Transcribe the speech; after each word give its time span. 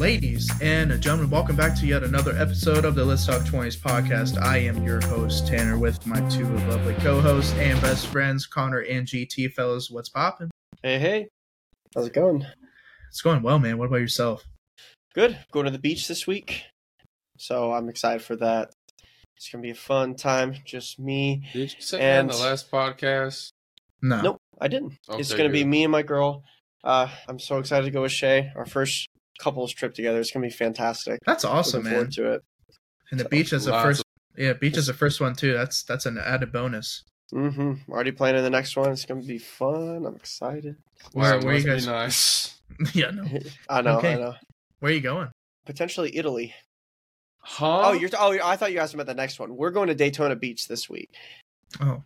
Ladies 0.00 0.50
and 0.62 0.90
gentlemen, 1.02 1.28
welcome 1.28 1.56
back 1.56 1.78
to 1.78 1.86
yet 1.86 2.02
another 2.02 2.34
episode 2.34 2.86
of 2.86 2.94
the 2.94 3.04
Let's 3.04 3.26
Talk 3.26 3.42
20s 3.42 3.76
podcast. 3.76 4.40
I 4.40 4.56
am 4.56 4.82
your 4.82 4.98
host, 5.02 5.46
Tanner, 5.46 5.76
with 5.76 6.06
my 6.06 6.26
two 6.30 6.46
lovely 6.68 6.94
co 6.94 7.20
hosts 7.20 7.52
and 7.58 7.78
best 7.82 8.06
friends, 8.06 8.46
Connor 8.46 8.78
and 8.78 9.06
GT. 9.06 9.52
Fellas, 9.52 9.90
what's 9.90 10.08
poppin'? 10.08 10.50
Hey, 10.82 10.98
hey. 10.98 11.28
How's 11.94 12.06
it 12.06 12.14
going? 12.14 12.46
It's 13.10 13.20
going 13.20 13.42
well, 13.42 13.58
man. 13.58 13.76
What 13.76 13.88
about 13.88 13.98
yourself? 14.00 14.42
Good. 15.14 15.38
Going 15.52 15.66
to 15.66 15.70
the 15.70 15.78
beach 15.78 16.08
this 16.08 16.26
week. 16.26 16.62
So 17.36 17.70
I'm 17.74 17.90
excited 17.90 18.22
for 18.22 18.36
that. 18.36 18.70
It's 19.36 19.50
going 19.50 19.62
to 19.62 19.66
be 19.66 19.72
a 19.72 19.74
fun 19.74 20.14
time. 20.14 20.54
Just 20.64 20.98
me. 20.98 21.46
Did 21.52 21.74
you 21.74 21.80
say 21.82 22.00
And- 22.00 22.30
that 22.30 22.36
in 22.36 22.40
the 22.40 22.46
last 22.46 22.70
podcast? 22.70 23.50
No. 24.00 24.22
Nope, 24.22 24.38
I 24.58 24.68
didn't. 24.68 24.94
it's 25.10 25.34
going 25.34 25.50
to 25.50 25.52
be 25.52 25.62
me 25.62 25.84
and 25.84 25.92
my 25.92 26.02
girl. 26.02 26.42
Uh, 26.82 27.08
I'm 27.28 27.38
so 27.38 27.58
excited 27.58 27.84
to 27.84 27.90
go 27.90 28.00
with 28.00 28.12
Shay. 28.12 28.50
Our 28.56 28.64
first 28.64 29.09
couples 29.40 29.72
trip 29.72 29.94
together. 29.94 30.20
It's 30.20 30.30
going 30.30 30.42
to 30.42 30.48
be 30.48 30.56
fantastic. 30.56 31.18
That's 31.26 31.44
awesome, 31.44 31.80
Looking 31.84 31.90
man. 31.92 32.00
forward 32.00 32.12
to 32.12 32.32
it. 32.34 32.42
And 33.10 33.18
the 33.20 33.28
beach 33.28 33.52
is 33.52 33.64
the 33.64 33.72
Lots 33.72 33.84
first. 33.84 34.04
Yeah, 34.36 34.52
beach 34.52 34.76
is 34.76 34.86
the 34.86 34.94
first 34.94 35.20
one 35.20 35.34
too. 35.34 35.52
That's 35.52 35.82
that's 35.82 36.06
an 36.06 36.18
added 36.18 36.52
bonus. 36.52 37.02
Mm-hmm. 37.34 37.90
Already 37.90 38.12
planning 38.12 38.42
the 38.42 38.50
next 38.50 38.76
one. 38.76 38.90
It's 38.92 39.04
going 39.04 39.20
to 39.20 39.26
be 39.26 39.38
fun. 39.38 40.04
I'm 40.06 40.14
excited. 40.16 40.76
Where- 41.12 41.38
Wow, 41.38 41.44
where 41.44 41.56
you 41.56 41.64
guys- 41.64 41.86
nice. 41.86 42.60
yeah, 42.94 43.10
no. 43.10 43.24
I 43.68 43.82
know. 43.82 43.96
Okay. 43.98 44.14
I 44.14 44.16
know. 44.16 44.34
Where 44.78 44.92
are 44.92 44.94
you 44.94 45.00
going? 45.00 45.28
Potentially 45.66 46.16
Italy. 46.16 46.54
Huh? 47.40 47.88
Oh, 47.88 47.92
you're. 47.92 48.10
Oh, 48.18 48.38
I 48.44 48.56
thought 48.56 48.72
you 48.72 48.78
asked 48.78 48.94
about 48.94 49.06
the 49.06 49.14
next 49.14 49.38
one. 49.40 49.56
We're 49.56 49.70
going 49.70 49.88
to 49.88 49.94
Daytona 49.94 50.36
Beach 50.36 50.68
this 50.68 50.88
week. 50.88 51.10
Oh, 51.80 52.02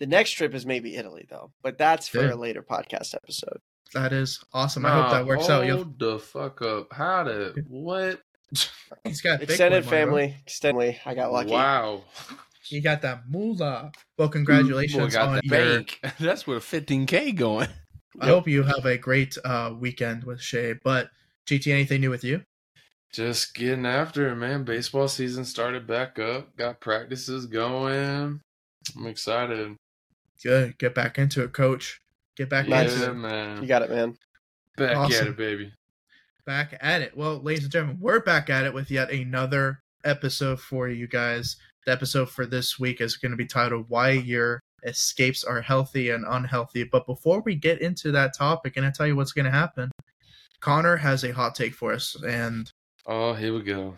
The 0.00 0.06
next 0.06 0.32
trip 0.32 0.54
is 0.54 0.64
maybe 0.66 0.96
Italy, 0.96 1.26
though, 1.30 1.52
but 1.62 1.78
that's 1.78 2.08
for 2.08 2.22
Dude. 2.22 2.30
a 2.32 2.36
later 2.36 2.62
podcast 2.62 3.14
episode. 3.14 3.58
That 3.94 4.12
is 4.12 4.42
awesome. 4.52 4.86
I 4.86 4.90
hope 4.92 5.10
that 5.10 5.26
works 5.26 5.48
out. 5.48 5.66
You'll, 5.66 5.78
Hold 5.78 5.98
the 5.98 6.18
fuck 6.18 6.62
up. 6.62 6.92
How 6.92 7.24
did 7.24 7.66
what? 7.68 8.20
he's 9.04 9.20
got 9.20 9.42
Extended 9.42 9.84
boy 9.84 9.90
money, 9.90 10.02
family, 10.04 10.36
extended. 10.42 11.00
I 11.06 11.14
got 11.14 11.32
lucky. 11.32 11.50
Wow. 11.50 12.02
You 12.66 12.80
got 12.80 13.02
that 13.02 13.28
moolah. 13.28 13.92
Well, 14.16 14.28
congratulations 14.28 15.02
Boy 15.02 15.10
got 15.10 15.28
on 15.28 15.34
the 15.36 15.40
your. 15.44 15.50
bank. 15.50 16.00
That's 16.20 16.46
where 16.46 16.58
15k 16.58 17.34
going. 17.36 17.68
I 18.20 18.26
hope 18.26 18.46
you 18.46 18.62
have 18.62 18.84
a 18.84 18.96
great 18.98 19.36
uh, 19.44 19.74
weekend 19.78 20.24
with 20.24 20.40
Shay. 20.40 20.74
But 20.82 21.10
GT, 21.46 21.72
anything 21.72 22.00
new 22.00 22.10
with 22.10 22.24
you? 22.24 22.42
Just 23.12 23.54
getting 23.54 23.84
after 23.84 24.28
it, 24.30 24.36
man. 24.36 24.64
Baseball 24.64 25.08
season 25.08 25.44
started 25.44 25.86
back 25.86 26.18
up. 26.18 26.56
Got 26.56 26.80
practices 26.80 27.46
going. 27.46 28.40
I'm 28.96 29.06
excited. 29.06 29.76
Good. 30.42 30.78
Get 30.78 30.94
back 30.94 31.18
into 31.18 31.42
it, 31.42 31.52
coach. 31.52 32.00
Get 32.36 32.48
back 32.48 32.66
yeah, 32.68 32.82
into 32.82 32.94
it. 33.58 33.60
You 33.62 33.66
got 33.68 33.82
it, 33.82 33.90
man. 33.90 34.16
Back 34.76 34.96
Awesome. 34.96 35.20
at 35.20 35.26
it, 35.28 35.36
baby. 35.36 35.72
Back 36.46 36.76
at 36.80 37.02
it. 37.02 37.16
Well, 37.16 37.38
ladies 37.40 37.64
and 37.64 37.72
gentlemen, 37.72 37.98
we're 38.00 38.20
back 38.20 38.48
at 38.50 38.64
it 38.64 38.72
with 38.74 38.90
yet 38.90 39.10
another 39.10 39.80
episode 40.04 40.60
for 40.60 40.88
you 40.88 41.06
guys. 41.06 41.56
The 41.86 41.92
episode 41.92 42.30
for 42.30 42.46
this 42.46 42.78
week 42.78 43.00
is 43.00 43.16
going 43.16 43.32
to 43.32 43.36
be 43.36 43.46
titled 43.46 43.86
Why 43.88 44.10
Your 44.12 44.60
Escapes 44.84 45.44
Are 45.44 45.60
Healthy 45.60 46.10
and 46.10 46.24
Unhealthy. 46.26 46.84
But 46.84 47.06
before 47.06 47.40
we 47.42 47.54
get 47.54 47.80
into 47.80 48.10
that 48.12 48.34
topic, 48.36 48.76
and 48.76 48.86
I 48.86 48.90
tell 48.90 49.06
you 49.06 49.14
what's 49.16 49.32
going 49.32 49.44
to 49.44 49.50
happen, 49.50 49.90
Connor 50.60 50.96
has 50.96 51.24
a 51.24 51.32
hot 51.32 51.54
take 51.54 51.74
for 51.74 51.92
us, 51.92 52.16
and 52.26 52.70
Oh, 53.06 53.34
here 53.34 53.52
we 53.52 53.62
go. 53.62 53.96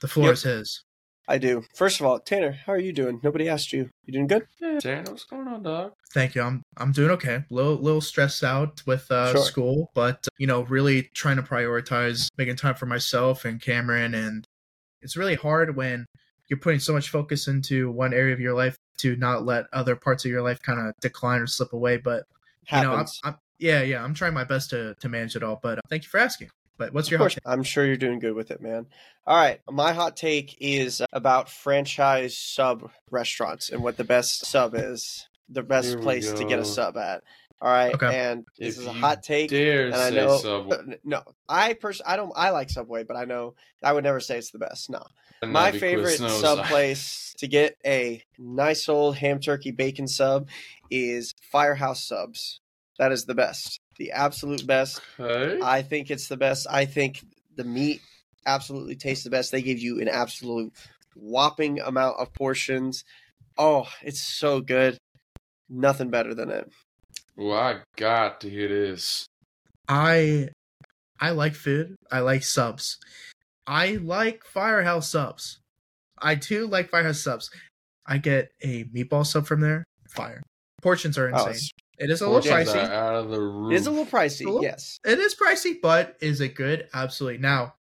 the 0.00 0.08
floor 0.08 0.28
Yep. 0.28 0.34
is 0.34 0.42
his. 0.44 0.83
I 1.26 1.38
do. 1.38 1.64
First 1.74 2.00
of 2.00 2.06
all, 2.06 2.18
Tanner, 2.18 2.52
how 2.52 2.72
are 2.74 2.78
you 2.78 2.92
doing? 2.92 3.18
Nobody 3.22 3.48
asked 3.48 3.72
you. 3.72 3.88
You 4.04 4.12
doing 4.12 4.26
good? 4.26 4.46
Yeah, 4.60 4.78
Tanner, 4.78 5.10
what's 5.10 5.24
going 5.24 5.48
on, 5.48 5.62
dog? 5.62 5.92
Thank 6.12 6.34
you. 6.34 6.42
I'm 6.42 6.62
I'm 6.76 6.92
doing 6.92 7.10
okay. 7.12 7.44
Little 7.50 7.76
little 7.76 8.00
stressed 8.02 8.44
out 8.44 8.82
with 8.86 9.10
uh, 9.10 9.32
Sure. 9.32 9.42
school, 9.42 9.90
but 9.94 10.28
you 10.38 10.46
know, 10.46 10.62
really 10.62 11.10
trying 11.14 11.36
to 11.36 11.42
prioritize 11.42 12.28
making 12.36 12.56
time 12.56 12.74
for 12.74 12.86
myself 12.86 13.44
and 13.44 13.60
Cameron. 13.60 14.14
And 14.14 14.44
it's 15.00 15.16
really 15.16 15.34
hard 15.34 15.76
when 15.76 16.04
you're 16.48 16.58
putting 16.58 16.80
so 16.80 16.92
much 16.92 17.08
focus 17.08 17.48
into 17.48 17.90
one 17.90 18.12
area 18.12 18.34
of 18.34 18.40
your 18.40 18.54
life 18.54 18.76
to 18.98 19.16
not 19.16 19.46
let 19.46 19.64
other 19.72 19.96
parts 19.96 20.24
of 20.26 20.30
your 20.30 20.42
life 20.42 20.60
kind 20.60 20.78
of 20.78 20.94
decline 21.00 21.40
or 21.40 21.46
slip 21.46 21.72
away. 21.72 21.96
But 21.96 22.24
you 22.70 22.82
know, 22.82 22.90
I'm, 22.92 22.98
Happens. 22.98 23.20
I'm 23.24 23.36
yeah, 23.58 23.80
yeah, 23.82 24.04
I'm 24.04 24.12
trying 24.12 24.34
my 24.34 24.44
best 24.44 24.70
to 24.70 24.94
to 25.00 25.08
manage 25.08 25.36
it 25.36 25.42
all. 25.42 25.58
But 25.62 25.78
uh, 25.78 25.82
thank 25.88 26.02
you 26.02 26.10
for 26.10 26.18
asking. 26.18 26.50
But 26.76 26.92
what's 26.92 27.08
of 27.08 27.12
your 27.12 27.18
hot 27.20 27.30
take? 27.30 27.42
I'm 27.46 27.62
sure 27.62 27.84
you're 27.86 27.96
doing 27.96 28.18
good 28.18 28.34
with 28.34 28.50
it, 28.50 28.60
man. 28.60 28.86
All 29.26 29.36
right, 29.36 29.60
my 29.70 29.92
hot 29.92 30.16
take 30.16 30.56
is 30.60 31.00
about 31.12 31.48
franchise 31.48 32.36
sub 32.36 32.90
restaurants 33.10 33.70
and 33.70 33.82
what 33.82 33.96
the 33.96 34.04
best 34.04 34.44
sub 34.46 34.74
is, 34.74 35.28
the 35.48 35.62
best 35.62 35.88
Here 35.88 35.98
we 35.98 36.02
place 36.02 36.32
to 36.32 36.44
get 36.44 36.58
a 36.58 36.64
sub 36.64 36.96
at. 36.96 37.22
All 37.62 37.70
right, 37.70 37.94
Okay. 37.94 38.30
and 38.30 38.44
this 38.58 38.76
If 38.76 38.82
is 38.82 38.86
a 38.88 38.92
hot 38.92 39.22
take. 39.22 39.48
Dare 39.50 39.86
and 39.86 39.94
I 39.94 40.10
say 40.10 40.16
know 40.16 40.36
Subway. 40.42 40.98
no, 41.04 41.22
I 41.48 41.72
pers- 41.74 42.02
I 42.04 42.16
don't 42.16 42.32
I 42.36 42.50
like 42.50 42.68
Subway, 42.68 43.04
but 43.04 43.16
I 43.16 43.24
know 43.24 43.54
I 43.82 43.92
would 43.92 44.04
never 44.04 44.20
say 44.20 44.36
it's 44.36 44.50
the 44.50 44.58
best. 44.58 44.90
No, 44.90 45.02
And 45.40 45.52
My 45.52 45.70
that'd 45.70 45.74
be 45.74 45.78
Chris 45.78 45.90
favorite 45.94 46.16
Snow's 46.18 46.40
sub 46.40 46.58
side. 46.58 46.66
place 46.70 47.34
to 47.38 47.46
get 47.46 47.76
a 47.86 48.22
nice 48.38 48.88
old 48.88 49.16
ham 49.16 49.40
turkey 49.40 49.70
bacon 49.70 50.08
sub 50.08 50.48
is 50.90 51.34
Firehouse 51.52 52.04
Subs. 52.06 52.60
That 52.98 53.10
is 53.12 53.24
the 53.24 53.34
best, 53.34 53.80
the 53.98 54.12
absolute 54.12 54.66
best. 54.66 55.00
Okay. 55.18 55.60
I 55.62 55.82
think 55.82 56.10
it's 56.10 56.28
the 56.28 56.36
best. 56.36 56.66
I 56.70 56.84
think 56.84 57.20
the 57.56 57.64
meat 57.64 58.00
absolutely 58.46 58.94
tastes 58.96 59.24
the 59.24 59.30
best. 59.30 59.50
They 59.50 59.62
give 59.62 59.78
you 59.80 60.00
an 60.00 60.08
absolute 60.08 60.72
whopping 61.16 61.80
amount 61.80 62.18
of 62.18 62.32
portions. 62.32 63.04
Oh, 63.58 63.88
it's 64.02 64.20
so 64.20 64.60
good. 64.60 64.98
Nothing 65.68 66.10
better 66.10 66.34
than 66.34 66.50
it. 66.50 66.68
Well, 67.36 67.58
I 67.58 67.80
got 67.96 68.40
to 68.42 68.50
hear 68.50 68.68
this. 68.68 69.26
I 69.88 70.48
I 71.20 71.30
like 71.30 71.54
food. 71.54 71.96
I 72.12 72.20
like 72.20 72.44
subs. 72.44 72.98
I 73.66 73.92
like 73.96 74.44
Firehouse 74.44 75.10
subs. 75.10 75.58
I 76.20 76.34
do 76.36 76.66
like 76.66 76.90
Firehouse 76.90 77.20
subs. 77.22 77.50
I 78.06 78.18
get 78.18 78.50
a 78.62 78.84
meatball 78.84 79.26
sub 79.26 79.46
from 79.46 79.60
there. 79.62 79.84
Fire. 80.08 80.42
Portions 80.82 81.16
are 81.18 81.28
Oh, 81.34 81.46
insane. 81.46 81.50
it's- 81.50 81.70
it 81.98 82.10
is 82.10 82.20
a 82.20 82.26
little 82.28 82.40
Portions 82.42 82.70
pricey. 82.74 82.90
out 82.90 83.14
of 83.14 83.30
the 83.30 83.40
roof. 83.40 83.72
it 83.72 83.76
is 83.76 83.86
a 83.86 83.90
little 83.90 84.06
pricey, 84.06 84.42
A 84.42 84.48
little- 84.48 84.62
yes. 84.62 84.98
It 85.04 85.18
is 85.18 85.34
pricey, 85.34 85.74
but 85.80 86.16
is 86.20 86.40
it 86.40 86.54
good? 86.54 86.88
Absolutely. 86.94 87.38
Now, 87.38 87.74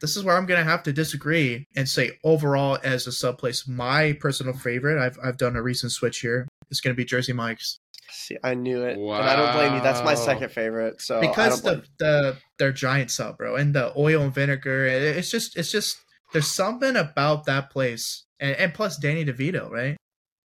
this 0.00 0.16
is 0.16 0.24
where 0.24 0.36
I'm 0.36 0.46
gonna 0.46 0.64
have 0.64 0.82
to 0.84 0.92
disagree 0.92 1.66
and 1.76 1.88
say 1.88 2.18
overall 2.24 2.78
as 2.82 3.06
a 3.06 3.12
sub 3.12 3.38
place, 3.38 3.68
my 3.68 4.14
personal 4.14 4.52
favorite. 4.54 5.00
I've 5.00 5.18
I've 5.22 5.36
done 5.38 5.54
a 5.56 5.62
recent 5.62 5.92
switch 5.92 6.20
here. 6.20 6.48
Is 6.70 6.80
gonna 6.80 6.94
be 6.94 7.04
Jersey 7.04 7.32
Mike's 7.32 7.78
See, 8.10 8.36
I 8.44 8.54
knew 8.54 8.82
it, 8.82 8.98
and 8.98 9.10
I 9.12 9.36
don't 9.36 9.52
blame 9.54 9.74
you. 9.74 9.80
That's 9.80 10.02
my 10.04 10.14
second 10.14 10.50
favorite. 10.50 11.00
So 11.00 11.20
because 11.20 11.62
don't 11.62 11.76
blame 11.78 11.82
the 11.98 12.04
the 12.04 12.36
their 12.58 12.72
giant 12.72 13.10
sub, 13.10 13.38
bro, 13.38 13.56
and 13.56 13.74
the 13.74 13.92
oil 13.96 14.22
and 14.22 14.34
vinegar. 14.34 14.84
It's 14.86 15.30
just 15.30 15.56
it's 15.56 15.70
just 15.72 15.96
there's 16.32 16.46
something 16.52 16.94
about 16.96 17.46
that 17.46 17.70
place, 17.70 18.24
and, 18.38 18.54
and 18.56 18.74
plus 18.74 18.98
Danny 18.98 19.24
DeVito, 19.24 19.70
right? 19.70 19.96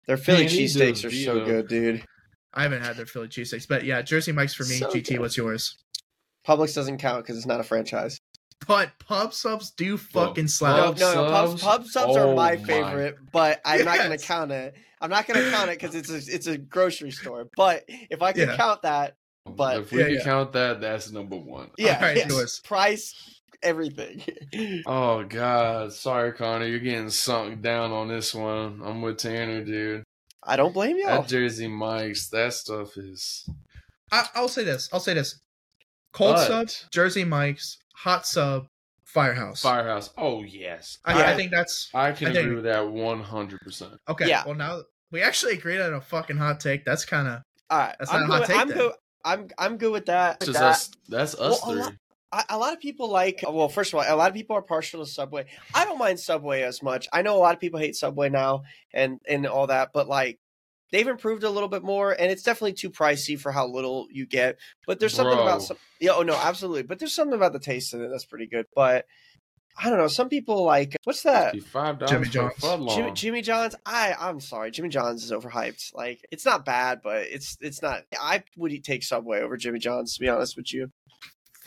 Their 0.07 0.17
Philly 0.17 0.45
cheesesteaks 0.45 1.03
are 1.03 1.11
so 1.11 1.43
good, 1.43 1.67
dude. 1.67 2.05
I 2.53 2.63
haven't 2.63 2.83
had 2.83 2.97
their 2.97 3.05
Philly 3.05 3.27
cheesesteaks, 3.27 3.67
but 3.67 3.83
yeah, 3.83 4.01
Jersey 4.01 4.31
Mike's 4.31 4.53
for 4.53 4.63
me. 4.63 4.77
So 4.77 4.89
GT, 4.89 5.09
good. 5.09 5.19
what's 5.19 5.37
yours? 5.37 5.77
Publix 6.47 6.73
doesn't 6.73 6.97
count 6.97 7.23
because 7.23 7.37
it's 7.37 7.45
not 7.45 7.59
a 7.59 7.63
franchise. 7.63 8.19
But 8.67 8.91
pub 8.99 9.33
subs 9.33 9.71
do 9.71 9.97
fucking 9.97 10.45
No, 10.45 10.47
slap. 10.47 10.75
Pub 10.85 10.97
no, 10.99 11.13
no. 11.13 11.29
Pub, 11.29 11.49
subs? 11.49 11.61
pub 11.61 11.85
subs 11.85 12.17
are 12.17 12.27
Oh 12.27 12.35
my 12.35 12.55
my. 12.55 12.63
favorite, 12.63 13.15
but 13.31 13.61
I'm 13.63 13.85
not 13.85 13.97
gonna 13.97 14.17
count 14.17 14.51
it. 14.51 14.73
I'm 14.99 15.11
not 15.11 15.27
going 15.27 15.39
to 15.43 15.51
count 15.51 15.69
it 15.69 15.79
because 15.79 15.93
it's 15.93 16.09
a 16.09 16.15
it's 16.33 16.47
a 16.47 16.57
grocery 16.57 17.11
store. 17.11 17.47
But 17.55 17.83
if 17.87 18.23
I 18.23 18.31
could 18.33 18.47
Yeah. 18.49 18.57
count 18.57 18.81
that, 18.81 19.15
but- 19.45 19.81
if 19.81 19.91
we 19.91 19.99
Yeah, 19.99 20.05
can 20.05 20.13
yeah. 20.15 20.23
count 20.23 20.53
that, 20.53 20.81
that's 20.81 21.11
number 21.11 21.35
one. 21.37 21.69
yeah, 21.77 21.97
Alright, 21.97 22.17
yes, 22.17 22.59
price 22.61 23.13
everything. 23.61 24.23
Oh 24.87 25.23
God, 25.23 25.93
sorry, 25.93 26.33
Connor, 26.33 26.65
you're 26.65 26.79
getting 26.79 27.11
sunk 27.11 27.61
down 27.61 27.91
on 27.91 28.07
this 28.07 28.33
one. 28.33 28.81
I'm 28.83 29.03
with 29.03 29.17
Tanner, 29.17 29.63
dude. 29.63 30.03
I 30.47 30.55
don't 30.55 30.73
blame 30.73 30.97
y'all. 30.97 31.21
That 31.21 31.27
Jersey 31.27 31.67
Mike's, 31.67 32.29
that 32.29 32.53
stuff 32.53 32.97
is. 32.97 33.47
I, 34.11 34.25
I'll 34.35 34.47
say 34.47 34.63
this. 34.63 34.89
I'll 34.93 34.99
say 35.01 35.13
this. 35.13 35.39
Cold 36.13 36.35
But- 36.35 36.47
sub, 36.71 36.89
Jersey 36.91 37.23
Mike's, 37.25 37.77
hot 37.95 38.25
sub, 38.25 38.67
Firehouse. 39.03 39.61
Firehouse. 39.61 40.09
Oh 40.17 40.43
yes, 40.43 40.97
I, 41.05 41.19
Yeah. 41.19 41.31
I 41.31 41.35
think 41.35 41.51
that's 41.51 41.89
I 41.93 42.11
can 42.11 42.27
I 42.29 42.33
think- 42.33 42.43
agree 42.45 42.55
with 42.55 42.65
that 42.65 42.87
100. 42.89 43.59
percent 43.61 43.93
okay. 44.09 44.27
Yeah. 44.27 44.43
Well, 44.45 44.55
now 44.55 44.81
we 45.11 45.21
actually 45.21 45.53
agreed 45.53 45.79
on 45.81 45.93
a 45.93 46.01
fucking 46.01 46.37
hot 46.37 46.59
take. 46.59 46.83
That's 46.85 47.05
kind 47.05 47.27
of 47.27 47.41
All 47.69 47.77
right, 47.79 47.95
That's 47.99 48.11
I'm 48.11 48.27
not 48.27 48.29
a 48.29 48.33
hot 48.33 48.39
good. 48.41 48.47
take 48.47 48.61
I'm 48.61 48.67
then. 48.69 48.77
good. 48.77 48.91
I'm 49.25 49.47
I'm 49.57 49.77
good 49.77 49.91
with 49.91 50.05
that. 50.07 50.39
That's 50.39 50.47
with 50.47 50.57
just 50.57 50.91
that. 51.09 51.19
us. 51.19 51.33
That's 51.33 51.35
us 51.35 51.61
Well, 51.61 51.71
a 51.71 51.73
three. 51.73 51.81
lot- 51.83 51.93
I, 52.31 52.43
a 52.49 52.57
lot 52.57 52.73
of 52.73 52.79
people 52.79 53.09
like. 53.09 53.43
Uh, 53.47 53.51
well, 53.51 53.69
first 53.69 53.93
of 53.93 53.99
all, 53.99 54.05
a 54.07 54.15
lot 54.15 54.29
of 54.29 54.35
people 54.35 54.55
are 54.55 54.61
partial 54.61 55.03
to 55.03 55.09
Subway. 55.09 55.45
I 55.73 55.85
don't 55.85 55.97
mind 55.97 56.19
Subway 56.19 56.61
as 56.63 56.83
much. 56.83 57.07
I 57.13 57.21
know 57.21 57.35
a 57.37 57.39
lot 57.39 57.53
of 57.53 57.59
people 57.61 57.79
hate 57.79 57.95
Subway 57.95 58.29
now 58.29 58.63
and 58.93 59.19
and 59.27 59.45
all 59.47 59.67
that, 59.67 59.91
but 59.93 60.07
like 60.07 60.39
they've 60.91 61.07
improved 61.07 61.43
a 61.43 61.49
little 61.49 61.69
bit 61.69 61.83
more, 61.83 62.11
and 62.11 62.31
it's 62.31 62.43
definitely 62.43 62.73
too 62.73 62.89
pricey 62.89 63.39
for 63.39 63.51
how 63.51 63.67
little 63.67 64.07
you 64.11 64.25
get. 64.25 64.57
But 64.85 64.99
there's 64.99 65.13
something 65.13 65.35
Bro. 65.35 65.43
about 65.43 65.61
some. 65.63 65.77
Yeah, 65.99 66.11
oh 66.15 66.23
no, 66.23 66.35
absolutely. 66.35 66.83
But 66.83 66.99
there's 66.99 67.13
something 67.13 67.35
about 67.35 67.53
the 67.53 67.59
taste 67.59 67.93
in 67.93 68.03
it 68.03 68.09
that's 68.09 68.25
pretty 68.25 68.47
good. 68.47 68.65
But 68.75 69.05
I 69.79 69.89
don't 69.89 69.99
know. 69.99 70.07
Some 70.07 70.29
people 70.29 70.63
like 70.63 70.95
what's 71.03 71.23
that? 71.23 71.61
Five 71.63 71.99
Jimmy 72.07 72.29
dollars 72.29 72.53
for 72.55 72.77
John's. 72.77 72.95
Jimmy. 72.95 73.11
Jimmy 73.11 73.41
John's. 73.41 73.75
I 73.85 74.15
I'm 74.19 74.39
sorry, 74.39 74.71
Jimmy 74.71 74.89
John's 74.89 75.23
is 75.23 75.31
overhyped. 75.31 75.93
Like 75.93 76.25
it's 76.31 76.45
not 76.45 76.65
bad, 76.65 77.01
but 77.03 77.23
it's 77.23 77.57
it's 77.61 77.81
not. 77.81 78.03
I 78.19 78.43
would 78.57 78.83
take 78.83 79.03
Subway 79.03 79.41
over 79.41 79.55
Jimmy 79.55 79.79
John's 79.79 80.15
to 80.15 80.19
be 80.19 80.29
honest 80.29 80.57
with 80.57 80.73
you. 80.73 80.91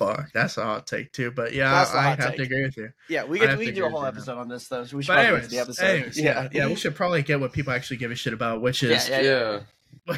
Fuck, 0.00 0.32
that's 0.32 0.56
a 0.56 0.64
hot 0.64 0.86
take 0.86 1.12
too. 1.12 1.30
But 1.30 1.52
yeah, 1.54 1.70
That's 1.70 1.92
a 1.94 1.96
I 1.98 2.02
hot 2.02 2.18
have 2.18 2.28
take. 2.30 2.36
to 2.38 2.42
agree 2.44 2.62
with 2.64 2.76
you. 2.76 2.88
Yeah, 3.08 3.24
we 3.24 3.38
I 3.38 3.40
could 3.40 3.50
have 3.50 3.58
we 3.58 3.66
to 3.66 3.70
could 3.72 3.76
do 3.76 3.86
a 3.86 3.90
whole 3.90 4.00
with 4.02 4.14
you, 4.14 4.18
episode 4.18 4.38
on 4.38 4.48
this 4.48 4.66
though. 4.68 4.84
So 4.84 4.96
we 4.96 5.02
should 5.02 5.08
But 5.08 5.14
probably 5.14 5.28
get 5.28 5.34
anyways, 5.34 5.50
the 5.50 5.58
episode. 5.58 5.84
anyways, 5.84 6.20
yeah, 6.20 6.48
yeah, 6.52 6.66
we 6.66 6.74
should 6.74 6.94
probably 6.96 7.22
get 7.22 7.38
what 7.40 7.52
people 7.52 7.72
actually 7.72 7.98
give 7.98 8.10
a 8.10 8.14
shit 8.16 8.32
about, 8.32 8.60
which 8.62 8.82
is 8.82 9.08
Yeah, 9.08 9.20
Yeah. 9.20 9.60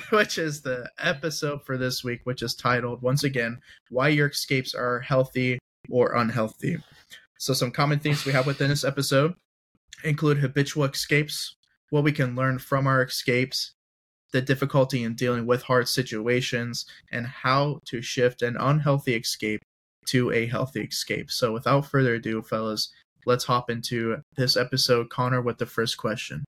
which 0.10 0.38
is 0.38 0.62
the 0.62 0.88
episode 0.98 1.64
for 1.64 1.76
this 1.76 2.04
week, 2.04 2.20
which 2.24 2.42
is 2.42 2.54
titled 2.54 3.02
once 3.02 3.24
again, 3.24 3.60
Why 3.90 4.08
Your 4.08 4.28
Escapes 4.28 4.74
Are 4.74 5.00
Healthy 5.00 5.58
or 5.90 6.14
Unhealthy. 6.14 6.78
So, 7.38 7.52
some 7.52 7.72
common 7.72 7.98
themes 7.98 8.24
we 8.24 8.32
have 8.32 8.46
within 8.46 8.68
this 8.68 8.84
episode 8.84 9.34
include 10.04 10.38
habitual 10.38 10.84
escapes, 10.84 11.56
what 11.90 12.04
we 12.04 12.12
can 12.12 12.36
learn 12.36 12.58
from 12.58 12.86
our 12.86 13.02
escapes, 13.02 13.72
the 14.32 14.40
difficulty 14.40 15.02
in 15.02 15.14
dealing 15.14 15.46
with 15.46 15.62
hard 15.62 15.88
situations, 15.88 16.86
and 17.10 17.26
how 17.26 17.80
to 17.86 18.00
shift 18.00 18.42
an 18.42 18.56
unhealthy 18.58 19.14
escape 19.14 19.62
to 20.06 20.32
a 20.32 20.46
healthy 20.46 20.82
escape. 20.82 21.30
So, 21.30 21.52
without 21.52 21.86
further 21.86 22.14
ado, 22.14 22.42
fellas, 22.42 22.92
let's 23.26 23.44
hop 23.44 23.70
into 23.70 24.22
this 24.36 24.56
episode. 24.56 25.10
Connor 25.10 25.40
with 25.40 25.58
the 25.58 25.66
first 25.66 25.96
question. 25.96 26.44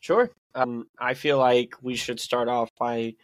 Sure. 0.00 0.30
Um, 0.54 0.86
I 0.98 1.14
feel 1.14 1.38
like 1.38 1.74
we 1.82 1.94
should 1.94 2.18
start 2.18 2.48
off 2.48 2.70
by 2.78 3.14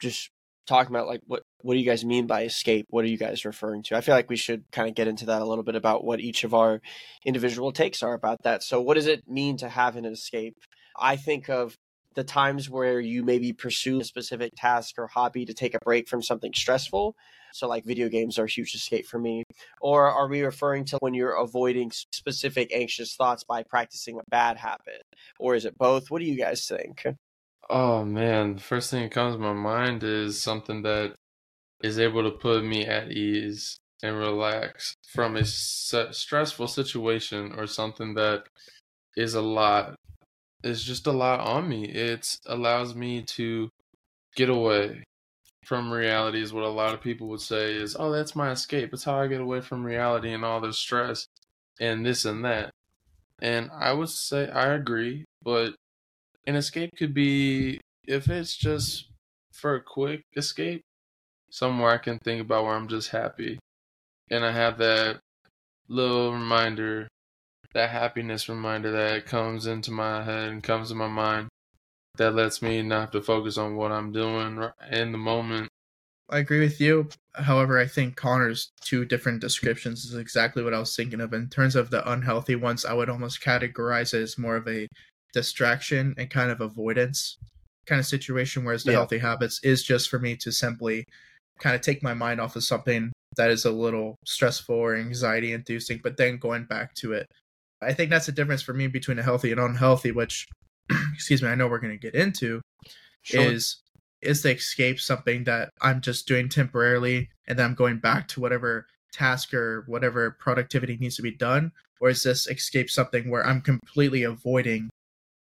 just 0.00 0.30
talking 0.66 0.94
about 0.94 1.06
like 1.06 1.20
what 1.26 1.42
what 1.60 1.74
do 1.74 1.80
you 1.80 1.86
guys 1.86 2.04
mean 2.04 2.26
by 2.26 2.44
escape? 2.44 2.86
What 2.90 3.04
are 3.04 3.08
you 3.08 3.18
guys 3.18 3.44
referring 3.44 3.82
to? 3.84 3.96
I 3.96 4.00
feel 4.00 4.14
like 4.14 4.30
we 4.30 4.36
should 4.36 4.64
kind 4.70 4.88
of 4.88 4.94
get 4.94 5.08
into 5.08 5.26
that 5.26 5.42
a 5.42 5.44
little 5.44 5.64
bit 5.64 5.74
about 5.74 6.04
what 6.04 6.20
each 6.20 6.44
of 6.44 6.54
our 6.54 6.80
individual 7.24 7.72
takes 7.72 8.02
are 8.02 8.14
about 8.14 8.42
that. 8.44 8.62
So, 8.62 8.80
what 8.80 8.94
does 8.94 9.06
it 9.06 9.28
mean 9.28 9.56
to 9.58 9.68
have 9.68 9.96
an 9.96 10.04
escape? 10.04 10.56
I 10.98 11.16
think 11.16 11.48
of 11.48 11.76
the 12.14 12.24
times 12.24 12.70
where 12.70 13.00
you 13.00 13.22
maybe 13.22 13.52
pursue 13.52 14.00
a 14.00 14.04
specific 14.04 14.52
task 14.56 14.94
or 14.98 15.06
hobby 15.06 15.44
to 15.44 15.54
take 15.54 15.74
a 15.74 15.78
break 15.84 16.08
from 16.08 16.22
something 16.22 16.52
stressful. 16.54 17.16
So, 17.52 17.68
like 17.68 17.84
video 17.84 18.08
games 18.08 18.38
are 18.38 18.44
a 18.44 18.50
huge 18.50 18.74
escape 18.74 19.06
for 19.06 19.18
me. 19.18 19.44
Or 19.80 20.10
are 20.10 20.28
we 20.28 20.42
referring 20.42 20.84
to 20.86 20.98
when 21.00 21.14
you're 21.14 21.36
avoiding 21.36 21.92
specific 21.92 22.72
anxious 22.72 23.14
thoughts 23.14 23.44
by 23.44 23.62
practicing 23.62 24.18
a 24.18 24.22
bad 24.28 24.56
habit? 24.56 25.02
Or 25.38 25.54
is 25.54 25.64
it 25.64 25.78
both? 25.78 26.10
What 26.10 26.20
do 26.20 26.26
you 26.26 26.36
guys 26.36 26.66
think? 26.66 27.04
Oh 27.70 28.04
man, 28.04 28.56
the 28.56 28.60
first 28.60 28.90
thing 28.90 29.02
that 29.04 29.12
comes 29.12 29.36
to 29.36 29.40
my 29.40 29.52
mind 29.52 30.02
is 30.02 30.40
something 30.40 30.82
that 30.82 31.14
is 31.82 31.98
able 31.98 32.22
to 32.22 32.30
put 32.30 32.64
me 32.64 32.84
at 32.86 33.10
ease 33.10 33.78
and 34.02 34.18
relax 34.18 34.96
from 35.06 35.36
a 35.36 35.44
stressful 35.44 36.68
situation 36.68 37.54
or 37.56 37.66
something 37.66 38.14
that 38.14 38.44
is 39.16 39.34
a 39.34 39.40
lot 39.40 39.94
is 40.64 40.82
just 40.82 41.06
a 41.06 41.12
lot 41.12 41.40
on 41.40 41.68
me. 41.68 41.84
It 41.84 42.38
allows 42.46 42.94
me 42.94 43.22
to 43.22 43.70
get 44.34 44.48
away 44.48 45.04
from 45.64 45.92
reality 45.92 46.42
is 46.42 46.52
what 46.52 46.64
a 46.64 46.68
lot 46.68 46.94
of 46.94 47.00
people 47.00 47.28
would 47.28 47.40
say 47.40 47.74
is, 47.74 47.96
"Oh, 47.98 48.10
that's 48.10 48.36
my 48.36 48.50
escape. 48.50 48.92
It's 48.92 49.04
how 49.04 49.20
I 49.20 49.28
get 49.28 49.40
away 49.40 49.60
from 49.60 49.84
reality 49.84 50.32
and 50.32 50.44
all 50.44 50.60
the 50.60 50.72
stress 50.72 51.26
and 51.80 52.04
this 52.04 52.24
and 52.24 52.44
that." 52.44 52.70
And 53.40 53.70
I 53.72 53.92
would 53.92 54.10
say 54.10 54.48
I 54.50 54.74
agree, 54.74 55.24
but 55.42 55.74
an 56.46 56.56
escape 56.56 56.90
could 56.98 57.14
be 57.14 57.80
if 58.06 58.28
it's 58.28 58.56
just 58.56 59.10
for 59.52 59.74
a 59.76 59.82
quick 59.82 60.22
escape, 60.36 60.82
somewhere 61.50 61.90
I 61.92 61.98
can 61.98 62.18
think 62.18 62.40
about 62.42 62.64
where 62.64 62.74
I'm 62.74 62.88
just 62.88 63.10
happy. 63.10 63.58
And 64.30 64.44
I 64.44 64.52
have 64.52 64.78
that 64.78 65.20
little 65.88 66.32
reminder, 66.32 67.08
that 67.74 67.90
happiness 67.90 68.48
reminder 68.48 68.90
that 68.92 69.26
comes 69.26 69.66
into 69.66 69.90
my 69.90 70.22
head 70.22 70.50
and 70.50 70.62
comes 70.62 70.88
to 70.88 70.94
my 70.94 71.08
mind 71.08 71.48
that 72.16 72.34
lets 72.34 72.62
me 72.62 72.80
not 72.82 73.00
have 73.00 73.10
to 73.10 73.20
focus 73.20 73.58
on 73.58 73.76
what 73.76 73.92
I'm 73.92 74.12
doing 74.12 74.62
in 74.90 75.12
the 75.12 75.18
moment. 75.18 75.68
I 76.30 76.38
agree 76.38 76.60
with 76.60 76.80
you. 76.80 77.08
However, 77.34 77.78
I 77.78 77.86
think 77.86 78.16
Connor's 78.16 78.70
two 78.80 79.04
different 79.04 79.40
descriptions 79.40 80.04
is 80.04 80.14
exactly 80.14 80.62
what 80.62 80.72
I 80.72 80.78
was 80.78 80.96
thinking 80.96 81.20
of. 81.20 81.34
In 81.34 81.48
terms 81.48 81.76
of 81.76 81.90
the 81.90 82.08
unhealthy 82.10 82.56
ones, 82.56 82.84
I 82.84 82.94
would 82.94 83.10
almost 83.10 83.42
categorize 83.42 84.14
it 84.14 84.22
as 84.22 84.38
more 84.38 84.56
of 84.56 84.66
a 84.68 84.86
distraction 85.32 86.14
and 86.16 86.30
kind 86.30 86.50
of 86.50 86.60
avoidance 86.60 87.36
kind 87.86 87.98
of 87.98 88.06
situation, 88.06 88.64
whereas 88.64 88.84
the 88.84 88.92
Yeah. 88.92 88.98
healthy 88.98 89.18
habits 89.18 89.60
is 89.62 89.82
just 89.82 90.08
for 90.08 90.18
me 90.18 90.36
to 90.36 90.50
simply 90.52 91.04
kind 91.58 91.76
of 91.76 91.82
take 91.82 92.02
my 92.02 92.14
mind 92.14 92.40
off 92.40 92.56
of 92.56 92.64
something 92.64 93.12
that 93.36 93.50
is 93.50 93.64
a 93.64 93.70
little 93.70 94.16
stressful 94.24 94.74
or 94.74 94.94
anxiety 94.94 95.52
inducing, 95.52 96.00
but 96.02 96.16
then 96.16 96.38
going 96.38 96.64
back 96.64 96.94
to 96.94 97.12
it. 97.12 97.26
I 97.84 97.92
think 97.92 98.10
that's 98.10 98.26
the 98.26 98.32
difference 98.32 98.62
for 98.62 98.72
me 98.72 98.86
between 98.86 99.18
a 99.18 99.22
healthy 99.22 99.52
and 99.52 99.60
unhealthy, 99.60 100.10
which, 100.10 100.46
excuse 101.14 101.42
me, 101.42 101.48
I 101.48 101.54
know 101.54 101.68
we're 101.68 101.78
going 101.78 101.98
to 101.98 101.98
get 101.98 102.14
into 102.14 102.60
is 103.30 103.80
is 104.20 104.42
the 104.42 104.52
escape 104.54 104.98
something 104.98 105.44
that 105.44 105.70
I'm 105.82 106.00
just 106.00 106.26
doing 106.26 106.48
temporarily 106.48 107.28
and 107.46 107.58
then 107.58 107.66
I'm 107.66 107.74
going 107.74 107.98
back 107.98 108.26
to 108.28 108.40
whatever 108.40 108.86
task 109.14 109.54
or 109.54 109.84
whatever 109.86 110.32
productivity 110.32 110.96
needs 110.96 111.16
to 111.16 111.22
be 111.22 111.30
done? 111.30 111.72
Or 112.00 112.10
is 112.10 112.22
this 112.22 112.46
escape 112.46 112.90
something 112.90 113.30
where 113.30 113.46
I'm 113.46 113.60
completely 113.60 114.24
avoiding 114.24 114.90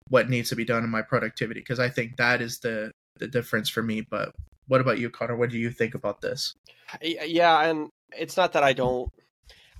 what 0.09 0.29
needs 0.29 0.49
to 0.49 0.55
be 0.55 0.65
done 0.65 0.83
in 0.83 0.89
my 0.89 1.01
productivity? 1.01 1.61
Because 1.61 1.79
I 1.79 1.89
think 1.89 2.17
that 2.17 2.41
is 2.41 2.59
the 2.59 2.91
the 3.17 3.27
difference 3.27 3.69
for 3.69 3.81
me. 3.81 4.01
But 4.01 4.31
what 4.67 4.81
about 4.81 4.99
you, 4.99 5.09
Connor? 5.09 5.35
What 5.35 5.49
do 5.49 5.57
you 5.57 5.71
think 5.71 5.95
about 5.95 6.21
this? 6.21 6.53
Yeah, 7.01 7.61
and 7.61 7.89
it's 8.15 8.37
not 8.37 8.53
that 8.53 8.63
I 8.63 8.73
don't. 8.73 9.09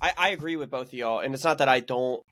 I, 0.00 0.12
I 0.16 0.28
agree 0.30 0.56
with 0.56 0.70
both 0.70 0.88
of 0.88 0.94
y'all, 0.94 1.20
and 1.20 1.34
it's 1.34 1.44
not 1.44 1.58
that 1.58 1.68
I 1.68 1.80
don't 1.80 2.22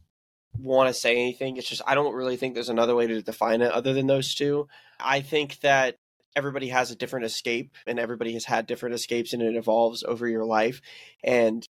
want 0.59 0.89
to 0.89 0.95
say 0.95 1.17
anything. 1.17 1.57
It's 1.57 1.69
just 1.69 1.83
I 1.87 1.95
don't 1.95 2.15
really 2.15 2.37
think 2.37 2.55
there's 2.55 2.69
another 2.69 2.95
way 2.95 3.07
to 3.07 3.23
define 3.23 3.63
it 3.63 3.73
other 3.73 3.93
than 3.93 4.07
those 4.07 4.35
two. 4.35 4.69
I 5.01 5.21
think 5.21 5.61
that 5.61 5.97
everybody 6.35 6.69
has 6.69 6.91
a 6.91 6.97
different 6.97 7.27
escape, 7.27 7.75
and 7.87 7.99
everybody 7.99 8.33
has 8.35 8.45
had 8.45 8.67
different 8.67 8.95
escapes, 8.95 9.33
and 9.33 9.43
it 9.43 9.57
evolves 9.57 10.03
over 10.03 10.29
your 10.29 10.45
life. 10.45 10.81
And 11.23 11.67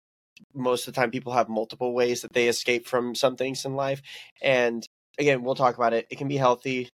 most 0.54 0.86
of 0.86 0.94
the 0.94 1.00
time, 1.00 1.10
people 1.10 1.32
have 1.32 1.48
multiple 1.48 1.94
ways 1.94 2.22
that 2.22 2.32
they 2.32 2.48
escape 2.48 2.86
from 2.86 3.14
some 3.14 3.36
things 3.36 3.64
in 3.64 3.74
life. 3.74 4.02
And 4.40 4.86
again, 5.18 5.42
we'll 5.42 5.54
talk 5.54 5.76
about 5.76 5.92
it. 5.92 6.06
It 6.10 6.16
can 6.16 6.28
be 6.28 6.36
healthy. 6.36 6.88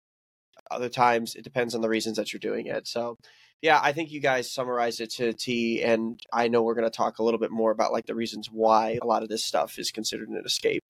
Other 0.71 0.89
times, 0.89 1.35
it 1.35 1.45
depends 1.45 1.75
on 1.75 1.81
the 1.81 1.89
reasons 1.89 2.17
that 2.17 2.33
you're 2.33 2.41
doing 2.41 2.67
it. 2.67 2.89
So, 2.89 3.17
yeah, 3.63 3.79
I 3.83 3.93
think 3.93 4.11
you 4.11 4.21
guys 4.21 4.53
summarized 4.53 5.01
it 5.01 5.11
to 5.13 5.29
a 5.29 5.33
T, 5.33 5.83
and 5.83 6.21
I 6.33 6.49
know 6.49 6.63
we're 6.63 6.75
going 6.75 6.91
to 6.91 6.97
talk 6.97 7.19
a 7.19 7.23
little 7.23 7.41
bit 7.41 7.53
more 7.53 7.71
about 7.71 7.93
like 7.93 8.07
the 8.07 8.15
reasons 8.15 8.49
why 8.51 8.99
a 9.01 9.07
lot 9.07 9.23
of 9.23 9.29
this 9.29 9.45
stuff 9.45 9.79
is 9.79 9.91
considered 9.91 10.29
an 10.29 10.43
escape. 10.45 10.83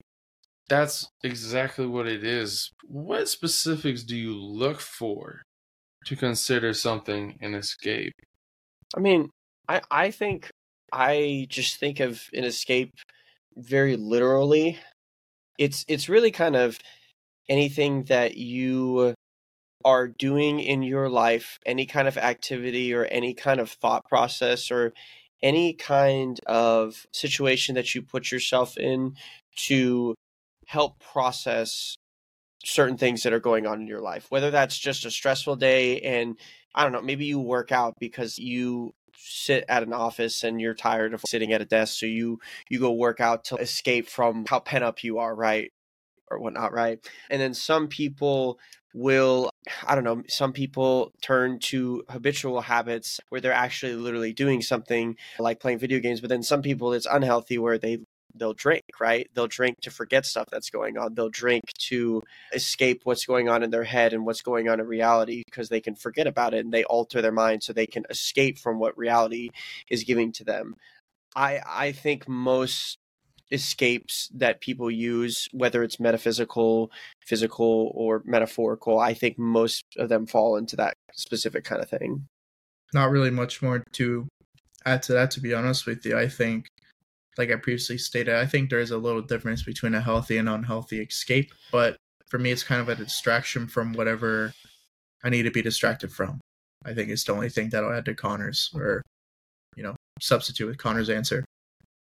That's 0.69 1.09
exactly 1.23 1.87
what 1.87 2.09
it 2.09 2.25
is. 2.25 2.73
What 2.85 3.29
specifics 3.29 4.03
do 4.03 4.17
you 4.17 4.35
look 4.35 4.81
for 4.81 5.43
to 6.07 6.17
consider 6.17 6.73
something 6.73 7.39
an 7.41 7.55
escape? 7.55 8.13
I 8.97 9.01
mean, 9.01 9.31
I 9.69 9.81
I 9.91 10.11
think 10.11 10.51
I 10.93 11.47
just 11.49 11.79
think 11.79 12.01
of 12.01 12.23
an 12.33 12.45
escape 12.45 12.95
very 13.57 13.97
literally. 13.97 14.79
It's 15.59 15.85
it's 15.89 16.09
really 16.09 16.31
kind 16.31 16.57
of 16.57 16.79
anything 17.49 18.05
that 18.05 18.37
you 18.37 19.15
are 19.85 20.09
doing 20.09 20.59
in 20.59 20.83
your 20.83 21.09
life, 21.09 21.59
any 21.65 21.87
kind 21.87 22.09
of 22.09 22.19
activity 22.19 22.93
or 22.93 23.05
any 23.05 23.35
kind 23.35 23.61
of 23.61 23.71
thought 23.71 24.05
process 24.07 24.71
or 24.71 24.93
any 25.43 25.75
kind 25.75 26.41
of 26.47 27.07
situation 27.13 27.77
that 27.77 27.95
you 27.95 28.03
put 28.03 28.33
yourself 28.33 28.77
in 28.77 29.15
to 29.55 30.15
help 30.67 31.01
process 31.01 31.97
certain 32.65 32.97
things 32.97 33.23
that 33.23 33.33
are 33.33 33.41
going 33.41 33.67
on 33.67 33.81
in 33.81 33.87
your 33.87 34.01
life. 34.01 34.27
Whether 34.29 34.51
that's 34.51 34.79
just 34.79 35.05
a 35.05 35.11
stressful 35.11 35.57
day 35.57 36.01
and 36.01 36.39
I 36.75 36.83
don't 36.83 36.93
know, 36.93 37.01
maybe 37.01 37.25
you 37.25 37.41
work 37.41 37.73
out 37.73 37.95
because 37.99 38.39
you 38.39 38.93
sit 39.19 39.65
at 39.69 39.83
an 39.83 39.93
office 39.93 40.45
and 40.45 40.61
you're 40.61 40.75
tired 40.75 41.15
of 41.15 41.23
sitting 41.27 41.53
at 41.53 41.63
a 41.63 41.65
desk 41.65 41.99
so 41.99 42.07
you 42.07 42.39
you 42.69 42.79
go 42.79 42.93
work 42.93 43.19
out 43.21 43.45
to 43.45 43.57
escape 43.57 44.09
from 44.09 44.45
how 44.49 44.61
pent 44.61 44.85
up 44.85 45.03
you 45.03 45.19
are 45.19 45.35
right 45.35 45.73
or 46.31 46.39
whatnot 46.39 46.73
right 46.73 46.99
and 47.31 47.41
then 47.41 47.55
some 47.55 47.89
people 47.89 48.59
will 48.95 49.51
i 49.87 49.95
don't 49.95 50.05
know 50.05 50.23
some 50.29 50.53
people 50.53 51.13
turn 51.23 51.59
to 51.59 52.05
habitual 52.11 52.61
habits 52.61 53.19
where 53.31 53.41
they're 53.41 53.53
actually 53.53 53.95
literally 53.95 54.33
doing 54.33 54.61
something 54.61 55.17
like 55.39 55.61
playing 55.61 55.79
video 55.79 55.99
games 55.99 56.21
but 56.21 56.29
then 56.29 56.43
some 56.43 56.63
people 56.63 56.93
it's 56.93 57.07
unhealthy 57.07 57.59
where 57.59 57.79
they 57.79 57.99
they'll 58.39 58.55
drink 58.55 58.85
right? 59.01 59.29
They'll 59.35 59.47
drink 59.47 59.81
to 59.83 59.91
forget 59.91 60.27
stuff 60.27 60.49
that's 60.51 60.71
going 60.71 60.99
on. 60.99 61.15
They'll 61.15 61.29
drink 61.29 61.65
to 61.89 62.23
escape 62.53 63.03
what's 63.05 63.27
going 63.27 63.49
on 63.49 63.63
in 63.63 63.71
their 63.71 63.85
head 63.85 64.13
and 64.13 64.25
what's 64.25 64.43
going 64.43 64.69
on 64.69 64.81
in 64.81 64.87
reality 64.87 65.43
because 65.47 65.69
they 65.69 65.81
can 65.81 65.95
forget 65.95 66.27
about 66.27 66.55
it 66.55 66.65
and 66.65 66.73
they 66.73 66.85
alter 66.85 67.23
their 67.23 67.33
mind 67.33 67.63
so 67.63 67.73
they 67.73 67.87
can 67.87 68.05
escape 68.11 68.59
from 68.59 68.79
what 68.79 68.97
reality 68.97 69.51
is 69.91 70.05
giving 70.05 70.33
to 70.33 70.45
them. 70.45 70.75
I 71.35 71.61
i 71.67 71.93
think 71.93 72.29
most 72.29 72.99
escapes 73.53 74.29
that 74.35 74.61
people 74.61 74.91
use 74.91 75.49
whether 75.53 75.85
it's 75.85 76.01
metaphysical 76.01 76.91
physical 77.25 77.93
or 77.95 78.21
metaphorical 78.25 78.99
i 78.99 79.15
think 79.15 79.39
most 79.39 79.85
of 79.99 80.09
them 80.09 80.27
fall 80.27 80.57
into 80.57 80.75
that 80.75 80.95
specific 81.17 81.65
kind 81.65 81.83
of 81.83 81.89
thing. 81.89 82.29
Not 82.95 83.11
really 83.11 83.31
much 83.31 83.63
more 83.63 83.83
to 83.93 84.29
add 84.85 85.03
to 85.05 85.13
that, 85.15 85.33
to 85.33 85.41
be 85.41 85.53
honest 85.53 85.87
with 85.87 86.05
you. 86.07 86.17
I 86.17 86.29
think, 86.29 86.69
like 87.39 87.51
I 87.51 87.57
previously 87.57 87.99
stated, 87.99 88.35
I 88.35 88.47
think 88.47 88.71
there 88.71 88.81
is 88.81 88.91
a 88.91 88.99
little 88.99 89.23
difference 89.23 89.63
between 89.63 89.95
a 89.95 90.01
healthy 90.01 90.39
and 90.39 90.49
unhealthy 90.49 91.01
escape. 91.01 91.53
But 91.71 91.97
for 92.29 92.39
me, 92.39 92.51
it's 92.51 92.63
kind 92.63 92.81
of 92.81 92.89
a 92.89 92.95
distraction 92.95 93.67
from 93.67 93.93
whatever 93.93 94.53
I 95.23 95.31
need 95.31 95.43
to 95.43 95.51
be 95.51 95.63
distracted 95.63 96.13
from. 96.13 96.41
I 96.85 96.95
think 96.95 97.11
it's 97.11 97.25
the 97.25 97.33
only 97.33 97.49
thing 97.49 97.71
that 97.71 97.85
I'll 97.85 97.93
add 97.93 98.05
to 98.07 98.15
Connor's 98.15 98.71
or, 98.75 99.03
you 99.77 99.83
know, 99.83 99.97
substitute 100.21 100.67
with 100.67 100.79
Connor's 100.79 101.11
answer. 101.11 101.45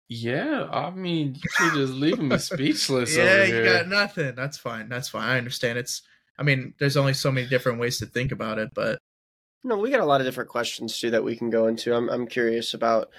Yeah, 0.08 0.66
I 0.72 0.90
mean, 0.90 1.38
you're 1.60 1.70
just 1.70 1.92
leaving 1.92 2.28
me 2.28 2.38
speechless. 2.38 3.16
yeah, 3.16 3.22
over 3.22 3.46
you 3.46 3.64
got 3.64 3.86
nothing. 3.86 4.34
That's 4.34 4.58
fine. 4.58 4.88
That's 4.88 5.08
fine. 5.08 5.28
I 5.28 5.38
understand. 5.38 5.78
It's. 5.78 6.02
I 6.36 6.42
mean, 6.42 6.74
there's 6.80 6.96
only 6.96 7.12
so 7.14 7.30
many 7.30 7.46
different 7.46 7.78
ways 7.78 7.98
to 7.98 8.06
think 8.06 8.32
about 8.32 8.58
it, 8.58 8.70
but 8.74 8.98
No, 9.62 9.76
we 9.78 9.90
got 9.90 10.00
a 10.00 10.06
lot 10.06 10.20
of 10.20 10.26
different 10.26 10.50
questions 10.50 10.98
too 10.98 11.10
that 11.10 11.22
we 11.22 11.36
can 11.36 11.48
go 11.48 11.68
into. 11.68 11.94
I'm 11.94 12.08
I'm 12.08 12.26
curious 12.26 12.74
about 12.74 13.10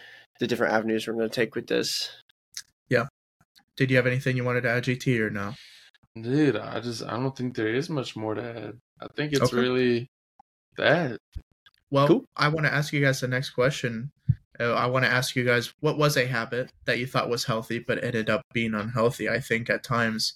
the 0.41 0.47
different 0.47 0.73
avenues 0.73 1.05
we're 1.07 1.13
going 1.13 1.29
to 1.29 1.33
take 1.33 1.53
with 1.53 1.67
this. 1.67 2.09
Yeah. 2.89 3.05
Did 3.77 3.91
you 3.91 3.97
have 3.97 4.07
anything 4.07 4.35
you 4.35 4.43
wanted 4.43 4.61
to 4.61 4.69
add, 4.71 4.83
GT, 4.83 5.19
or 5.19 5.29
no? 5.29 5.53
Dude, 6.19 6.57
I 6.57 6.79
just 6.79 7.03
I 7.03 7.11
don't 7.11 7.37
think 7.37 7.55
there 7.55 7.67
is 7.67 7.91
much 7.91 8.15
more 8.15 8.33
to 8.33 8.43
add. 8.43 8.77
I 8.99 9.07
think 9.15 9.33
it's 9.33 9.53
Okay. 9.53 9.55
really 9.55 10.07
that. 10.77 11.19
Well, 11.91 12.07
Cool. 12.07 12.25
I 12.35 12.47
want 12.47 12.65
to 12.65 12.73
ask 12.73 12.91
you 12.91 13.01
guys 13.01 13.21
the 13.21 13.27
next 13.27 13.51
question. 13.51 14.09
Uh, 14.59 14.73
I 14.73 14.87
want 14.87 15.05
to 15.05 15.11
ask 15.11 15.35
you 15.35 15.45
guys 15.45 15.73
what 15.79 15.99
was 15.99 16.17
a 16.17 16.25
habit 16.25 16.71
that 16.85 16.97
you 16.97 17.05
thought 17.05 17.29
was 17.29 17.45
healthy 17.45 17.77
but 17.77 18.03
ended 18.03 18.31
up 18.31 18.41
being 18.51 18.73
unhealthy. 18.73 19.29
I 19.29 19.39
think 19.39 19.69
at 19.69 19.83
times 19.83 20.33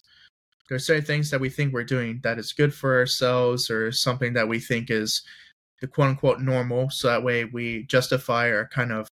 there's 0.68 0.86
certain 0.86 1.04
things 1.04 1.30
that 1.30 1.40
we 1.40 1.50
think 1.50 1.72
we're 1.72 1.84
doing 1.84 2.20
that 2.22 2.38
is 2.38 2.52
good 2.52 2.72
for 2.72 2.96
ourselves 2.96 3.70
or 3.70 3.90
something 3.90 4.34
that 4.34 4.46
we 4.48 4.60
think 4.60 4.88
is 4.88 5.22
the 5.80 5.88
quote 5.88 6.10
unquote 6.10 6.40
normal. 6.40 6.90
So 6.90 7.08
that 7.08 7.24
way 7.24 7.44
we 7.44 7.82
justify 7.84 8.50
our 8.52 8.68
kind 8.68 8.92
of 8.92 9.08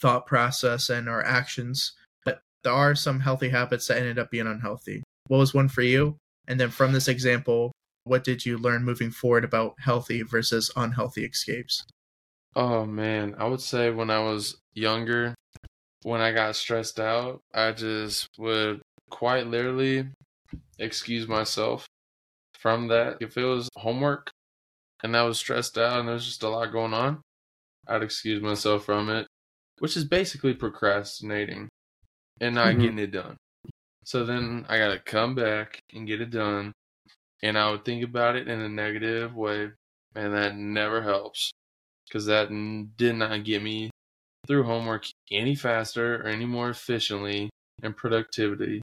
thought 0.00 0.26
process 0.26 0.88
and 0.88 1.08
our 1.08 1.22
actions. 1.24 1.92
But 2.24 2.40
there 2.64 2.72
are 2.72 2.94
some 2.94 3.20
healthy 3.20 3.50
habits 3.50 3.86
that 3.88 3.98
ended 3.98 4.18
up 4.18 4.30
being 4.30 4.46
unhealthy. 4.46 5.02
What 5.28 5.38
was 5.38 5.54
one 5.54 5.68
for 5.68 5.82
you? 5.82 6.16
And 6.48 6.58
then 6.58 6.70
from 6.70 6.92
this 6.92 7.08
example, 7.08 7.72
what 8.04 8.24
did 8.24 8.44
you 8.44 8.58
learn 8.58 8.84
moving 8.84 9.10
forward 9.10 9.44
about 9.44 9.74
healthy 9.78 10.22
versus 10.22 10.70
unhealthy 10.74 11.24
escapes? 11.24 11.84
Oh 12.56 12.84
man, 12.84 13.36
I 13.38 13.46
would 13.46 13.60
say 13.60 13.90
when 13.90 14.10
I 14.10 14.18
was 14.20 14.56
younger, 14.74 15.34
when 16.02 16.20
I 16.20 16.32
got 16.32 16.56
stressed 16.56 16.98
out, 16.98 17.40
I 17.54 17.72
just 17.72 18.28
would 18.38 18.80
quite 19.10 19.46
literally 19.46 20.08
excuse 20.78 21.28
myself 21.28 21.86
from 22.58 22.88
that. 22.88 23.18
If 23.20 23.36
it 23.36 23.44
was 23.44 23.68
homework 23.76 24.30
and 25.02 25.16
I 25.16 25.22
was 25.22 25.38
stressed 25.38 25.78
out 25.78 26.00
and 26.00 26.08
there's 26.08 26.26
just 26.26 26.42
a 26.42 26.48
lot 26.48 26.72
going 26.72 26.94
on, 26.94 27.20
I'd 27.86 28.02
excuse 28.02 28.42
myself 28.42 28.84
from 28.84 29.10
it, 29.10 29.26
which 29.80 29.96
is 29.96 30.04
basically 30.04 30.54
procrastinating 30.54 31.68
and 32.40 32.54
not 32.54 32.76
Mhm. 32.76 32.80
getting 32.80 32.98
it 33.00 33.10
done. 33.10 33.36
So 34.04 34.24
then 34.24 34.66
I 34.68 34.78
got 34.78 34.92
to 34.94 35.00
come 35.00 35.34
back 35.34 35.80
and 35.92 36.06
get 36.06 36.20
it 36.20 36.30
done. 36.30 36.72
And 37.42 37.58
I 37.58 37.70
would 37.70 37.84
think 37.84 38.04
about 38.04 38.36
it 38.36 38.48
in 38.48 38.60
a 38.60 38.68
negative 38.68 39.34
way, 39.34 39.72
and 40.14 40.34
that 40.34 40.56
never 40.56 41.02
helps 41.02 41.52
because 42.06 42.26
that 42.26 42.50
n- 42.50 42.92
did 42.96 43.16
not 43.16 43.44
get 43.44 43.62
me 43.62 43.90
through 44.46 44.64
homework 44.64 45.06
any 45.30 45.54
faster 45.54 46.16
or 46.22 46.26
any 46.28 46.46
more 46.46 46.70
efficiently, 46.70 47.50
and 47.82 47.96
productivity 47.96 48.82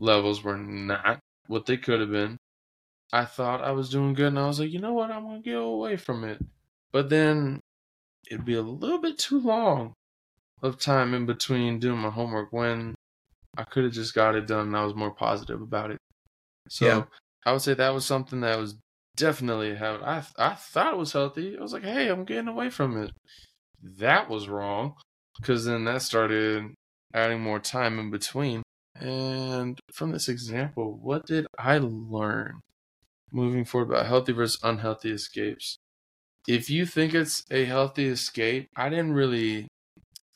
levels 0.00 0.42
were 0.44 0.56
not 0.58 1.20
what 1.48 1.66
they 1.66 1.76
could 1.76 2.00
have 2.00 2.10
been. 2.10 2.36
I 3.12 3.24
thought 3.26 3.62
I 3.62 3.72
was 3.72 3.90
doing 3.90 4.14
good, 4.14 4.28
and 4.28 4.38
I 4.38 4.46
was 4.46 4.60
like, 4.60 4.70
you 4.72 4.80
know 4.80 4.94
what, 4.94 5.10
I'm 5.12 5.24
gonna 5.24 5.40
get 5.40 5.56
away 5.58 5.96
from 5.96 6.24
it. 6.24 6.40
But 6.92 7.08
then 7.10 7.60
it'd 8.30 8.44
be 8.46 8.54
a 8.54 8.62
little 8.62 8.98
bit 9.00 9.18
too 9.18 9.40
long 9.40 9.94
of 10.62 10.78
time 10.78 11.14
in 11.14 11.26
between 11.26 11.78
doing 11.78 11.98
my 11.98 12.10
homework 12.10 12.52
when 12.52 12.94
I 13.56 13.64
could 13.64 13.84
have 13.84 13.92
just 13.94 14.14
got 14.14 14.36
it 14.36 14.46
done 14.46 14.68
and 14.68 14.76
I 14.76 14.84
was 14.84 14.94
more 14.94 15.14
positive 15.14 15.62
about 15.62 15.90
it. 15.92 15.98
So 16.68 17.04
Yeah. 17.04 17.06
I 17.46 17.52
would 17.52 17.62
say 17.62 17.74
that 17.74 17.90
was 17.94 18.06
something 18.06 18.40
that 18.40 18.58
was 18.58 18.76
definitely 19.16 19.74
habit. 19.76 20.02
I 20.04 20.24
I 20.38 20.54
thought 20.54 20.94
it 20.94 20.98
was 20.98 21.12
healthy. 21.12 21.56
I 21.58 21.62
was 21.62 21.72
like, 21.72 21.84
hey, 21.84 22.08
I'm 22.08 22.24
getting 22.24 22.48
away 22.48 22.70
from 22.70 22.96
it. 23.02 23.12
That 23.82 24.28
was 24.28 24.48
wrong 24.48 24.96
because 25.40 25.64
then 25.64 25.84
that 25.84 26.02
started 26.02 26.74
adding 27.14 27.40
more 27.42 27.60
time 27.60 27.98
in 27.98 28.10
between. 28.10 28.62
And 28.94 29.78
from 29.92 30.12
this 30.12 30.28
example, 30.28 30.98
what 30.98 31.26
did 31.26 31.46
I 31.58 31.78
learn 31.78 32.60
moving 33.32 33.64
forward 33.64 33.90
about 33.90 34.06
healthy 34.06 34.32
versus 34.32 34.60
unhealthy 34.62 35.10
escapes? 35.12 35.78
If 36.48 36.70
you 36.70 36.86
think 36.86 37.14
it's 37.14 37.44
a 37.50 37.64
healthy 37.66 38.06
escape, 38.06 38.68
I 38.76 38.88
didn't 38.88 39.14
really 39.14 39.68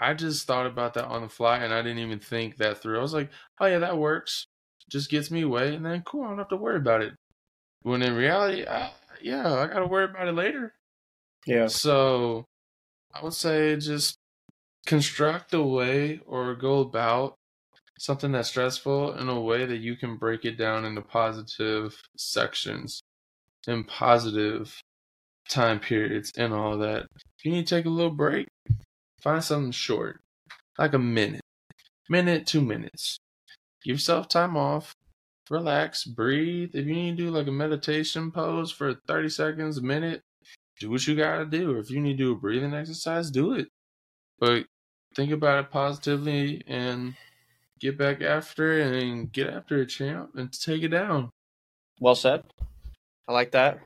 I 0.00 0.14
just 0.14 0.46
thought 0.46 0.66
about 0.66 0.94
that 0.94 1.06
on 1.06 1.22
the 1.22 1.28
fly 1.28 1.58
and 1.58 1.74
I 1.74 1.82
didn't 1.82 1.98
even 1.98 2.20
think 2.20 2.56
that 2.56 2.78
through. 2.78 2.98
I 2.98 3.02
was 3.02 3.14
like, 3.14 3.30
oh 3.60 3.66
yeah, 3.66 3.78
that 3.78 3.98
works. 3.98 4.46
Just 4.90 5.10
gets 5.10 5.30
me 5.30 5.42
away 5.42 5.74
and 5.74 5.84
then 5.84 6.02
cool, 6.02 6.24
I 6.24 6.28
don't 6.28 6.38
have 6.38 6.48
to 6.48 6.56
worry 6.56 6.76
about 6.76 7.02
it. 7.02 7.12
When 7.82 8.02
in 8.02 8.14
reality, 8.14 8.66
I, 8.66 8.92
yeah, 9.22 9.52
I 9.54 9.66
got 9.66 9.80
to 9.80 9.86
worry 9.86 10.04
about 10.04 10.28
it 10.28 10.34
later. 10.34 10.72
Yeah. 11.46 11.66
So 11.66 12.44
I 13.14 13.22
would 13.22 13.34
say 13.34 13.76
just 13.76 14.16
construct 14.86 15.54
a 15.54 15.62
way 15.62 16.20
or 16.26 16.54
go 16.54 16.80
about 16.80 17.34
something 17.98 18.32
that's 18.32 18.48
stressful 18.48 19.14
in 19.18 19.28
a 19.28 19.40
way 19.40 19.66
that 19.66 19.78
you 19.78 19.96
can 19.96 20.16
break 20.16 20.44
it 20.44 20.56
down 20.56 20.84
into 20.84 21.02
positive 21.02 21.94
sections 22.16 23.02
and 23.66 23.86
positive 23.86 24.74
time 25.48 25.78
periods 25.78 26.32
and 26.36 26.54
all 26.54 26.78
that. 26.78 27.02
If 27.14 27.44
you 27.44 27.52
need 27.52 27.66
to 27.66 27.76
take 27.76 27.84
a 27.84 27.90
little 27.90 28.10
break, 28.10 28.48
find 29.22 29.42
something 29.42 29.72
short, 29.72 30.20
like 30.78 30.94
a 30.94 30.98
minute, 30.98 31.42
minute, 32.08 32.46
two 32.46 32.60
minutes. 32.60 33.18
Give 33.84 33.94
yourself 33.94 34.28
time 34.28 34.56
off, 34.56 34.94
relax, 35.48 36.04
breathe. 36.04 36.70
If 36.74 36.86
you 36.86 36.94
need 36.94 37.16
to 37.16 37.24
do 37.24 37.30
like 37.30 37.46
a 37.46 37.52
meditation 37.52 38.30
pose 38.30 38.70
for 38.70 38.94
30 39.06 39.28
seconds, 39.28 39.78
a 39.78 39.82
minute, 39.82 40.22
do 40.78 40.90
what 40.90 41.06
you 41.06 41.16
gotta 41.16 41.46
do. 41.46 41.72
Or 41.74 41.78
if 41.78 41.90
you 41.90 42.00
need 42.00 42.18
to 42.18 42.24
do 42.24 42.32
a 42.32 42.36
breathing 42.36 42.74
exercise, 42.74 43.30
do 43.30 43.54
it. 43.54 43.68
But 44.38 44.66
think 45.14 45.32
about 45.32 45.64
it 45.64 45.70
positively 45.70 46.62
and 46.66 47.14
get 47.78 47.98
back 47.98 48.22
after 48.22 48.78
it 48.78 49.02
and 49.02 49.32
get 49.32 49.48
after 49.48 49.82
it, 49.82 49.86
champ, 49.86 50.30
and 50.34 50.52
take 50.52 50.82
it 50.82 50.88
down. 50.88 51.30
Well 52.00 52.14
said. 52.14 52.44
I 53.28 53.32
like 53.32 53.52
that. 53.52 53.80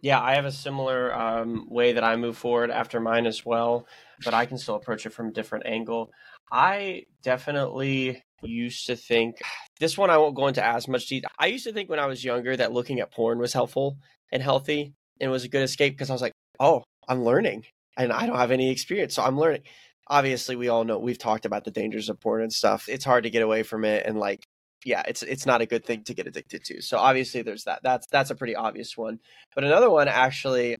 Yeah, 0.00 0.20
I 0.22 0.34
have 0.34 0.44
a 0.44 0.52
similar 0.52 1.12
um, 1.14 1.66
way 1.68 1.92
that 1.92 2.04
I 2.04 2.16
move 2.16 2.36
forward 2.36 2.70
after 2.70 3.00
mine 3.00 3.26
as 3.26 3.44
well, 3.44 3.86
but 4.24 4.34
I 4.34 4.46
can 4.46 4.58
still 4.58 4.74
approach 4.74 5.06
it 5.06 5.12
from 5.12 5.28
a 5.28 5.32
different 5.32 5.66
angle. 5.66 6.10
I 6.50 7.04
definitely 7.22 8.22
used 8.42 8.86
to 8.86 8.96
think 8.96 9.36
this 9.80 9.98
one 9.98 10.10
I 10.10 10.18
won't 10.18 10.36
go 10.36 10.48
into 10.48 10.64
as 10.64 10.88
much 10.88 11.06
detail. 11.06 11.30
I 11.38 11.46
used 11.46 11.64
to 11.64 11.72
think 11.72 11.88
when 11.88 12.00
I 12.00 12.06
was 12.06 12.24
younger 12.24 12.56
that 12.56 12.72
looking 12.72 13.00
at 13.00 13.12
porn 13.12 13.38
was 13.38 13.52
helpful 13.52 13.98
and 14.32 14.42
healthy 14.42 14.94
and 15.20 15.30
was 15.30 15.44
a 15.44 15.48
good 15.48 15.62
escape 15.62 15.94
because 15.94 16.10
I 16.10 16.14
was 16.14 16.22
like, 16.22 16.32
oh, 16.60 16.84
I'm 17.08 17.24
learning 17.24 17.64
and 17.96 18.12
I 18.12 18.26
don't 18.26 18.36
have 18.36 18.50
any 18.50 18.70
experience, 18.70 19.14
so 19.14 19.22
I'm 19.22 19.38
learning. 19.38 19.62
Obviously, 20.06 20.56
we 20.56 20.68
all 20.68 20.84
know 20.84 20.98
we've 20.98 21.18
talked 21.18 21.44
about 21.44 21.64
the 21.64 21.70
dangers 21.70 22.08
of 22.08 22.20
porn 22.20 22.42
and 22.42 22.52
stuff. 22.52 22.88
It's 22.88 23.04
hard 23.04 23.24
to 23.24 23.30
get 23.30 23.42
away 23.42 23.62
from 23.62 23.84
it, 23.84 24.06
and 24.06 24.18
like 24.18 24.46
yeah, 24.84 25.02
it's 25.06 25.22
it's 25.22 25.46
not 25.46 25.60
a 25.60 25.66
good 25.66 25.84
thing 25.84 26.04
to 26.04 26.14
get 26.14 26.26
addicted 26.26 26.64
to. 26.64 26.80
So 26.82 26.98
obviously 26.98 27.42
there's 27.42 27.64
that. 27.64 27.80
That's 27.82 28.06
that's 28.10 28.30
a 28.30 28.34
pretty 28.34 28.56
obvious 28.56 28.96
one. 28.96 29.18
But 29.54 29.64
another 29.64 29.90
one 29.90 30.08
actually 30.08 30.76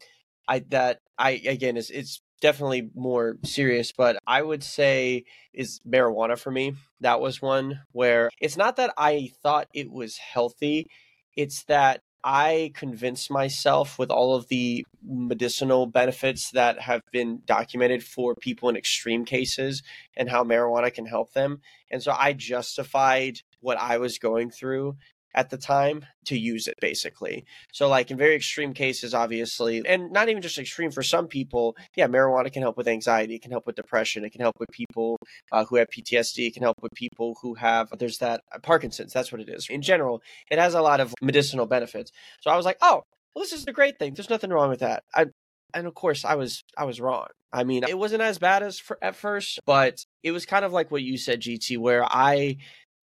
I 0.46 0.60
that 0.70 1.00
I 1.18 1.30
again 1.32 1.76
is 1.76 1.90
it's 1.90 2.22
definitely 2.40 2.90
more 2.94 3.36
serious, 3.44 3.92
but 3.92 4.18
I 4.26 4.42
would 4.42 4.62
say 4.62 5.24
is 5.52 5.80
marijuana 5.88 6.38
for 6.38 6.50
me. 6.50 6.74
That 7.00 7.20
was 7.20 7.42
one 7.42 7.80
where 7.92 8.30
it's 8.40 8.56
not 8.56 8.76
that 8.76 8.92
I 8.96 9.30
thought 9.42 9.68
it 9.74 9.90
was 9.90 10.16
healthy, 10.18 10.86
it's 11.36 11.64
that 11.64 12.02
I 12.24 12.72
convinced 12.74 13.30
myself 13.30 13.98
with 13.98 14.10
all 14.10 14.34
of 14.34 14.48
the 14.48 14.84
medicinal 15.04 15.86
benefits 15.86 16.50
that 16.50 16.80
have 16.80 17.02
been 17.12 17.42
documented 17.46 18.02
for 18.02 18.34
people 18.34 18.68
in 18.68 18.76
extreme 18.76 19.24
cases 19.24 19.82
and 20.16 20.28
how 20.28 20.42
marijuana 20.42 20.92
can 20.92 21.06
help 21.06 21.32
them. 21.32 21.60
And 21.90 22.02
so 22.02 22.12
I 22.12 22.32
justified 22.32 23.40
what 23.60 23.78
I 23.78 23.98
was 23.98 24.18
going 24.18 24.50
through 24.50 24.96
at 25.34 25.50
the 25.50 25.58
time 25.58 26.04
to 26.26 26.38
use 26.38 26.66
it 26.66 26.74
basically. 26.80 27.44
So 27.72 27.88
like 27.88 28.10
in 28.10 28.16
very 28.16 28.34
extreme 28.34 28.72
cases 28.72 29.14
obviously 29.14 29.82
and 29.86 30.10
not 30.12 30.28
even 30.28 30.42
just 30.42 30.58
extreme 30.58 30.90
for 30.90 31.02
some 31.02 31.26
people, 31.26 31.76
yeah, 31.96 32.06
marijuana 32.06 32.52
can 32.52 32.62
help 32.62 32.76
with 32.76 32.88
anxiety, 32.88 33.36
it 33.36 33.42
can 33.42 33.50
help 33.50 33.66
with 33.66 33.76
depression, 33.76 34.24
it 34.24 34.30
can 34.30 34.40
help 34.40 34.56
with 34.58 34.68
people 34.70 35.16
uh, 35.52 35.64
who 35.64 35.76
have 35.76 35.88
PTSD, 35.88 36.48
it 36.48 36.54
can 36.54 36.62
help 36.62 36.76
with 36.82 36.92
people 36.94 37.36
who 37.42 37.54
have 37.54 37.88
there's 37.98 38.18
that 38.18 38.42
uh, 38.52 38.58
Parkinson's, 38.58 39.12
that's 39.12 39.32
what 39.32 39.40
it 39.40 39.48
is. 39.48 39.66
In 39.70 39.82
general, 39.82 40.22
it 40.50 40.58
has 40.58 40.74
a 40.74 40.82
lot 40.82 41.00
of 41.00 41.14
medicinal 41.22 41.66
benefits. 41.66 42.10
So 42.40 42.50
I 42.50 42.56
was 42.56 42.64
like, 42.64 42.78
"Oh, 42.80 43.02
well 43.34 43.44
this 43.44 43.52
is 43.52 43.66
a 43.66 43.72
great 43.72 43.98
thing. 43.98 44.14
There's 44.14 44.30
nothing 44.30 44.50
wrong 44.50 44.70
with 44.70 44.80
that." 44.80 45.04
I 45.14 45.26
and 45.74 45.86
of 45.86 45.94
course 45.94 46.24
I 46.24 46.34
was 46.34 46.62
I 46.76 46.84
was 46.84 47.00
wrong. 47.00 47.28
I 47.52 47.64
mean, 47.64 47.84
it 47.88 47.96
wasn't 47.96 48.22
as 48.22 48.38
bad 48.38 48.62
as 48.62 48.78
for, 48.78 48.98
at 49.00 49.16
first, 49.16 49.60
but 49.64 50.04
it 50.22 50.32
was 50.32 50.44
kind 50.44 50.64
of 50.64 50.72
like 50.72 50.90
what 50.90 51.02
you 51.02 51.16
said, 51.16 51.40
GT, 51.40 51.78
where 51.78 52.04
I 52.04 52.58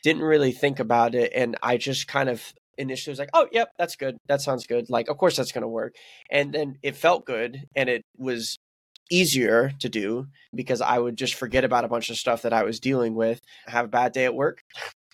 didn't 0.05 0.21
really 0.21 0.51
think 0.51 0.79
about 0.79 1.15
it 1.15 1.31
and 1.33 1.57
I 1.63 1.77
just 1.77 2.07
kind 2.07 2.29
of 2.29 2.53
initially 2.77 3.11
was 3.11 3.17
like, 3.19 3.31
"Oh, 3.33 3.47
yep, 3.51 3.69
that's 3.79 3.95
good. 3.95 4.17
That 4.27 4.39
sounds 4.39 4.67
good. 4.67 4.87
Like, 4.87 5.09
of 5.09 5.17
course 5.17 5.35
that's 5.35 5.51
going 5.51 5.63
to 5.63 5.67
work." 5.67 5.95
And 6.29 6.53
then 6.53 6.77
it 6.83 6.95
felt 6.95 7.25
good 7.25 7.63
and 7.75 7.89
it 7.89 8.03
was 8.15 8.59
easier 9.09 9.71
to 9.79 9.89
do 9.89 10.27
because 10.53 10.79
I 10.81 10.99
would 10.99 11.17
just 11.17 11.33
forget 11.33 11.63
about 11.63 11.85
a 11.85 11.87
bunch 11.87 12.11
of 12.11 12.17
stuff 12.17 12.43
that 12.43 12.53
I 12.53 12.63
was 12.63 12.79
dealing 12.79 13.15
with. 13.15 13.41
Have 13.65 13.85
a 13.85 13.87
bad 13.87 14.11
day 14.13 14.25
at 14.25 14.35
work, 14.35 14.61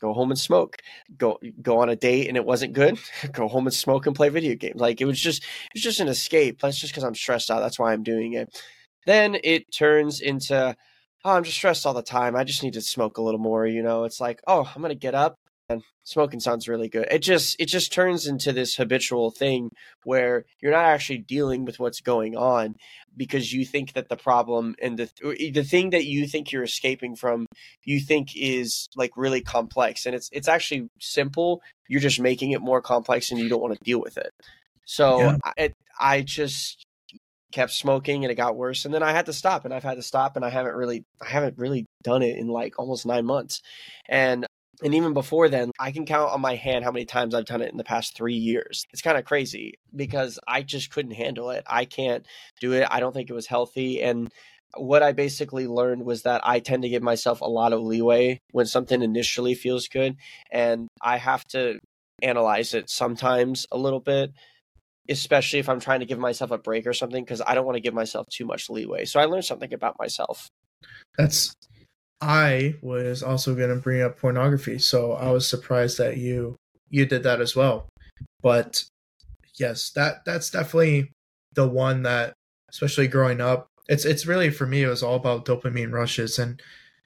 go 0.02 0.12
home 0.12 0.30
and 0.32 0.40
smoke. 0.40 0.76
Go 1.18 1.40
go 1.62 1.80
on 1.80 1.88
a 1.90 1.96
date 1.96 2.28
and 2.28 2.36
it 2.36 2.46
wasn't 2.46 2.74
good, 2.74 3.00
go 3.32 3.48
home 3.48 3.68
and 3.68 3.74
smoke 3.74 4.08
and 4.08 4.16
play 4.16 4.28
video 4.28 4.56
games. 4.56 4.82
Like 4.82 5.00
it 5.00 5.06
was 5.06 5.22
just 5.22 5.42
it 5.44 5.76
was 5.76 5.84
just 5.84 6.02
an 6.02 6.10
escape. 6.10 6.60
That's 6.60 6.78
just 6.78 6.92
because 6.92 7.06
I'm 7.06 7.16
stressed 7.16 7.50
out. 7.50 7.62
That's 7.62 7.80
why 7.80 7.94
I'm 7.94 8.04
doing 8.04 8.34
it. 8.34 8.62
Then 9.06 9.38
it 9.42 9.72
turns 9.72 10.20
into 10.20 10.76
oh, 11.24 11.32
I'm 11.32 11.44
just 11.44 11.58
stressed 11.58 11.86
all 11.86 11.94
the 11.94 12.02
time. 12.02 12.36
I 12.36 12.44
just 12.44 12.64
need 12.64 12.74
to 12.74 12.82
smoke 12.82 13.18
a 13.18 13.22
little 13.22 13.40
more. 13.40 13.66
You 13.66 13.84
know, 13.84 14.04
it's 14.04 14.20
like, 14.20 14.42
oh, 14.48 14.72
I'm 14.74 14.82
going 14.82 14.90
to 14.90 14.96
get 14.96 15.16
up 15.16 15.36
and 15.70 15.84
smoking 16.04 16.40
sounds 16.40 16.68
really 16.68 16.90
good. 16.90 17.08
It 17.12 17.20
just, 17.20 17.56
it 17.60 17.68
just 17.68 17.94
turns 17.94 18.28
into 18.28 18.52
this 18.52 18.76
habitual 18.76 19.32
thing 19.32 19.70
where 20.04 20.46
you're 20.62 20.72
not 20.72 20.86
actually 20.86 21.20
dealing 21.20 21.66
with 21.66 21.80
what's 21.80 22.02
going 22.02 22.36
on 22.36 22.76
because 23.16 23.54
you 23.54 23.66
think 23.66 23.94
that 23.94 24.10
the 24.10 24.18
problem 24.18 24.76
and 24.82 24.98
the, 24.98 25.10
the 25.54 25.64
thing 25.64 25.92
that 25.92 26.06
you 26.06 26.28
think 26.28 26.52
you're 26.52 26.64
escaping 26.64 27.16
from, 27.16 27.46
you 27.84 28.00
think 28.00 28.36
is 28.36 28.90
like 28.96 29.12
really 29.16 29.42
complex 29.42 30.06
and 30.06 30.16
it's, 30.16 30.30
it's 30.32 30.48
actually 30.48 30.90
simple. 31.00 31.62
You're 31.88 32.02
just 32.02 32.20
making 32.20 32.52
it 32.52 32.62
more 32.62 32.82
complex 32.82 33.32
and 33.32 33.40
you 33.40 33.48
don't 33.48 33.62
want 33.62 33.74
to 33.74 33.84
deal 33.84 34.02
with 34.02 34.18
it. 34.18 34.32
So 34.86 35.20
yeah. 35.20 35.38
I, 35.44 35.74
I 36.00 36.22
just 36.22 36.86
kept 37.52 37.72
smoking 37.72 38.24
and 38.24 38.32
it 38.32 38.36
got 38.36 38.56
worse 38.56 38.86
and 38.86 38.94
then 38.94 39.04
I 39.04 39.12
had 39.12 39.26
to 39.28 39.34
stop 39.34 39.66
and 39.66 39.74
I've 39.74 39.84
had 39.84 39.96
to 39.96 40.04
stop 40.04 40.36
and 40.36 40.46
I 40.46 40.50
haven't 40.50 40.76
really 40.76 41.06
I 41.22 41.30
haven't 41.30 41.58
really 41.58 41.86
done 42.04 42.22
it 42.22 42.38
in 42.38 42.48
like 42.48 42.80
almost 42.80 43.06
9 43.06 43.26
months. 43.26 43.62
And 44.10 44.46
and 44.84 44.96
even 44.96 45.14
before 45.14 45.48
then, 45.48 45.72
I 45.80 45.92
can 45.92 46.06
count 46.08 46.32
on 46.32 46.42
my 46.42 46.56
hand 46.56 46.84
how 46.84 46.92
many 46.92 47.06
times 47.06 47.36
I've 47.36 47.46
done 47.46 47.62
it 47.62 47.72
in 47.72 47.78
the 47.78 47.84
past 47.84 48.16
3 48.16 48.34
years. 48.34 48.86
It's 48.92 49.02
kind 49.02 49.18
of 49.18 49.26
crazy 49.26 49.76
because 49.96 50.40
I 50.48 50.64
just 50.64 50.92
couldn't 50.92 51.12
handle 51.12 51.52
it. 51.52 51.64
I 51.68 51.86
can't 51.86 52.26
do 52.60 52.74
it. 52.74 52.88
I 52.90 53.00
don't 53.00 53.14
think 53.14 53.30
it 53.30 53.34
was 53.34 53.48
healthy 53.48 54.02
and 54.02 54.32
what 54.78 55.04
I 55.04 55.12
basically 55.12 55.68
learned 55.68 56.06
was 56.06 56.24
that 56.24 56.42
I 56.46 56.60
tend 56.60 56.84
to 56.84 56.90
give 56.90 57.04
myself 57.04 57.42
a 57.42 57.46
lot 57.46 57.74
of 57.74 57.82
leeway 57.82 58.40
when 58.52 58.66
something 58.66 59.02
initially 59.02 59.54
feels 59.54 59.88
good 59.88 60.16
and 60.50 60.88
I 61.02 61.18
have 61.18 61.46
to 61.50 61.80
analyze 62.22 62.74
it 62.74 62.90
sometimes 62.90 63.66
a 63.72 63.78
little 63.78 64.00
bit 64.00 64.32
especially 65.10 65.60
if 65.60 65.70
I'm 65.70 65.80
trying 65.80 66.00
to 66.02 66.06
give 66.06 66.20
myself 66.20 66.52
a 66.52 66.58
break 66.58 66.88
or 66.88 66.94
something, 66.94 67.24
because 67.24 67.42
I 67.46 67.56
don't 67.56 67.66
want 67.66 67.76
to 67.76 67.82
give 67.82 67.94
myself 67.94 68.28
too 68.30 68.46
much 68.46 68.70
leeway. 68.70 69.06
So 69.06 69.20
I 69.20 69.26
learned 69.26 69.46
something 69.46 69.74
about 69.74 69.98
myself. 70.00 70.50
That's 71.18 71.54
I 72.22 72.76
was 72.82 73.24
also 73.24 73.56
going 73.56 73.70
to 73.70 73.82
bring 73.82 74.02
up 74.02 74.20
pornography, 74.20 74.78
so 74.78 75.14
I 75.14 75.32
was 75.32 75.48
surprised 75.48 75.98
that 75.98 76.18
you 76.18 76.56
you 76.90 77.06
did 77.06 77.24
that 77.24 77.42
as 77.42 77.56
well. 77.56 77.90
But 78.42 78.84
yes, 79.60 79.90
that 79.92 80.24
that's 80.26 80.52
definitely 80.52 81.12
the 81.54 81.68
one 81.68 82.04
that, 82.04 82.34
especially 82.70 83.08
growing 83.08 83.42
up, 83.42 83.68
it's 83.90 84.06
it's 84.06 84.28
really 84.28 84.52
for 84.52 84.68
me. 84.68 84.84
It 84.84 84.88
was 84.88 85.02
all 85.02 85.16
about 85.16 85.46
dopamine 85.46 85.92
rushes, 85.92 86.38
and 86.38 86.62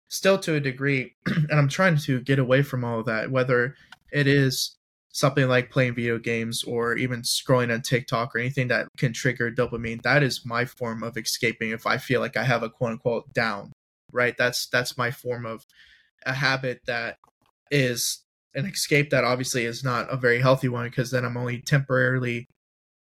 still 0.08 0.38
to 0.40 0.56
a 0.56 0.60
degree, 0.62 1.14
and 1.26 1.52
I'm 1.52 1.70
trying 1.70 1.98
to 1.98 2.22
get 2.22 2.40
away 2.40 2.62
from 2.62 2.86
all 2.86 3.00
of 3.00 3.06
that. 3.08 3.32
Whether 3.32 3.76
it 4.14 4.28
is 4.28 4.78
something 5.12 5.48
like 5.48 5.70
playing 5.70 5.96
video 5.96 6.18
games 6.18 6.64
or 6.64 6.96
even 6.96 7.22
scrolling 7.22 7.74
on 7.74 7.82
TikTok 7.82 8.36
or 8.36 8.40
anything 8.40 8.70
that 8.70 8.88
can 8.98 9.14
trigger 9.14 9.52
dopamine, 9.52 10.02
that 10.04 10.24
is 10.24 10.46
my 10.46 10.66
form 10.66 11.04
of 11.04 11.18
escaping 11.18 11.72
if 11.72 11.86
I 11.86 11.98
feel 11.98 12.22
like 12.22 12.38
I 12.38 12.44
have 12.44 12.64
a 12.64 12.70
quote 12.70 12.92
unquote 12.92 13.34
down. 13.34 13.72
Right? 14.14 14.36
That's 14.38 14.68
that's 14.68 14.98
my 14.98 15.12
form 15.12 15.46
of 15.46 15.66
a 16.26 16.34
habit 16.34 16.82
that 16.86 17.18
is 17.72 18.24
an 18.56 18.66
escape 18.66 19.10
that 19.12 19.24
obviously 19.24 19.66
is 19.66 19.84
not 19.84 20.12
a 20.12 20.18
very 20.18 20.40
healthy 20.42 20.68
one 20.68 20.86
because 20.90 21.12
then 21.12 21.24
I'm 21.24 21.38
only 21.38 21.62
temporarily 21.62 22.48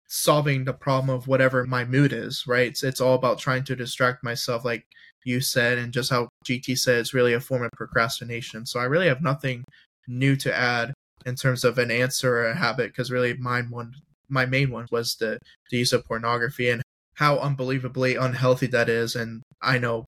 solving 0.08 0.66
the 0.66 0.74
problem 0.74 1.10
of 1.10 1.28
whatever 1.28 1.66
my 1.66 1.86
mood 1.86 2.14
is, 2.14 2.46
right? 2.48 2.68
It's, 2.68 2.84
it's 2.84 3.02
all 3.02 3.16
about 3.16 3.40
trying 3.40 3.64
to 3.66 3.76
distract 3.76 4.24
myself, 4.24 4.66
like 4.66 4.84
you 5.26 5.42
said, 5.42 5.78
and 5.78 5.94
just 5.94 6.10
how 6.10 6.30
GT 6.48 6.78
said, 6.78 7.00
it's 7.00 7.14
really 7.14 7.34
a 7.34 7.40
form 7.40 7.64
of 7.64 7.72
procrastination. 7.76 8.66
So 8.66 8.80
I 8.80 8.86
really 8.86 9.08
have 9.08 9.22
nothing 9.22 9.64
new 10.08 10.36
to 10.38 10.56
add 10.56 10.94
in 11.26 11.36
terms 11.36 11.64
of 11.64 11.78
an 11.78 11.92
answer 11.92 12.38
or 12.38 12.48
a 12.48 12.56
habit 12.56 12.88
because 12.92 13.12
really 13.12 13.36
mine 13.36 13.70
one 13.70 13.94
my 14.30 14.46
main 14.46 14.70
one 14.70 14.88
was 14.92 15.16
the, 15.16 15.40
the 15.72 15.78
use 15.78 15.92
of 15.92 16.06
pornography 16.06 16.70
and 16.70 16.82
how 17.16 17.40
unbelievably 17.40 18.16
unhealthy 18.16 18.68
that 18.68 18.90
is. 18.90 19.16
And 19.16 19.42
i 19.62 19.78
know 19.78 20.06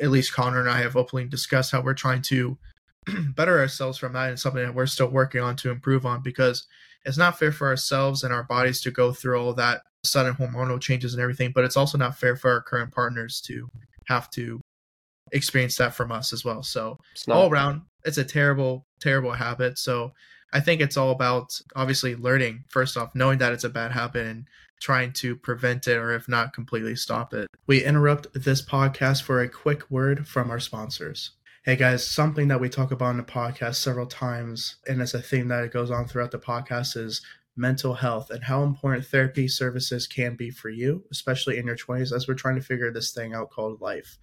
at 0.00 0.10
least 0.10 0.32
connor 0.32 0.60
and 0.60 0.70
i 0.70 0.80
have 0.80 0.96
openly 0.96 1.26
discussed 1.26 1.70
how 1.70 1.80
we're 1.82 1.94
trying 1.94 2.22
to 2.22 2.58
better 3.36 3.58
ourselves 3.58 3.98
from 3.98 4.12
that 4.14 4.30
and 4.30 4.38
something 4.38 4.64
that 4.64 4.74
we're 4.74 4.86
still 4.86 5.08
working 5.08 5.40
on 5.40 5.56
to 5.56 5.70
improve 5.70 6.06
on 6.06 6.22
because 6.22 6.66
it's 7.04 7.18
not 7.18 7.38
fair 7.38 7.52
for 7.52 7.66
ourselves 7.66 8.22
and 8.22 8.32
our 8.32 8.44
bodies 8.44 8.80
to 8.80 8.90
go 8.90 9.12
through 9.12 9.38
all 9.40 9.52
that 9.52 9.82
sudden 10.04 10.34
hormonal 10.34 10.80
changes 10.80 11.14
and 11.14 11.22
everything 11.22 11.52
but 11.54 11.64
it's 11.64 11.76
also 11.76 11.98
not 11.98 12.16
fair 12.16 12.36
for 12.36 12.50
our 12.50 12.62
current 12.62 12.92
partners 12.92 13.40
to 13.40 13.68
have 14.06 14.30
to 14.30 14.60
experience 15.32 15.76
that 15.76 15.94
from 15.94 16.12
us 16.12 16.32
as 16.32 16.44
well. 16.44 16.62
So 16.62 16.98
all 17.28 17.50
around 17.50 17.82
it's 18.04 18.18
a 18.18 18.24
terrible 18.24 18.84
terrible 19.00 19.32
habit. 19.32 19.78
So 19.78 20.12
I 20.52 20.60
think 20.60 20.80
it's 20.80 20.96
all 20.96 21.10
about 21.10 21.60
obviously 21.74 22.14
learning 22.14 22.64
first 22.68 22.96
off, 22.96 23.14
knowing 23.14 23.38
that 23.38 23.52
it's 23.52 23.64
a 23.64 23.70
bad 23.70 23.92
habit 23.92 24.26
and 24.26 24.46
trying 24.80 25.12
to 25.12 25.34
prevent 25.36 25.86
it 25.86 25.96
or 25.96 26.12
if 26.12 26.28
not 26.28 26.52
completely 26.52 26.96
stop 26.96 27.32
it. 27.32 27.48
We 27.66 27.84
interrupt 27.84 28.26
this 28.34 28.60
podcast 28.64 29.22
for 29.22 29.40
a 29.40 29.48
quick 29.48 29.90
word 29.90 30.26
from 30.26 30.50
our 30.50 30.60
sponsors. 30.60 31.30
Hey 31.64 31.76
guys, 31.76 32.06
something 32.06 32.48
that 32.48 32.60
we 32.60 32.68
talk 32.68 32.90
about 32.90 33.10
in 33.10 33.16
the 33.16 33.22
podcast 33.22 33.76
several 33.76 34.06
times, 34.06 34.76
and 34.86 35.00
it's 35.00 35.14
a 35.14 35.22
theme 35.22 35.48
that 35.48 35.72
goes 35.72 35.90
on 35.90 36.06
throughout 36.06 36.32
the 36.32 36.38
podcast, 36.38 36.96
is 36.96 37.22
mental 37.56 37.94
health 37.94 38.30
and 38.30 38.42
how 38.42 38.62
important 38.62 39.06
therapy 39.06 39.46
services 39.46 40.06
can 40.06 40.34
be 40.34 40.50
for 40.50 40.68
you, 40.68 41.04
especially 41.12 41.58
in 41.58 41.66
your 41.66 41.76
20s, 41.76 42.12
as 42.12 42.26
we're 42.26 42.34
trying 42.34 42.56
to 42.56 42.62
figure 42.62 42.92
this 42.92 43.12
thing 43.12 43.32
out 43.32 43.50
called 43.50 43.80
life. 43.80 44.18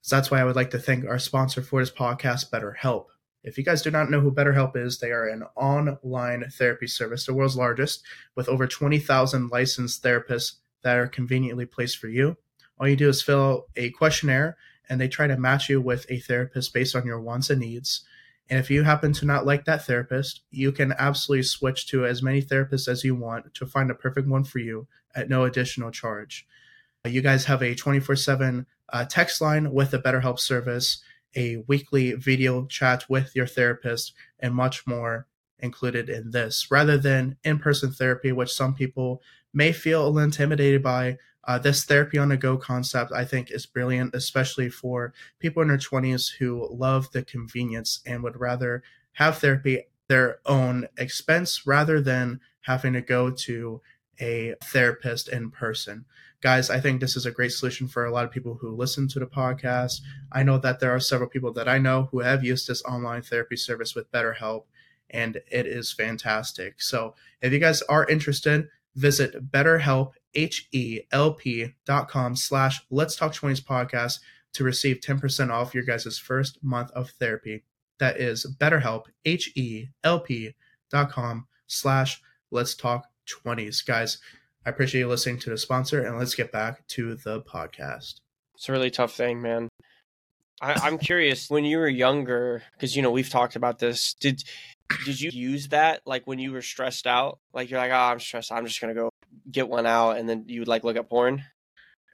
So 0.00 0.16
that's 0.16 0.30
why 0.30 0.40
I 0.40 0.44
would 0.44 0.56
like 0.56 0.70
to 0.70 0.78
thank 0.78 1.04
our 1.04 1.20
sponsor 1.20 1.62
for 1.62 1.80
this 1.80 1.92
podcast, 1.92 2.50
BetterHelp. 2.50 3.06
If 3.44 3.58
you 3.58 3.64
guys 3.64 3.82
do 3.82 3.90
not 3.90 4.10
know 4.10 4.20
who 4.20 4.32
BetterHelp 4.32 4.76
is, 4.76 4.98
they 4.98 5.10
are 5.10 5.26
an 5.26 5.44
online 5.56 6.48
therapy 6.50 6.86
service, 6.86 7.26
the 7.26 7.34
world's 7.34 7.56
largest, 7.56 8.02
with 8.36 8.48
over 8.48 8.66
20,000 8.66 9.48
licensed 9.50 10.02
therapists 10.02 10.56
that 10.82 10.96
are 10.96 11.08
conveniently 11.08 11.66
placed 11.66 11.98
for 11.98 12.08
you. 12.08 12.36
All 12.78 12.88
you 12.88 12.96
do 12.96 13.08
is 13.08 13.22
fill 13.22 13.40
out 13.40 13.64
a 13.76 13.90
questionnaire 13.90 14.56
and 14.88 15.00
they 15.00 15.08
try 15.08 15.26
to 15.26 15.36
match 15.36 15.68
you 15.68 15.80
with 15.80 16.06
a 16.08 16.18
therapist 16.18 16.72
based 16.72 16.94
on 16.94 17.06
your 17.06 17.20
wants 17.20 17.50
and 17.50 17.60
needs. 17.60 18.04
And 18.50 18.58
if 18.58 18.70
you 18.70 18.82
happen 18.82 19.12
to 19.14 19.26
not 19.26 19.46
like 19.46 19.64
that 19.64 19.86
therapist, 19.86 20.42
you 20.50 20.72
can 20.72 20.92
absolutely 20.98 21.44
switch 21.44 21.86
to 21.88 22.04
as 22.04 22.22
many 22.22 22.42
therapists 22.42 22.88
as 22.88 23.04
you 23.04 23.14
want 23.14 23.54
to 23.54 23.66
find 23.66 23.90
a 23.90 23.94
perfect 23.94 24.28
one 24.28 24.44
for 24.44 24.58
you 24.58 24.86
at 25.14 25.28
no 25.28 25.44
additional 25.44 25.90
charge. 25.90 26.46
You 27.04 27.22
guys 27.22 27.46
have 27.46 27.62
a 27.62 27.74
24 27.74 28.12
uh, 28.12 28.16
7 28.16 28.66
text 29.08 29.40
line 29.40 29.72
with 29.72 29.90
the 29.90 29.98
BetterHelp 29.98 30.38
service 30.38 31.02
a 31.36 31.64
weekly 31.68 32.12
video 32.12 32.66
chat 32.66 33.04
with 33.08 33.34
your 33.34 33.46
therapist, 33.46 34.14
and 34.40 34.54
much 34.54 34.86
more 34.86 35.26
included 35.58 36.08
in 36.08 36.30
this, 36.30 36.70
rather 36.70 36.98
than 36.98 37.36
in 37.44 37.58
person 37.58 37.92
therapy, 37.92 38.32
which 38.32 38.52
some 38.52 38.74
people 38.74 39.22
may 39.52 39.72
feel 39.72 40.02
a 40.02 40.08
little 40.08 40.18
intimidated 40.20 40.82
by. 40.82 41.18
Uh, 41.44 41.58
this 41.58 41.84
therapy 41.84 42.18
on 42.18 42.28
the 42.28 42.36
go 42.36 42.56
concept, 42.56 43.10
I 43.12 43.24
think, 43.24 43.50
is 43.50 43.66
brilliant, 43.66 44.14
especially 44.14 44.68
for 44.68 45.12
people 45.40 45.60
in 45.60 45.68
their 45.68 45.76
20s 45.76 46.30
who 46.38 46.68
love 46.70 47.10
the 47.10 47.24
convenience 47.24 48.00
and 48.06 48.22
would 48.22 48.38
rather 48.38 48.84
have 49.14 49.38
therapy 49.38 49.86
their 50.08 50.38
own 50.46 50.86
expense 50.98 51.66
rather 51.66 52.00
than 52.00 52.40
having 52.60 52.92
to 52.92 53.00
go 53.00 53.30
to 53.30 53.80
a 54.20 54.54
therapist 54.62 55.28
in 55.28 55.50
person 55.50 56.04
guys, 56.42 56.68
I 56.68 56.80
think 56.80 57.00
this 57.00 57.16
is 57.16 57.24
a 57.24 57.30
great 57.30 57.52
solution 57.52 57.88
for 57.88 58.04
a 58.04 58.10
lot 58.10 58.24
of 58.24 58.32
people 58.32 58.58
who 58.60 58.74
listen 58.74 59.08
to 59.08 59.20
the 59.20 59.26
podcast. 59.26 60.00
I 60.32 60.42
know 60.42 60.58
that 60.58 60.80
there 60.80 60.94
are 60.94 61.00
several 61.00 61.30
people 61.30 61.52
that 61.54 61.68
I 61.68 61.78
know 61.78 62.08
who 62.10 62.20
have 62.20 62.44
used 62.44 62.66
this 62.66 62.84
online 62.84 63.22
therapy 63.22 63.56
service 63.56 63.94
with 63.94 64.10
BetterHelp, 64.10 64.64
and 65.08 65.36
it 65.50 65.66
is 65.66 65.92
fantastic. 65.92 66.82
So 66.82 67.14
if 67.40 67.52
you 67.52 67.60
guys 67.60 67.80
are 67.82 68.08
interested, 68.08 68.68
visit 68.96 69.50
BetterHelp, 69.50 70.12
H-E-L-P.com 70.34 72.36
slash 72.36 72.82
Let's 72.90 73.16
Talk 73.16 73.32
20s 73.32 73.62
podcast 73.62 74.18
to 74.54 74.64
receive 74.64 75.00
10% 75.00 75.50
off 75.50 75.74
your 75.74 75.84
guys' 75.84 76.18
first 76.18 76.62
month 76.62 76.90
of 76.90 77.10
therapy. 77.10 77.62
That 77.98 78.18
is 78.18 78.46
BetterHelp, 78.58 79.04
H-E-L-P 79.24 80.54
dot 80.90 81.10
com 81.10 81.46
slash 81.66 82.20
Let's 82.50 82.74
Talk 82.74 83.06
20s. 83.28 83.86
Guys, 83.86 84.18
I 84.64 84.70
appreciate 84.70 85.00
you 85.00 85.08
listening 85.08 85.38
to 85.40 85.50
the 85.50 85.58
sponsor, 85.58 86.04
and 86.04 86.18
let's 86.18 86.34
get 86.34 86.52
back 86.52 86.86
to 86.88 87.16
the 87.16 87.42
podcast. 87.42 88.20
It's 88.54 88.68
a 88.68 88.72
really 88.72 88.90
tough 88.90 89.12
thing, 89.12 89.42
man. 89.42 89.68
I, 90.60 90.86
am 90.86 90.98
curious 90.98 91.50
when 91.50 91.64
you 91.64 91.78
were 91.78 91.88
younger, 91.88 92.62
because 92.72 92.94
you 92.94 93.02
know 93.02 93.10
we've 93.10 93.28
talked 93.28 93.56
about 93.56 93.80
this. 93.80 94.14
Did 94.14 94.44
did 95.04 95.20
you 95.20 95.30
use 95.32 95.68
that 95.68 96.02
like 96.06 96.26
when 96.26 96.38
you 96.38 96.52
were 96.52 96.62
stressed 96.62 97.08
out? 97.08 97.40
Like 97.52 97.70
you're 97.70 97.80
like, 97.80 97.90
oh, 97.90 98.12
I'm 98.12 98.20
stressed. 98.20 98.52
I'm 98.52 98.64
just 98.64 98.80
gonna 98.80 98.94
go 98.94 99.10
get 99.50 99.68
one 99.68 99.86
out, 99.86 100.18
and 100.18 100.28
then 100.28 100.44
you 100.46 100.60
would 100.60 100.68
like 100.68 100.84
look 100.84 100.96
at 100.96 101.08
porn. 101.08 101.42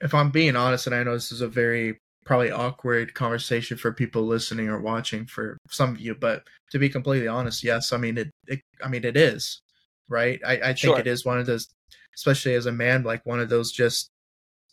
If 0.01 0.15
I'm 0.15 0.31
being 0.31 0.55
honest, 0.55 0.87
and 0.87 0.95
I 0.95 1.03
know 1.03 1.13
this 1.13 1.31
is 1.31 1.41
a 1.41 1.47
very 1.47 1.99
probably 2.25 2.49
awkward 2.49 3.13
conversation 3.13 3.77
for 3.77 3.91
people 3.93 4.23
listening 4.23 4.69
or 4.69 4.79
watching 4.79 5.27
for 5.27 5.57
some 5.69 5.91
of 5.91 5.99
you, 5.99 6.15
but 6.15 6.43
to 6.71 6.79
be 6.79 6.89
completely 6.89 7.27
honest, 7.27 7.63
yes. 7.63 7.93
I 7.93 7.97
mean 7.97 8.17
it. 8.17 8.31
it 8.47 8.61
I 8.83 8.87
mean 8.87 9.05
it 9.05 9.17
is 9.17 9.61
right. 10.07 10.39
I, 10.43 10.53
I 10.53 10.65
think 10.67 10.77
sure. 10.79 10.99
it 10.99 11.05
is 11.05 11.23
one 11.23 11.37
of 11.37 11.45
those 11.45 11.67
especially 12.15 12.53
as 12.53 12.65
a 12.65 12.71
man, 12.71 13.03
like 13.03 13.25
one 13.25 13.39
of 13.39 13.49
those 13.49 13.71
just 13.71 14.11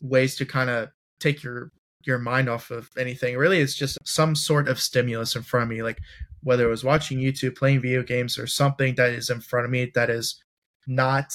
ways 0.01 0.35
to 0.37 0.45
kind 0.45 0.69
of 0.69 0.89
take 1.19 1.43
your 1.43 1.71
your 2.03 2.19
mind 2.19 2.47
off 2.49 2.71
of 2.71 2.89
anything. 2.97 3.35
Really, 3.37 3.59
it's 3.59 3.75
just 3.75 3.97
some 4.05 4.35
sort 4.35 4.67
of 4.67 4.79
stimulus 4.79 5.35
in 5.35 5.43
front 5.43 5.63
of 5.63 5.69
me, 5.69 5.83
like 5.83 5.99
whether 6.41 6.65
it 6.65 6.71
was 6.71 6.83
watching 6.83 7.19
YouTube, 7.19 7.57
playing 7.57 7.81
video 7.81 8.03
games, 8.03 8.37
or 8.37 8.47
something 8.47 8.95
that 8.95 9.11
is 9.11 9.29
in 9.29 9.41
front 9.41 9.65
of 9.65 9.71
me 9.71 9.91
that 9.95 10.09
is 10.09 10.41
not 10.87 11.33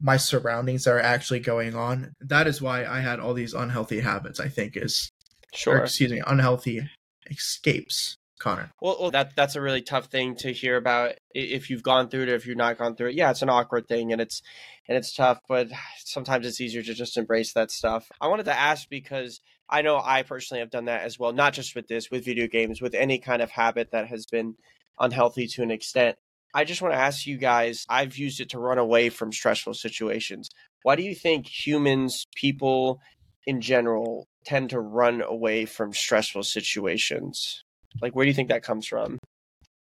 my 0.00 0.16
surroundings 0.16 0.84
that 0.84 0.92
are 0.92 1.00
actually 1.00 1.40
going 1.40 1.74
on. 1.74 2.14
That 2.20 2.46
is 2.46 2.60
why 2.62 2.84
I 2.84 3.00
had 3.00 3.20
all 3.20 3.34
these 3.34 3.54
unhealthy 3.54 4.00
habits. 4.00 4.40
I 4.40 4.48
think 4.48 4.76
is 4.76 5.10
Sure. 5.56 5.78
Or, 5.78 5.84
excuse 5.84 6.12
me, 6.12 6.22
unhealthy 6.26 6.88
escapes. 7.30 8.16
Connor. 8.38 8.70
Well, 8.80 8.96
well, 9.00 9.10
that 9.10 9.34
that's 9.34 9.56
a 9.56 9.60
really 9.60 9.82
tough 9.82 10.06
thing 10.06 10.36
to 10.36 10.52
hear 10.52 10.76
about 10.76 11.14
if 11.34 11.70
you've 11.70 11.82
gone 11.82 12.08
through 12.08 12.24
it 12.24 12.28
or 12.28 12.34
if 12.34 12.46
you've 12.46 12.56
not 12.56 12.78
gone 12.78 12.94
through 12.94 13.10
it. 13.10 13.14
Yeah, 13.14 13.30
it's 13.30 13.42
an 13.42 13.48
awkward 13.48 13.88
thing 13.88 14.12
and 14.12 14.20
it's 14.20 14.42
and 14.88 14.96
it's 14.96 15.14
tough, 15.14 15.40
but 15.48 15.68
sometimes 16.04 16.46
it's 16.46 16.60
easier 16.60 16.82
to 16.82 16.94
just 16.94 17.16
embrace 17.16 17.52
that 17.54 17.70
stuff. 17.70 18.08
I 18.20 18.28
wanted 18.28 18.44
to 18.44 18.58
ask 18.58 18.88
because 18.88 19.40
I 19.68 19.82
know 19.82 20.00
I 20.02 20.22
personally 20.22 20.60
have 20.60 20.70
done 20.70 20.84
that 20.84 21.02
as 21.02 21.18
well, 21.18 21.32
not 21.32 21.54
just 21.54 21.74
with 21.74 21.88
this, 21.88 22.10
with 22.10 22.24
video 22.24 22.46
games, 22.46 22.80
with 22.80 22.94
any 22.94 23.18
kind 23.18 23.42
of 23.42 23.50
habit 23.50 23.90
that 23.92 24.08
has 24.08 24.26
been 24.26 24.54
unhealthy 25.00 25.46
to 25.48 25.62
an 25.62 25.70
extent. 25.70 26.16
I 26.54 26.64
just 26.64 26.80
want 26.80 26.94
to 26.94 27.00
ask 27.00 27.26
you 27.26 27.36
guys, 27.36 27.84
I've 27.88 28.16
used 28.16 28.40
it 28.40 28.50
to 28.50 28.58
run 28.58 28.78
away 28.78 29.10
from 29.10 29.32
stressful 29.32 29.74
situations. 29.74 30.48
Why 30.82 30.96
do 30.96 31.02
you 31.02 31.14
think 31.14 31.46
humans, 31.46 32.26
people 32.34 33.00
in 33.46 33.60
general, 33.60 34.28
tend 34.44 34.70
to 34.70 34.80
run 34.80 35.20
away 35.20 35.66
from 35.66 35.92
stressful 35.92 36.44
situations? 36.44 37.64
Like, 38.00 38.14
where 38.14 38.24
do 38.24 38.28
you 38.28 38.34
think 38.34 38.48
that 38.48 38.62
comes 38.62 38.86
from? 38.86 39.18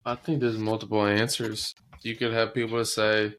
I 0.04 0.14
think 0.14 0.40
there's 0.40 0.58
multiple 0.58 1.04
answers. 1.04 1.72
You 2.02 2.16
could 2.16 2.32
have 2.32 2.54
people 2.54 2.78
to 2.78 2.84
say 2.84 3.34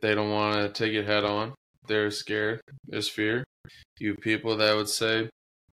they 0.00 0.14
don't 0.14 0.30
want 0.30 0.56
to 0.56 0.68
take 0.68 0.94
it 0.94 1.06
head 1.06 1.24
on. 1.24 1.54
They're 1.86 2.10
scared. 2.10 2.60
There's 2.86 3.08
fear. 3.08 3.44
You 3.98 4.14
people 4.14 4.56
that 4.56 4.74
would 4.74 4.88
say 4.88 5.28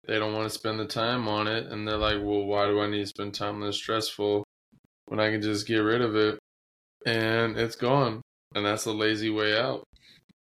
they 0.07 0.19
don't 0.19 0.35
want 0.35 0.51
to 0.51 0.59
spend 0.59 0.79
the 0.79 0.87
time 0.87 1.29
on 1.29 1.47
it, 1.47 1.67
and 1.67 1.87
they're 1.87 1.97
like, 1.97 2.19
"Well, 2.19 2.45
why 2.45 2.67
do 2.67 2.81
I 2.81 2.89
need 2.89 3.01
to 3.01 3.07
spend 3.07 3.35
time 3.35 3.57
on 3.57 3.61
this 3.63 3.77
stressful 3.77 4.45
when 5.07 5.21
I 5.21 5.31
can 5.31 5.41
just 5.41 5.67
get 5.67 5.79
rid 5.79 6.03
of 6.03 6.15
it 6.17 6.39
and 7.07 7.57
it's 7.57 7.77
gone?" 7.77 8.21
And 8.55 8.67
that's 8.67 8.87
a 8.87 8.93
lazy 8.93 9.31
way 9.31 9.57
out. 9.59 9.85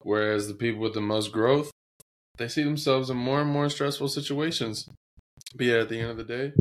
Whereas 0.01 0.47
the 0.47 0.55
people 0.55 0.81
with 0.81 0.93
the 0.93 1.01
most 1.01 1.31
growth, 1.31 1.71
they 2.37 2.47
see 2.47 2.63
themselves 2.63 3.09
in 3.09 3.17
more 3.17 3.41
and 3.41 3.49
more 3.49 3.69
stressful 3.69 4.07
situations. 4.07 4.87
But 5.55 5.65
yeah, 5.65 5.79
at 5.81 5.89
the 5.89 5.99
end 5.99 6.11
of 6.11 6.17
the 6.17 6.23
day, 6.23 6.53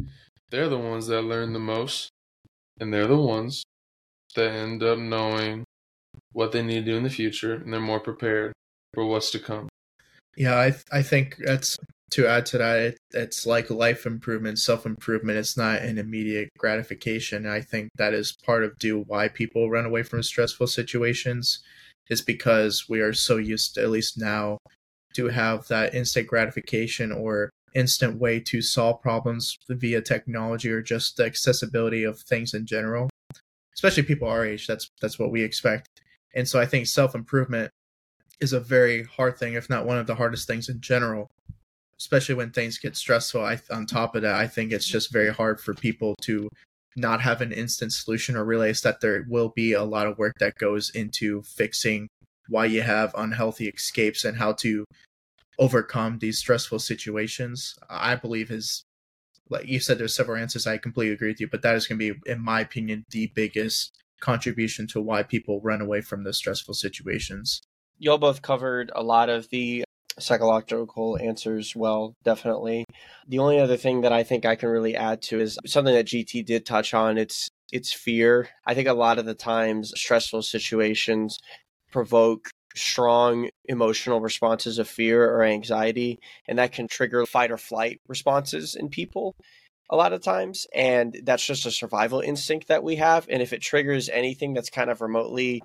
they're 0.50 0.68
the 0.68 0.78
ones 0.78 1.06
that 1.08 1.22
learn 1.22 1.52
the 1.52 1.58
most, 1.58 2.08
and 2.80 2.92
they're 2.92 3.06
the 3.06 3.16
ones 3.16 3.62
that 4.34 4.50
end 4.50 4.82
up 4.82 4.98
knowing 4.98 5.64
what 6.32 6.52
they 6.52 6.62
need 6.62 6.84
to 6.84 6.92
do 6.92 6.96
in 6.96 7.02
the 7.02 7.10
future, 7.10 7.54
and 7.54 7.72
they're 7.72 7.80
more 7.80 8.00
prepared 8.00 8.52
for 8.94 9.04
what's 9.06 9.30
to 9.30 9.38
come. 9.38 9.68
Yeah, 10.36 10.54
I 10.56 10.74
I 10.92 11.02
think 11.02 11.36
that's 11.44 11.76
to 12.12 12.26
add 12.26 12.46
to 12.46 12.58
that. 12.58 12.78
It, 12.78 12.98
it's 13.12 13.46
like 13.46 13.70
life 13.70 14.06
improvement, 14.06 14.58
self 14.58 14.86
improvement. 14.86 15.38
It's 15.38 15.56
not 15.56 15.82
an 15.82 15.98
immediate 15.98 16.50
gratification. 16.58 17.46
I 17.46 17.60
think 17.60 17.90
that 17.96 18.14
is 18.14 18.36
part 18.44 18.64
of 18.64 18.78
do 18.78 19.04
why 19.06 19.28
people 19.28 19.70
run 19.70 19.84
away 19.84 20.02
from 20.02 20.22
stressful 20.22 20.68
situations, 20.68 21.60
is 22.08 22.22
because 22.22 22.88
we 22.88 23.00
are 23.00 23.12
so 23.12 23.36
used, 23.36 23.74
to, 23.74 23.82
at 23.82 23.90
least 23.90 24.18
now, 24.18 24.58
to 25.14 25.28
have 25.28 25.66
that 25.68 25.94
instant 25.94 26.26
gratification 26.26 27.12
or 27.12 27.50
instant 27.74 28.18
way 28.18 28.40
to 28.40 28.62
solve 28.62 29.00
problems 29.00 29.58
via 29.68 30.00
technology 30.00 30.70
or 30.70 30.82
just 30.82 31.16
the 31.16 31.24
accessibility 31.24 32.04
of 32.04 32.20
things 32.20 32.54
in 32.54 32.66
general. 32.66 33.08
Especially 33.74 34.02
people 34.02 34.28
our 34.28 34.44
age 34.44 34.66
that's 34.66 34.90
that's 35.00 35.18
what 35.18 35.30
we 35.30 35.42
expect. 35.42 35.88
And 36.34 36.48
so 36.48 36.60
i 36.60 36.66
think 36.66 36.86
self-improvement 36.86 37.70
is 38.40 38.52
a 38.52 38.60
very 38.60 39.04
hard 39.04 39.36
thing 39.38 39.54
if 39.54 39.68
not 39.68 39.86
one 39.86 39.98
of 39.98 40.06
the 40.06 40.14
hardest 40.14 40.46
things 40.46 40.68
in 40.68 40.80
general. 40.80 41.28
Especially 41.98 42.36
when 42.36 42.52
things 42.52 42.78
get 42.78 42.96
stressful 42.96 43.44
I, 43.44 43.58
on 43.72 43.84
top 43.86 44.14
of 44.14 44.22
that 44.22 44.36
i 44.36 44.46
think 44.46 44.70
it's 44.70 44.86
just 44.86 45.12
very 45.12 45.32
hard 45.32 45.60
for 45.60 45.74
people 45.74 46.14
to 46.22 46.48
not 46.96 47.20
have 47.20 47.40
an 47.40 47.52
instant 47.52 47.92
solution 47.92 48.36
or 48.36 48.44
realize 48.44 48.82
that 48.82 49.00
there 49.00 49.24
will 49.28 49.50
be 49.50 49.72
a 49.72 49.82
lot 49.82 50.06
of 50.06 50.18
work 50.18 50.34
that 50.38 50.54
goes 50.58 50.90
into 50.90 51.42
fixing 51.42 52.08
why 52.48 52.64
you 52.64 52.82
have 52.82 53.14
unhealthy 53.16 53.68
escapes 53.68 54.24
and 54.24 54.36
how 54.36 54.52
to 54.52 54.84
overcome 55.58 56.18
these 56.18 56.38
stressful 56.38 56.78
situations 56.78 57.76
i 57.90 58.14
believe 58.14 58.50
is 58.50 58.84
like 59.50 59.66
you 59.66 59.80
said 59.80 59.98
there's 59.98 60.14
several 60.14 60.40
answers 60.40 60.66
i 60.66 60.78
completely 60.78 61.14
agree 61.14 61.28
with 61.28 61.40
you 61.40 61.48
but 61.48 61.62
that 61.62 61.74
is 61.74 61.86
going 61.86 61.98
to 61.98 62.14
be 62.14 62.30
in 62.30 62.40
my 62.40 62.60
opinion 62.60 63.04
the 63.10 63.30
biggest 63.34 63.98
contribution 64.20 64.86
to 64.88 65.00
why 65.00 65.22
people 65.22 65.60
run 65.60 65.80
away 65.80 66.00
from 66.00 66.24
the 66.24 66.32
stressful 66.32 66.74
situations. 66.74 67.62
Y'all 67.98 68.18
both 68.18 68.42
covered 68.42 68.90
a 68.94 69.02
lot 69.02 69.28
of 69.28 69.48
the 69.50 69.84
psychological 70.18 71.16
answers 71.20 71.76
well 71.76 72.14
definitely. 72.24 72.84
The 73.28 73.38
only 73.38 73.60
other 73.60 73.76
thing 73.76 74.00
that 74.00 74.12
i 74.12 74.24
think 74.24 74.44
i 74.44 74.56
can 74.56 74.68
really 74.68 74.96
add 74.96 75.22
to 75.22 75.38
is 75.38 75.56
something 75.64 75.94
that 75.94 76.06
gt 76.06 76.44
did 76.44 76.66
touch 76.66 76.92
on 76.92 77.18
it's 77.18 77.48
it's 77.70 77.92
fear. 77.92 78.48
I 78.66 78.74
think 78.74 78.88
a 78.88 78.94
lot 78.94 79.18
of 79.18 79.26
the 79.26 79.34
times 79.34 79.92
stressful 79.94 80.42
situations 80.42 81.38
provoke 81.92 82.48
strong 82.74 83.48
emotional 83.66 84.20
responses 84.20 84.78
of 84.78 84.88
fear 84.88 85.24
or 85.24 85.42
anxiety, 85.42 86.18
and 86.46 86.58
that 86.58 86.72
can 86.72 86.88
trigger 86.88 87.24
fight 87.26 87.50
or 87.50 87.58
flight 87.58 88.00
responses 88.08 88.74
in 88.74 88.88
people 88.88 89.34
a 89.90 89.96
lot 89.96 90.12
of 90.12 90.22
times. 90.22 90.66
And 90.74 91.18
that's 91.24 91.44
just 91.44 91.66
a 91.66 91.70
survival 91.70 92.20
instinct 92.20 92.68
that 92.68 92.82
we 92.82 92.96
have. 92.96 93.26
And 93.30 93.42
if 93.42 93.52
it 93.52 93.62
triggers 93.62 94.08
anything 94.08 94.54
that's 94.54 94.70
kind 94.70 94.90
of 94.90 95.00
remotely 95.00 95.62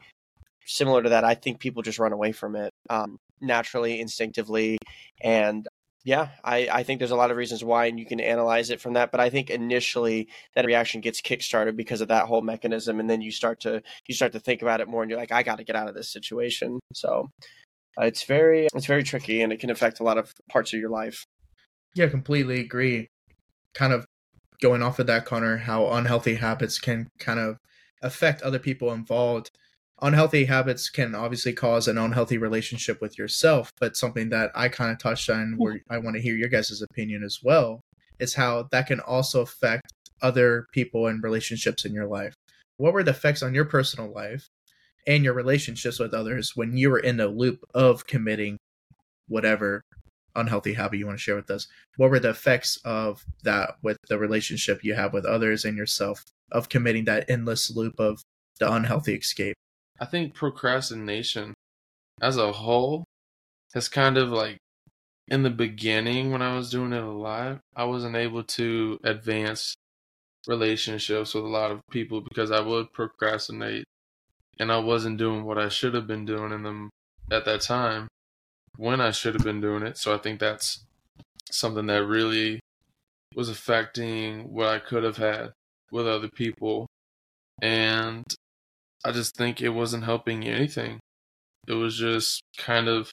similar 0.65 1.03
to 1.03 1.09
that, 1.09 1.23
I 1.23 1.35
think 1.35 1.59
people 1.59 1.81
just 1.81 1.99
run 1.99 2.13
away 2.13 2.31
from 2.31 2.55
it 2.55 2.71
um, 2.89 3.17
naturally, 3.41 3.99
instinctively. 3.99 4.77
And 5.21 5.67
yeah, 6.05 6.29
I, 6.43 6.67
I 6.69 6.83
think 6.83 6.99
there's 6.99 7.11
a 7.11 7.15
lot 7.15 7.31
of 7.31 7.37
reasons 7.37 7.63
why, 7.63 7.85
and 7.85 7.97
you 7.97 8.05
can 8.05 8.19
analyze 8.19 8.69
it 8.69 8.81
from 8.81 8.93
that. 8.93 9.09
But 9.09 9.21
I 9.21 9.29
think 9.29 9.49
initially 9.49 10.27
that 10.53 10.65
reaction 10.65 10.99
gets 10.99 11.21
kickstarted 11.21 11.77
because 11.77 12.01
of 12.01 12.09
that 12.09 12.25
whole 12.25 12.41
mechanism, 12.41 12.99
and 12.99 13.09
then 13.09 13.21
you 13.21 13.31
start 13.31 13.61
to 13.61 13.81
you 14.07 14.13
start 14.13 14.33
to 14.33 14.39
think 14.39 14.61
about 14.61 14.81
it 14.81 14.89
more, 14.89 15.01
and 15.01 15.09
you're 15.09 15.19
like, 15.19 15.31
I 15.31 15.43
got 15.43 15.59
to 15.59 15.63
get 15.63 15.77
out 15.77 15.87
of 15.87 15.95
this 15.95 16.11
situation. 16.11 16.79
So 16.93 17.29
uh, 17.99 18.05
it's 18.05 18.23
very 18.23 18.67
it's 18.73 18.85
very 18.85 19.03
tricky, 19.03 19.41
and 19.41 19.53
it 19.53 19.61
can 19.61 19.69
affect 19.69 20.01
a 20.01 20.03
lot 20.03 20.17
of 20.17 20.33
parts 20.49 20.73
of 20.73 20.79
your 20.79 20.89
life. 20.89 21.25
Yeah, 21.95 22.07
completely 22.07 22.59
agree. 22.59 23.07
Kind 23.73 23.93
of 23.93 24.05
going 24.61 24.83
off 24.83 24.99
of 24.99 25.07
that, 25.07 25.25
Connor, 25.25 25.57
how 25.57 25.87
unhealthy 25.87 26.35
habits 26.35 26.79
can 26.79 27.09
kind 27.17 27.39
of 27.39 27.57
affect 28.01 28.41
other 28.41 28.59
people 28.59 28.91
involved 28.91 29.51
unhealthy 30.03 30.43
habits 30.43 30.89
can 30.89 31.15
obviously 31.15 31.53
cause 31.53 31.87
an 31.87 31.97
unhealthy 31.97 32.37
relationship 32.37 33.01
with 33.01 33.17
yourself, 33.17 33.71
but 33.79 33.95
something 33.95 34.29
that 34.29 34.51
I 34.53 34.67
kind 34.67 34.91
of 34.91 34.99
touched 34.99 35.29
on 35.29 35.51
mm-hmm. 35.51 35.63
where 35.63 35.81
I 35.89 35.97
want 35.97 36.17
to 36.17 36.21
hear 36.21 36.35
your 36.35 36.49
guys' 36.49 36.83
opinion 36.83 37.23
as 37.23 37.39
well 37.41 37.79
is 38.19 38.35
how 38.35 38.67
that 38.71 38.87
can 38.87 38.99
also 38.99 39.41
affect 39.41 39.93
other 40.21 40.67
people 40.73 41.07
and 41.07 41.23
relationships 41.23 41.85
in 41.85 41.93
your 41.93 42.05
life. 42.05 42.33
What 42.77 42.93
were 42.93 43.03
the 43.03 43.11
effects 43.11 43.41
on 43.41 43.55
your 43.55 43.65
personal 43.65 44.11
life 44.11 44.49
and 45.07 45.23
your 45.23 45.33
relationships 45.33 45.99
with 45.99 46.13
others 46.13 46.51
when 46.53 46.75
you 46.75 46.89
were 46.89 46.99
in 46.99 47.17
the 47.17 47.27
loop 47.27 47.63
of 47.73 48.05
committing 48.05 48.57
whatever 49.27 49.81
unhealthy 50.35 50.73
habit 50.73 50.99
you 50.99 51.05
want 51.05 51.17
to 51.17 51.23
share 51.23 51.35
with 51.37 51.49
us? 51.49 51.67
What 51.95 52.09
were 52.09 52.19
the 52.19 52.29
effects 52.29 52.77
of 52.83 53.23
that 53.43 53.75
with 53.81 53.97
the 54.09 54.17
relationship 54.17 54.83
you 54.83 54.95
have 54.95 55.13
with 55.13 55.25
others 55.25 55.63
and 55.63 55.77
yourself 55.77 56.25
of 56.51 56.67
committing 56.67 57.05
that 57.05 57.29
endless 57.29 57.73
loop 57.73 57.99
of 57.99 58.21
the 58.59 58.71
unhealthy 58.71 59.15
escape? 59.15 59.55
I 59.99 60.05
think 60.05 60.33
procrastination 60.33 61.53
as 62.21 62.37
a 62.37 62.51
whole 62.51 63.03
has 63.73 63.89
kind 63.89 64.17
of 64.17 64.29
like 64.29 64.57
in 65.27 65.43
the 65.43 65.49
beginning 65.49 66.31
when 66.31 66.41
I 66.41 66.55
was 66.55 66.69
doing 66.69 66.93
it 66.93 67.03
a 67.03 67.09
lot, 67.09 67.59
I 67.75 67.85
wasn't 67.85 68.15
able 68.15 68.43
to 68.43 68.99
advance 69.03 69.75
relationships 70.47 71.33
with 71.33 71.43
a 71.43 71.47
lot 71.47 71.71
of 71.71 71.81
people 71.89 72.21
because 72.21 72.51
I 72.51 72.59
would 72.59 72.91
procrastinate 72.91 73.85
and 74.59 74.71
I 74.71 74.77
wasn't 74.79 75.17
doing 75.17 75.45
what 75.45 75.57
I 75.57 75.69
should 75.69 75.93
have 75.93 76.07
been 76.07 76.25
doing 76.25 76.51
in 76.51 76.63
them 76.63 76.89
at 77.31 77.45
that 77.45 77.61
time 77.61 78.07
when 78.77 78.99
I 78.99 79.11
should 79.11 79.33
have 79.33 79.43
been 79.43 79.61
doing 79.61 79.83
it. 79.83 79.97
So 79.97 80.13
I 80.13 80.17
think 80.17 80.39
that's 80.39 80.83
something 81.49 81.85
that 81.87 82.05
really 82.05 82.59
was 83.35 83.49
affecting 83.49 84.51
what 84.51 84.67
I 84.67 84.79
could 84.79 85.03
have 85.03 85.17
had 85.17 85.53
with 85.91 86.07
other 86.07 86.29
people. 86.35 86.87
And 87.61 88.23
I 89.05 89.11
just 89.11 89.35
think 89.35 89.61
it 89.61 89.69
wasn't 89.69 90.05
helping 90.05 90.45
anything. 90.45 90.99
It 91.67 91.73
was 91.73 91.97
just 91.97 92.43
kind 92.57 92.87
of 92.87 93.11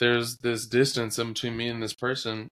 there's 0.00 0.38
this 0.38 0.66
distance 0.66 1.18
in 1.18 1.28
between 1.28 1.56
me 1.56 1.68
and 1.68 1.82
this 1.82 1.94
person. 1.94 2.48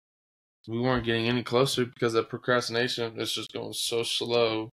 We 0.66 0.80
weren't 0.80 1.06
getting 1.06 1.28
any 1.28 1.42
closer 1.42 1.86
because 1.86 2.12
that 2.12 2.28
procrastination 2.28 3.18
is 3.18 3.32
just 3.32 3.52
going 3.52 3.72
so 3.72 4.02
slow. 4.02 4.68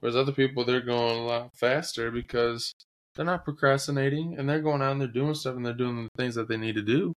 Whereas 0.00 0.16
other 0.16 0.32
people, 0.32 0.64
they're 0.64 0.80
going 0.80 1.18
a 1.18 1.26
lot 1.26 1.50
faster 1.56 2.10
because 2.10 2.72
they're 3.14 3.24
not 3.24 3.44
procrastinating 3.44 4.34
and 4.36 4.48
they're 4.48 4.62
going 4.62 4.82
out 4.82 4.92
and 4.92 5.00
they're 5.00 5.08
doing 5.08 5.34
stuff 5.34 5.54
and 5.54 5.64
they're 5.64 5.72
doing 5.72 6.04
the 6.04 6.10
things 6.16 6.34
that 6.34 6.48
they 6.48 6.56
need 6.56 6.74
to 6.74 6.82
do. 6.82 7.12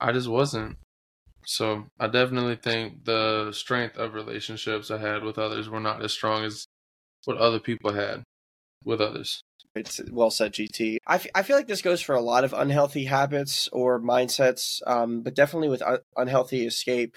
I 0.00 0.12
just 0.12 0.28
wasn't. 0.28 0.78
So 1.46 1.86
I 2.00 2.06
definitely 2.06 2.56
think 2.56 3.04
the 3.04 3.52
strength 3.52 3.98
of 3.98 4.14
relationships 4.14 4.90
I 4.90 4.98
had 4.98 5.22
with 5.22 5.38
others 5.38 5.68
were 5.68 5.80
not 5.80 6.02
as 6.02 6.12
strong 6.12 6.44
as 6.44 6.64
what 7.26 7.36
other 7.36 7.58
people 7.58 7.92
had 7.92 8.22
with 8.84 9.00
others. 9.00 9.42
It's 9.74 10.00
well 10.10 10.30
said, 10.30 10.52
GT. 10.52 10.98
I, 11.06 11.16
f- 11.16 11.26
I 11.34 11.42
feel 11.42 11.56
like 11.56 11.66
this 11.66 11.82
goes 11.82 12.00
for 12.00 12.14
a 12.14 12.20
lot 12.20 12.44
of 12.44 12.52
unhealthy 12.52 13.04
habits 13.04 13.68
or 13.72 14.00
mindsets, 14.00 14.80
um, 14.86 15.22
but 15.22 15.34
definitely 15.34 15.68
with 15.68 15.82
un- 15.82 15.98
unhealthy 16.16 16.64
escape. 16.64 17.16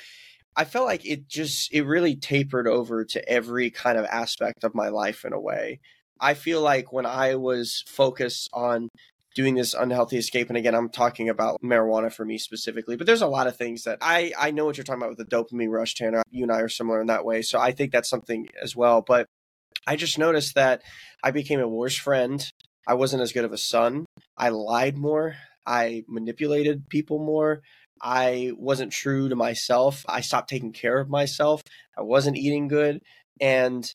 I 0.55 0.65
felt 0.65 0.87
like 0.87 1.05
it 1.05 1.27
just 1.27 1.71
it 1.71 1.83
really 1.83 2.15
tapered 2.15 2.67
over 2.67 3.05
to 3.05 3.29
every 3.29 3.69
kind 3.69 3.95
of 3.97 4.05
aspect 4.05 4.63
of 4.63 4.73
my 4.73 4.89
life 4.89 5.23
in 5.23 5.33
a 5.33 5.39
way. 5.39 5.79
I 6.19 6.33
feel 6.33 6.61
like 6.61 6.91
when 6.91 7.05
I 7.05 7.35
was 7.35 7.83
focused 7.85 8.49
on 8.53 8.89
doing 9.37 9.53
this 9.53 9.75
unhealthy 9.75 10.17
escape. 10.17 10.49
And 10.49 10.57
again, 10.57 10.73
I'm 10.73 10.89
talking 10.89 11.29
about 11.29 11.61
marijuana 11.61 12.11
for 12.11 12.25
me 12.25 12.39
specifically, 12.39 12.95
but 12.95 13.05
there's 13.05 13.21
a 13.21 13.27
lot 13.27 13.45
of 13.45 13.55
things 13.55 13.83
that 13.83 13.99
I, 14.01 14.33
I 14.35 14.49
know 14.49 14.65
what 14.65 14.77
you're 14.77 14.83
talking 14.83 14.99
about 14.99 15.15
with 15.15 15.19
the 15.19 15.35
dopamine 15.35 15.69
rush, 15.69 15.93
Tanner. 15.93 16.23
You 16.31 16.41
and 16.41 16.51
I 16.51 16.61
are 16.61 16.67
similar 16.67 16.99
in 16.99 17.07
that 17.07 17.23
way. 17.23 17.43
So 17.43 17.59
I 17.59 17.71
think 17.71 17.91
that's 17.91 18.09
something 18.09 18.47
as 18.59 18.75
well. 18.75 19.03
But 19.03 19.27
I 19.87 19.95
just 19.95 20.19
noticed 20.19 20.55
that 20.55 20.83
I 21.23 21.31
became 21.31 21.61
a 21.61 21.67
worse 21.67 21.97
friend. 21.97 22.45
I 22.85 22.93
wasn't 22.95 23.21
as 23.21 23.31
good 23.31 23.45
of 23.45 23.53
a 23.53 23.57
son. 23.57 24.05
I 24.37 24.49
lied 24.49 24.97
more. 24.97 25.35
I 25.65 26.03
manipulated 26.07 26.89
people 26.89 27.19
more. 27.19 27.61
I 28.01 28.51
wasn't 28.57 28.91
true 28.91 29.29
to 29.29 29.35
myself. 29.35 30.05
I 30.07 30.21
stopped 30.21 30.49
taking 30.49 30.73
care 30.73 30.99
of 30.99 31.09
myself. 31.09 31.61
I 31.97 32.01
wasn't 32.01 32.37
eating 32.37 32.67
good. 32.67 33.01
And 33.41 33.89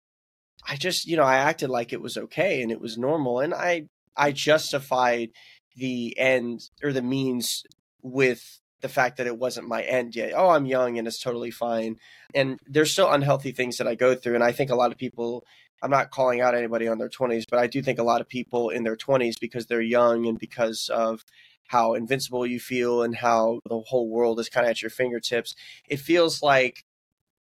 I 0.67 0.77
just, 0.77 1.07
you 1.07 1.17
know, 1.17 1.25
I 1.25 1.37
acted 1.37 1.71
like 1.71 1.93
it 1.93 2.01
was 2.01 2.17
okay 2.17 2.63
and 2.63 2.73
it 2.73 2.81
was 2.81 2.99
normal. 2.99 3.41
And 3.41 3.55
I 3.55 3.89
I 4.17 4.33
justified 4.33 5.31
the 5.77 6.19
end 6.19 6.61
or 6.83 6.93
the 6.93 7.03
means 7.03 7.63
with 8.03 8.61
the 8.83 8.89
fact 8.89 9.17
that 9.17 9.27
it 9.27 9.39
wasn't 9.39 9.69
my 9.69 9.83
end 9.83 10.15
yet. 10.15 10.33
Oh, 10.35 10.51
I'm 10.51 10.67
young 10.67 10.99
and 10.99 11.07
it's 11.07 11.23
totally 11.23 11.51
fine. 11.51 11.97
And 12.35 12.59
there's 12.67 12.93
still 12.93 13.11
unhealthy 13.11 13.53
things 13.53 13.77
that 13.77 13.87
I 13.87 13.95
go 13.95 14.15
through. 14.15 14.35
And 14.35 14.45
I 14.45 14.53
think 14.53 14.71
a 14.71 14.77
lot 14.77 14.91
of 14.91 14.99
people, 14.99 15.45
I'm 15.83 15.91
not 15.91 16.11
calling 16.11 16.41
out 16.41 16.55
anybody 16.55 16.87
on 16.87 16.99
their 16.99 17.09
20s, 17.09 17.45
but 17.51 17.59
I 17.59 17.67
do 17.67 17.83
think 17.83 17.99
a 17.99 18.05
lot 18.05 18.21
of 18.21 18.29
people 18.29 18.71
in 18.71 18.85
their 18.85 18.97
20s, 18.97 19.35
because 19.41 19.67
they're 19.67 19.81
young 19.81 20.27
and 20.27 20.39
because 20.39 20.89
of 20.89 21.25
how 21.67 21.95
invincible 21.95 22.47
you 22.47 22.61
feel 22.61 23.03
and 23.03 23.17
how 23.17 23.61
the 23.69 23.81
whole 23.81 24.09
world 24.09 24.39
is 24.39 24.49
kind 24.49 24.67
of 24.67 24.71
at 24.71 24.83
your 24.83 24.91
fingertips, 24.91 25.55
it 25.89 25.99
feels 25.99 26.43
like 26.43 26.85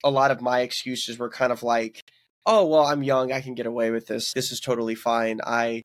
a 0.03 0.11
lot 0.11 0.31
of 0.31 0.41
my 0.41 0.61
excuses 0.61 1.17
were 1.17 1.29
kind 1.29 1.51
of 1.51 1.63
like, 1.63 2.03
oh, 2.45 2.65
well, 2.65 2.85
I'm 2.85 3.03
young. 3.03 3.31
I 3.31 3.41
can 3.41 3.55
get 3.55 3.65
away 3.65 3.89
with 3.91 4.07
this. 4.07 4.33
This 4.33 4.51
is 4.51 4.59
totally 4.59 4.95
fine. 4.95 5.41
I 5.43 5.83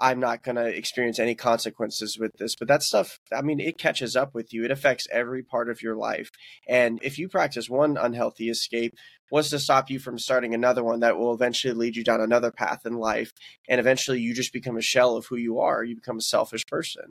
I'm 0.00 0.20
not 0.20 0.44
going 0.44 0.56
to 0.56 0.66
experience 0.66 1.18
any 1.18 1.34
consequences 1.34 2.18
with 2.18 2.36
this. 2.38 2.54
But 2.54 2.68
that 2.68 2.82
stuff, 2.82 3.18
I 3.32 3.42
mean, 3.42 3.58
it 3.58 3.78
catches 3.78 4.14
up 4.14 4.34
with 4.34 4.52
you. 4.52 4.64
It 4.64 4.70
affects 4.70 5.08
every 5.10 5.42
part 5.42 5.68
of 5.68 5.82
your 5.82 5.96
life. 5.96 6.30
And 6.68 7.00
if 7.02 7.18
you 7.18 7.28
practice 7.28 7.68
one 7.68 7.96
unhealthy 7.96 8.48
escape, 8.48 8.94
what's 9.30 9.50
to 9.50 9.58
stop 9.58 9.90
you 9.90 9.98
from 9.98 10.18
starting 10.18 10.54
another 10.54 10.84
one 10.84 11.00
that 11.00 11.18
will 11.18 11.34
eventually 11.34 11.74
lead 11.74 11.96
you 11.96 12.04
down 12.04 12.20
another 12.20 12.52
path 12.52 12.86
in 12.86 12.94
life? 12.94 13.32
And 13.68 13.80
eventually 13.80 14.20
you 14.20 14.34
just 14.34 14.52
become 14.52 14.76
a 14.76 14.82
shell 14.82 15.16
of 15.16 15.26
who 15.26 15.36
you 15.36 15.58
are. 15.58 15.82
You 15.82 15.96
become 15.96 16.18
a 16.18 16.22
selfish 16.22 16.64
person. 16.66 17.10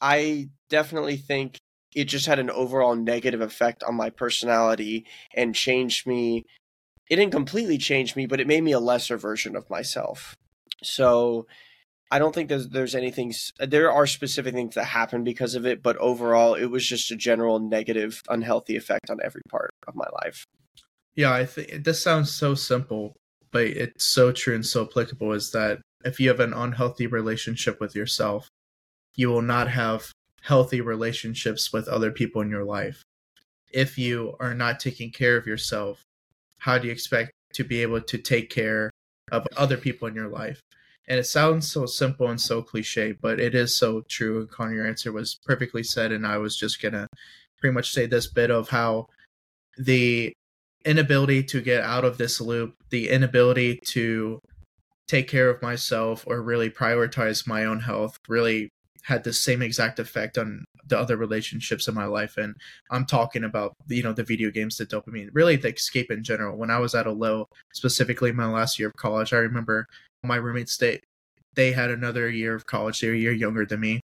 I 0.00 0.48
definitely 0.68 1.16
think 1.16 1.58
it 1.94 2.04
just 2.04 2.26
had 2.26 2.38
an 2.38 2.50
overall 2.50 2.94
negative 2.96 3.40
effect 3.40 3.82
on 3.82 3.94
my 3.94 4.10
personality 4.10 5.06
and 5.34 5.54
changed 5.54 6.06
me. 6.06 6.44
It 7.08 7.16
didn't 7.16 7.32
completely 7.32 7.78
change 7.78 8.16
me, 8.16 8.26
but 8.26 8.40
it 8.40 8.46
made 8.46 8.62
me 8.62 8.72
a 8.72 8.80
lesser 8.80 9.16
version 9.16 9.56
of 9.56 9.70
myself. 9.70 10.36
So 10.82 11.46
I 12.10 12.18
don't 12.18 12.34
think 12.34 12.48
there's 12.48 12.68
there's 12.68 12.94
anything. 12.94 13.34
There 13.58 13.92
are 13.92 14.06
specific 14.06 14.54
things 14.54 14.74
that 14.74 14.84
happen 14.84 15.24
because 15.24 15.54
of 15.54 15.66
it, 15.66 15.82
but 15.82 15.96
overall, 15.98 16.54
it 16.54 16.66
was 16.66 16.86
just 16.86 17.10
a 17.10 17.16
general 17.16 17.58
negative, 17.58 18.22
unhealthy 18.28 18.76
effect 18.76 19.10
on 19.10 19.18
every 19.22 19.42
part 19.50 19.70
of 19.86 19.94
my 19.94 20.06
life. 20.24 20.44
Yeah, 21.14 21.32
I 21.32 21.44
think 21.44 21.84
this 21.84 22.02
sounds 22.02 22.32
so 22.32 22.54
simple, 22.54 23.14
but 23.50 23.66
it's 23.66 24.04
so 24.04 24.32
true 24.32 24.54
and 24.54 24.64
so 24.64 24.84
applicable. 24.84 25.32
Is 25.32 25.50
that 25.52 25.80
if 26.04 26.18
you 26.18 26.28
have 26.28 26.40
an 26.40 26.54
unhealthy 26.54 27.06
relationship 27.06 27.80
with 27.80 27.94
yourself, 27.94 28.48
you 29.14 29.28
will 29.28 29.42
not 29.42 29.68
have 29.68 30.12
healthy 30.42 30.80
relationships 30.80 31.72
with 31.72 31.88
other 31.88 32.10
people 32.10 32.40
in 32.40 32.48
your 32.48 32.64
life. 32.64 33.02
If 33.70 33.98
you 33.98 34.34
are 34.40 34.54
not 34.54 34.80
taking 34.80 35.10
care 35.10 35.36
of 35.36 35.46
yourself, 35.46 36.02
how 36.58 36.78
do 36.78 36.86
you 36.86 36.92
expect 36.92 37.32
to 37.54 37.64
be 37.64 37.82
able 37.82 38.00
to 38.00 38.16
take 38.16 38.48
care 38.48 38.90
of 39.30 39.46
other 39.56 39.76
people 39.76 40.08
in 40.08 40.14
your 40.14 40.28
life? 40.28 40.60
And 41.08 41.18
it 41.18 41.24
sounds 41.24 41.70
so 41.70 41.86
simple 41.86 42.28
and 42.28 42.40
so 42.40 42.62
cliche, 42.62 43.12
but 43.12 43.40
it 43.40 43.54
is 43.54 43.76
so 43.76 44.02
true. 44.08 44.40
And 44.40 44.50
Connor, 44.50 44.74
your 44.74 44.86
answer 44.86 45.10
was 45.10 45.40
perfectly 45.46 45.82
said. 45.82 46.12
And 46.12 46.26
I 46.26 46.36
was 46.36 46.56
just 46.56 46.82
going 46.82 46.92
to 46.92 47.08
pretty 47.58 47.72
much 47.72 47.92
say 47.92 48.06
this 48.06 48.26
bit 48.26 48.50
of 48.50 48.68
how 48.68 49.06
the 49.78 50.32
inability 50.84 51.42
to 51.44 51.62
get 51.62 51.82
out 51.82 52.04
of 52.04 52.18
this 52.18 52.40
loop, 52.40 52.74
the 52.90 53.08
inability 53.08 53.80
to 53.86 54.38
take 55.08 55.28
care 55.28 55.48
of 55.48 55.62
myself 55.62 56.24
or 56.26 56.42
really 56.42 56.70
prioritize 56.70 57.46
my 57.46 57.64
own 57.64 57.80
health 57.80 58.18
really 58.28 58.68
had 59.04 59.24
the 59.24 59.32
same 59.32 59.62
exact 59.62 59.98
effect 59.98 60.36
on 60.36 60.64
the 60.86 60.98
other 60.98 61.16
relationships 61.16 61.88
in 61.88 61.94
my 61.94 62.04
life 62.04 62.36
and 62.36 62.54
i'm 62.90 63.06
talking 63.06 63.44
about 63.44 63.72
you 63.88 64.02
know 64.02 64.12
the 64.12 64.22
video 64.22 64.50
games 64.50 64.76
the 64.76 64.86
dopamine 64.86 65.28
really 65.32 65.56
the 65.56 65.72
escape 65.72 66.10
in 66.10 66.22
general 66.22 66.56
when 66.56 66.70
i 66.70 66.78
was 66.78 66.94
at 66.94 67.06
a 67.06 67.10
low 67.10 67.48
specifically 67.72 68.32
my 68.32 68.46
last 68.46 68.78
year 68.78 68.88
of 68.88 68.96
college 68.96 69.32
i 69.32 69.36
remember 69.36 69.86
my 70.24 70.36
roommates 70.36 70.76
they 70.76 71.00
they 71.54 71.72
had 71.72 71.90
another 71.90 72.28
year 72.28 72.54
of 72.54 72.66
college. 72.66 73.00
They 73.00 73.08
were 73.08 73.14
a 73.14 73.18
year 73.18 73.32
younger 73.32 73.66
than 73.66 73.80
me, 73.80 74.00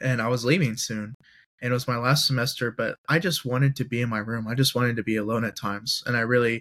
and 0.00 0.22
I 0.22 0.28
was 0.28 0.44
leaving 0.44 0.76
soon. 0.76 1.14
And 1.62 1.72
it 1.72 1.74
was 1.74 1.88
my 1.88 1.98
last 1.98 2.26
semester, 2.26 2.70
but 2.70 2.96
I 3.06 3.18
just 3.18 3.44
wanted 3.44 3.76
to 3.76 3.84
be 3.84 4.00
in 4.00 4.08
my 4.08 4.18
room. 4.18 4.48
I 4.48 4.54
just 4.54 4.74
wanted 4.74 4.96
to 4.96 5.02
be 5.02 5.16
alone 5.16 5.44
at 5.44 5.56
times, 5.56 6.02
and 6.06 6.16
I 6.16 6.20
really 6.20 6.60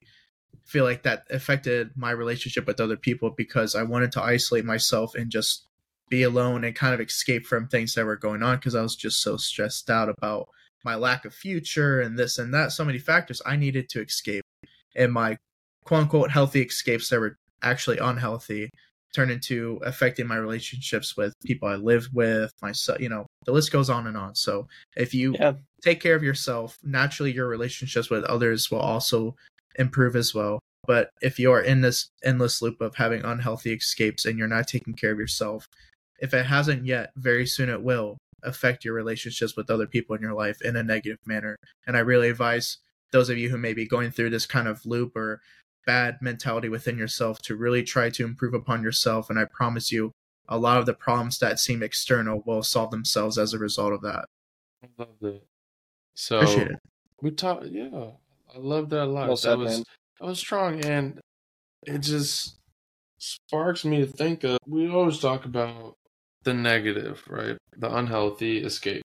feel 0.65 0.83
like 0.83 1.03
that 1.03 1.25
affected 1.29 1.91
my 1.95 2.11
relationship 2.11 2.67
with 2.67 2.79
other 2.79 2.97
people 2.97 3.31
because 3.31 3.75
I 3.75 3.83
wanted 3.83 4.11
to 4.13 4.21
isolate 4.21 4.65
myself 4.65 5.15
and 5.15 5.31
just 5.31 5.65
be 6.09 6.23
alone 6.23 6.63
and 6.63 6.75
kind 6.75 6.93
of 6.93 6.99
escape 6.99 7.45
from 7.45 7.67
things 7.67 7.93
that 7.93 8.05
were 8.05 8.15
going 8.15 8.43
on 8.43 8.57
because 8.57 8.75
I 8.75 8.81
was 8.81 8.95
just 8.95 9.21
so 9.21 9.37
stressed 9.37 9.89
out 9.89 10.09
about 10.09 10.49
my 10.83 10.95
lack 10.95 11.25
of 11.25 11.33
future 11.33 12.01
and 12.01 12.17
this 12.17 12.37
and 12.37 12.53
that. 12.53 12.71
So 12.71 12.85
many 12.85 12.99
factors 12.99 13.41
I 13.45 13.55
needed 13.55 13.89
to 13.89 14.01
escape. 14.01 14.43
And 14.95 15.13
my 15.13 15.37
quote 15.85 16.01
unquote 16.01 16.31
healthy 16.31 16.61
escapes 16.61 17.09
that 17.09 17.19
were 17.19 17.37
actually 17.61 17.97
unhealthy 17.97 18.69
turn 19.13 19.31
into 19.31 19.79
affecting 19.83 20.27
my 20.27 20.35
relationships 20.35 21.17
with 21.17 21.33
people 21.43 21.67
I 21.67 21.75
live 21.75 22.09
with, 22.13 22.53
myself, 22.61 22.99
you 22.99 23.09
know, 23.09 23.25
the 23.45 23.51
list 23.51 23.71
goes 23.71 23.89
on 23.89 24.07
and 24.07 24.15
on. 24.15 24.35
So 24.35 24.67
if 24.95 25.13
you 25.13 25.35
yeah. 25.39 25.53
take 25.81 25.99
care 25.99 26.15
of 26.15 26.23
yourself, 26.23 26.77
naturally 26.83 27.31
your 27.31 27.47
relationships 27.47 28.09
with 28.09 28.23
others 28.25 28.69
will 28.69 28.79
also 28.79 29.35
improve 29.77 30.15
as 30.15 30.35
well. 30.35 30.59
But 30.85 31.09
if 31.21 31.39
you 31.39 31.51
are 31.51 31.61
in 31.61 31.81
this 31.81 32.09
endless 32.23 32.61
loop 32.61 32.81
of 32.81 32.95
having 32.95 33.23
unhealthy 33.23 33.73
escapes 33.73 34.25
and 34.25 34.37
you're 34.37 34.47
not 34.47 34.67
taking 34.67 34.93
care 34.93 35.11
of 35.11 35.19
yourself, 35.19 35.67
if 36.19 36.33
it 36.33 36.45
hasn't 36.45 36.85
yet, 36.85 37.11
very 37.15 37.45
soon 37.45 37.69
it 37.69 37.81
will 37.81 38.17
affect 38.43 38.85
your 38.85 38.93
relationships 38.93 39.55
with 39.55 39.69
other 39.69 39.87
people 39.87 40.15
in 40.15 40.21
your 40.21 40.33
life 40.33 40.61
in 40.61 40.75
a 40.75 40.83
negative 40.83 41.19
manner. 41.25 41.55
And 41.87 41.97
I 41.97 42.01
really 42.01 42.29
advise 42.29 42.77
those 43.11 43.29
of 43.29 43.37
you 43.37 43.49
who 43.49 43.57
may 43.57 43.73
be 43.73 43.87
going 43.87 44.11
through 44.11 44.29
this 44.29 44.45
kind 44.45 44.67
of 44.67 44.85
loop 44.85 45.15
or 45.15 45.41
bad 45.89 46.21
mentality 46.21 46.69
within 46.69 46.99
yourself 46.99 47.41
to 47.41 47.55
really 47.55 47.81
try 47.81 48.11
to 48.11 48.23
improve 48.23 48.53
upon 48.53 48.83
yourself. 48.83 49.27
And 49.31 49.39
I 49.39 49.45
promise 49.45 49.91
you, 49.91 50.11
a 50.47 50.55
lot 50.55 50.77
of 50.77 50.85
the 50.85 50.93
problems 50.93 51.39
that 51.39 51.59
seem 51.59 51.81
external 51.81 52.43
will 52.45 52.61
solve 52.61 52.91
themselves 52.91 53.39
as 53.39 53.55
a 53.55 53.57
result 53.57 53.93
of 53.93 54.01
that. 54.03 54.25
I 54.83 54.87
love 54.99 55.15
that. 55.21 55.41
So 56.13 56.67
we 57.23 57.31
talk, 57.31 57.63
yeah, 57.65 58.11
I 58.55 58.57
love 58.59 58.89
that 58.91 59.05
a 59.05 59.05
lot. 59.05 59.29
Well 59.29 59.35
said, 59.35 59.53
that 59.53 59.57
was 59.57 59.77
man. 59.77 59.83
that 60.19 60.27
was 60.27 60.37
strong, 60.37 60.85
and 60.85 61.19
it 61.87 61.99
just 61.99 62.59
sparks 63.17 63.83
me 63.83 63.97
to 64.01 64.05
think 64.05 64.43
of. 64.43 64.59
We 64.67 64.87
always 64.89 65.17
talk 65.17 65.45
about 65.45 65.95
the 66.43 66.53
negative, 66.53 67.23
right? 67.27 67.57
The 67.77 67.91
unhealthy 67.95 68.59
escape, 68.59 69.01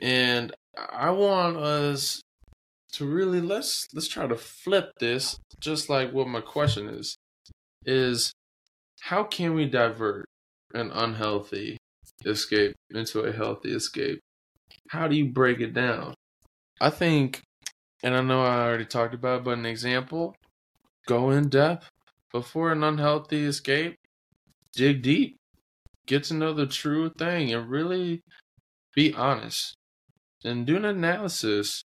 and 0.00 0.54
I 0.90 1.10
want 1.10 1.58
us 1.58 2.22
to 2.96 3.04
really 3.06 3.42
let's 3.42 3.86
let's 3.92 4.08
try 4.08 4.26
to 4.26 4.36
flip 4.36 4.90
this 4.98 5.38
just 5.60 5.90
like 5.90 6.12
what 6.12 6.28
my 6.28 6.40
question 6.40 6.88
is 6.88 7.16
is 7.84 8.32
how 9.02 9.22
can 9.22 9.54
we 9.54 9.66
divert 9.66 10.24
an 10.72 10.90
unhealthy 10.90 11.76
escape 12.24 12.74
into 12.90 13.20
a 13.20 13.32
healthy 13.32 13.74
escape? 13.74 14.18
How 14.88 15.08
do 15.08 15.16
you 15.16 15.26
break 15.26 15.60
it 15.60 15.74
down? 15.74 16.14
I 16.80 16.90
think 16.90 17.42
and 18.02 18.14
i 18.14 18.20
know 18.20 18.42
i 18.42 18.60
already 18.60 18.84
talked 18.84 19.14
about 19.14 19.38
it, 19.38 19.44
but 19.44 19.58
an 19.58 19.66
example 19.66 20.34
go 21.06 21.30
in 21.30 21.48
depth. 21.48 21.88
Before 22.32 22.72
an 22.72 22.82
unhealthy 22.82 23.44
escape 23.44 23.96
dig 24.74 25.02
deep. 25.02 25.36
Get 26.06 26.24
to 26.24 26.34
know 26.34 26.52
the 26.52 26.66
true 26.66 27.10
thing 27.10 27.52
and 27.52 27.68
really 27.68 28.20
be 28.94 29.12
honest. 29.14 29.74
And 30.44 30.66
do 30.66 30.76
an 30.76 30.84
analysis 30.84 31.82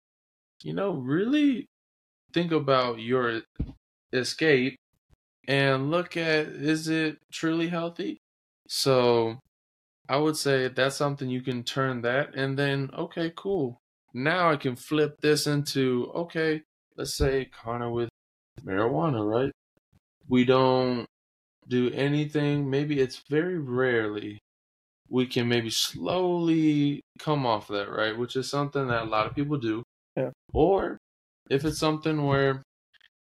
you 0.63 0.73
know, 0.73 0.91
really 0.91 1.67
think 2.33 2.51
about 2.51 2.99
your 2.99 3.41
escape 4.13 4.77
and 5.47 5.91
look 5.91 6.17
at 6.17 6.47
is 6.47 6.87
it 6.87 7.17
truly 7.31 7.67
healthy? 7.67 8.19
So 8.67 9.39
I 10.09 10.17
would 10.17 10.37
say 10.37 10.67
that's 10.67 10.95
something 10.95 11.29
you 11.29 11.41
can 11.41 11.63
turn 11.63 12.01
that 12.01 12.35
and 12.35 12.57
then 12.57 12.89
okay, 12.97 13.31
cool. 13.35 13.79
Now 14.13 14.51
I 14.51 14.57
can 14.57 14.75
flip 14.75 15.17
this 15.21 15.47
into 15.47 16.11
okay, 16.15 16.63
let's 16.97 17.15
say 17.15 17.49
Connor 17.63 17.91
with 17.91 18.09
marijuana, 18.63 19.25
right? 19.25 19.51
We 20.29 20.45
don't 20.45 21.05
do 21.67 21.91
anything, 21.91 22.69
maybe 22.69 22.99
it's 22.99 23.23
very 23.29 23.57
rarely 23.59 24.39
we 25.11 25.27
can 25.27 25.47
maybe 25.47 25.69
slowly 25.69 27.01
come 27.19 27.45
off 27.45 27.67
that, 27.67 27.89
right? 27.89 28.17
Which 28.17 28.37
is 28.37 28.49
something 28.49 28.87
that 28.87 29.03
a 29.03 29.05
lot 29.05 29.27
of 29.27 29.35
people 29.35 29.57
do. 29.57 29.83
Yeah. 30.15 30.31
Or 30.53 30.97
if 31.49 31.65
it's 31.65 31.79
something 31.79 32.25
where, 32.25 32.61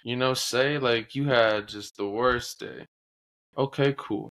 you 0.05 0.16
know, 0.16 0.35
say 0.35 0.79
like 0.79 1.14
you 1.14 1.27
had 1.29 1.68
just 1.68 1.97
the 1.97 2.09
worst 2.09 2.61
day. 2.61 2.87
Okay, 3.57 3.94
cool. 3.99 4.31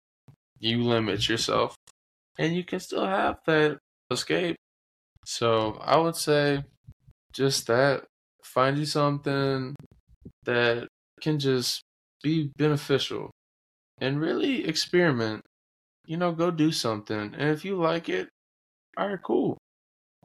You 0.60 0.84
limit 0.84 1.30
yourself. 1.30 1.76
and 2.40 2.56
you 2.56 2.64
can 2.66 2.80
still 2.80 3.06
have 3.06 3.40
that 3.48 3.80
escape. 4.12 4.58
So 5.26 5.74
I 5.82 5.98
would 5.98 6.16
say 6.16 6.64
just 7.34 7.68
that. 7.68 8.06
Find 8.44 8.78
you 8.78 8.86
something 8.86 9.76
that 10.46 10.88
can 11.22 11.40
just 11.40 11.82
be 12.24 12.52
beneficial 12.58 13.32
and 14.00 14.20
really 14.22 14.66
experiment. 14.68 15.42
You 16.08 16.18
know, 16.18 16.32
go 16.34 16.52
do 16.52 16.72
something. 16.72 17.36
And 17.36 17.50
if 17.52 17.66
you 17.66 17.78
like 17.78 18.10
it, 18.10 18.30
all 18.98 19.10
right, 19.10 19.22
cool. 19.24 19.58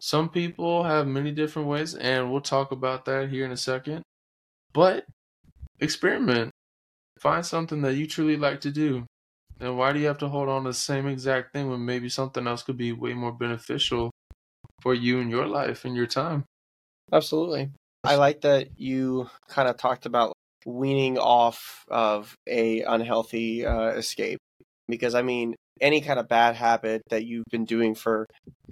Some 0.01 0.31
people 0.31 0.85
have 0.85 1.07
many 1.07 1.31
different 1.31 1.69
ways, 1.69 1.95
and 1.95 2.33
we'll 2.33 2.41
talk 2.41 2.73
about 2.73 3.05
that 3.05 3.29
here 3.29 3.45
in 3.45 3.53
a 3.53 3.57
second. 3.57 4.03
But 4.73 5.05
experiment. 5.81 6.51
Find 7.19 7.45
something 7.45 7.83
that 7.83 7.95
you 7.95 8.07
truly 8.07 8.37
like 8.37 8.61
to 8.63 8.71
do. 8.71 9.05
And 9.61 9.77
why 9.77 9.93
do 9.93 9.99
you 9.99 10.07
have 10.07 10.19
to 10.19 10.29
hold 10.29 10.49
on 10.49 10.65
to 10.65 10.71
the 10.71 10.75
same 10.75 11.07
exact 11.07 11.53
thing 11.53 11.69
when 11.69 11.85
maybe 11.85 12.09
something 12.09 12.47
else 12.47 12.63
could 12.63 12.79
be 12.79 12.93
way 12.93 13.13
more 13.13 13.33
beneficial 13.33 14.11
for 14.81 14.95
you 14.95 15.21
and 15.21 15.31
your 15.31 15.47
life 15.47 15.85
and 15.85 15.95
your 15.95 16.07
time? 16.07 16.45
Absolutely. 17.13 17.71
I 18.05 18.15
like 18.15 18.41
that 18.43 18.81
you 18.81 19.29
kind 19.49 19.69
of 19.69 19.77
talked 19.77 20.07
about 20.07 20.33
weaning 20.65 21.19
off 21.19 21.85
of 21.91 22.35
a 22.49 22.83
unhealthy 22.83 23.67
uh, 23.67 23.89
escape 23.89 24.39
because 24.89 25.15
I 25.15 25.21
mean 25.21 25.55
any 25.81 26.01
kind 26.01 26.19
of 26.19 26.29
bad 26.29 26.57
habit 26.57 27.03
that 27.11 27.25
you've 27.25 27.45
been 27.51 27.65
doing 27.65 27.95
for 27.95 28.27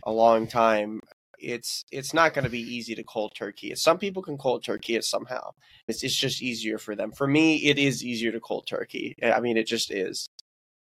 a 0.05 0.13
long 0.13 0.47
time 0.47 1.01
it's 1.41 1.85
it's 1.91 2.13
not 2.13 2.35
going 2.35 2.45
to 2.45 2.51
be 2.51 2.61
easy 2.61 2.95
to 2.95 3.03
cold 3.03 3.33
turkey 3.37 3.71
it. 3.71 3.79
Some 3.79 3.99
people 3.99 4.23
can 4.23 4.39
cold 4.39 4.65
turkey 4.65 4.97
it 4.97 5.05
somehow. 5.05 5.53
It's 5.87 6.03
it's 6.03 6.17
just 6.17 6.43
easier 6.43 6.79
for 6.79 6.95
them. 6.95 7.13
For 7.13 7.27
me, 7.27 7.57
it 7.57 7.79
is 7.79 8.05
easier 8.05 8.33
to 8.33 8.41
cold 8.41 8.67
turkey. 8.67 9.15
I 9.23 9.41
mean, 9.41 9.57
it 9.57 9.67
just 9.67 9.91
is. 9.91 10.29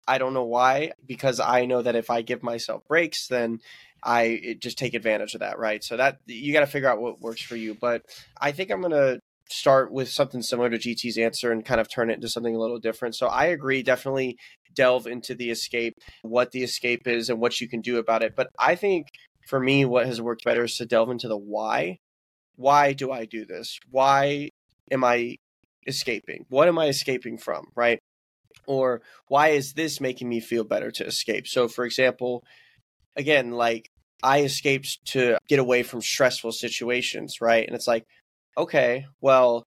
I 0.09 0.19
don't 0.19 0.35
know 0.35 0.45
why 0.45 0.93
because 1.07 1.41
I 1.41 1.67
know 1.67 1.83
that 1.83 1.95
if 1.95 2.11
I 2.11 2.23
give 2.23 2.43
myself 2.43 2.87
breaks, 2.89 3.29
then 3.29 3.61
I 4.03 4.57
just 4.61 4.79
take 4.79 4.95
advantage 4.95 5.35
of 5.35 5.41
that, 5.41 5.59
right? 5.59 5.85
So 5.85 5.97
that 5.97 6.19
you 6.27 6.53
got 6.53 6.61
to 6.61 6.67
figure 6.67 6.89
out 6.89 7.01
what 7.01 7.21
works 7.21 7.43
for 7.43 7.57
you. 7.57 7.75
But 7.75 8.03
I 8.41 8.53
think 8.53 8.71
I'm 8.71 8.81
going 8.81 8.93
to 8.93 9.21
start 9.51 9.93
with 9.93 10.09
something 10.09 10.43
similar 10.43 10.71
to 10.71 10.79
GT's 10.79 11.19
answer 11.19 11.53
and 11.53 11.65
kind 11.65 11.81
of 11.81 11.89
turn 11.91 12.11
it 12.11 12.15
into 12.15 12.29
something 12.29 12.55
a 12.55 12.59
little 12.59 12.79
different. 12.79 13.15
So 13.15 13.27
I 13.27 13.47
agree, 13.47 13.83
definitely 13.83 14.37
delve 14.75 15.07
into 15.07 15.35
the 15.35 15.51
escape, 15.51 15.95
what 16.23 16.53
the 16.53 16.63
escape 16.63 17.07
is 17.07 17.29
and 17.29 17.41
what 17.41 17.61
you 17.61 17.69
can 17.69 17.81
do 17.81 17.99
about 17.99 18.23
it. 18.23 18.35
But 18.37 18.49
I 18.59 18.77
think 18.77 19.09
for 19.51 19.59
me, 19.59 19.85
what 19.85 20.07
has 20.07 20.23
worked 20.23 20.45
better 20.45 20.63
is 20.63 20.77
to 20.77 20.87
delve 20.87 21.11
into 21.11 21.27
the 21.27 21.37
why. 21.37 21.99
Why 22.55 22.93
do 22.93 23.11
I 23.11 23.25
do 23.25 23.45
this? 23.45 23.81
Why 23.91 24.51
am 24.93 25.03
I 25.03 25.39
escaping? 25.89 26.47
What 26.49 26.69
am 26.69 26.79
I 26.79 26.87
escaping 26.87 27.37
from? 27.37 27.67
Right? 27.75 27.99
Or 28.69 29.03
why 29.27 29.49
is 29.49 29.73
this 29.73 30.01
making 30.01 30.29
me 30.29 30.39
feel 30.39 30.63
better 30.63 30.93
to 30.93 31.05
escape? 31.05 31.49
So, 31.49 31.67
for 31.67 31.85
example, 31.85 32.45
again, 33.17 33.51
like 33.51 33.91
I 34.23 34.43
escaped 34.43 35.05
to 35.07 35.37
get 35.49 35.59
away 35.59 35.83
from 35.83 36.01
stressful 36.01 36.53
situations, 36.53 37.41
right? 37.41 37.67
And 37.67 37.75
it's 37.75 37.89
like, 37.89 38.05
okay, 38.57 39.07
well, 39.21 39.65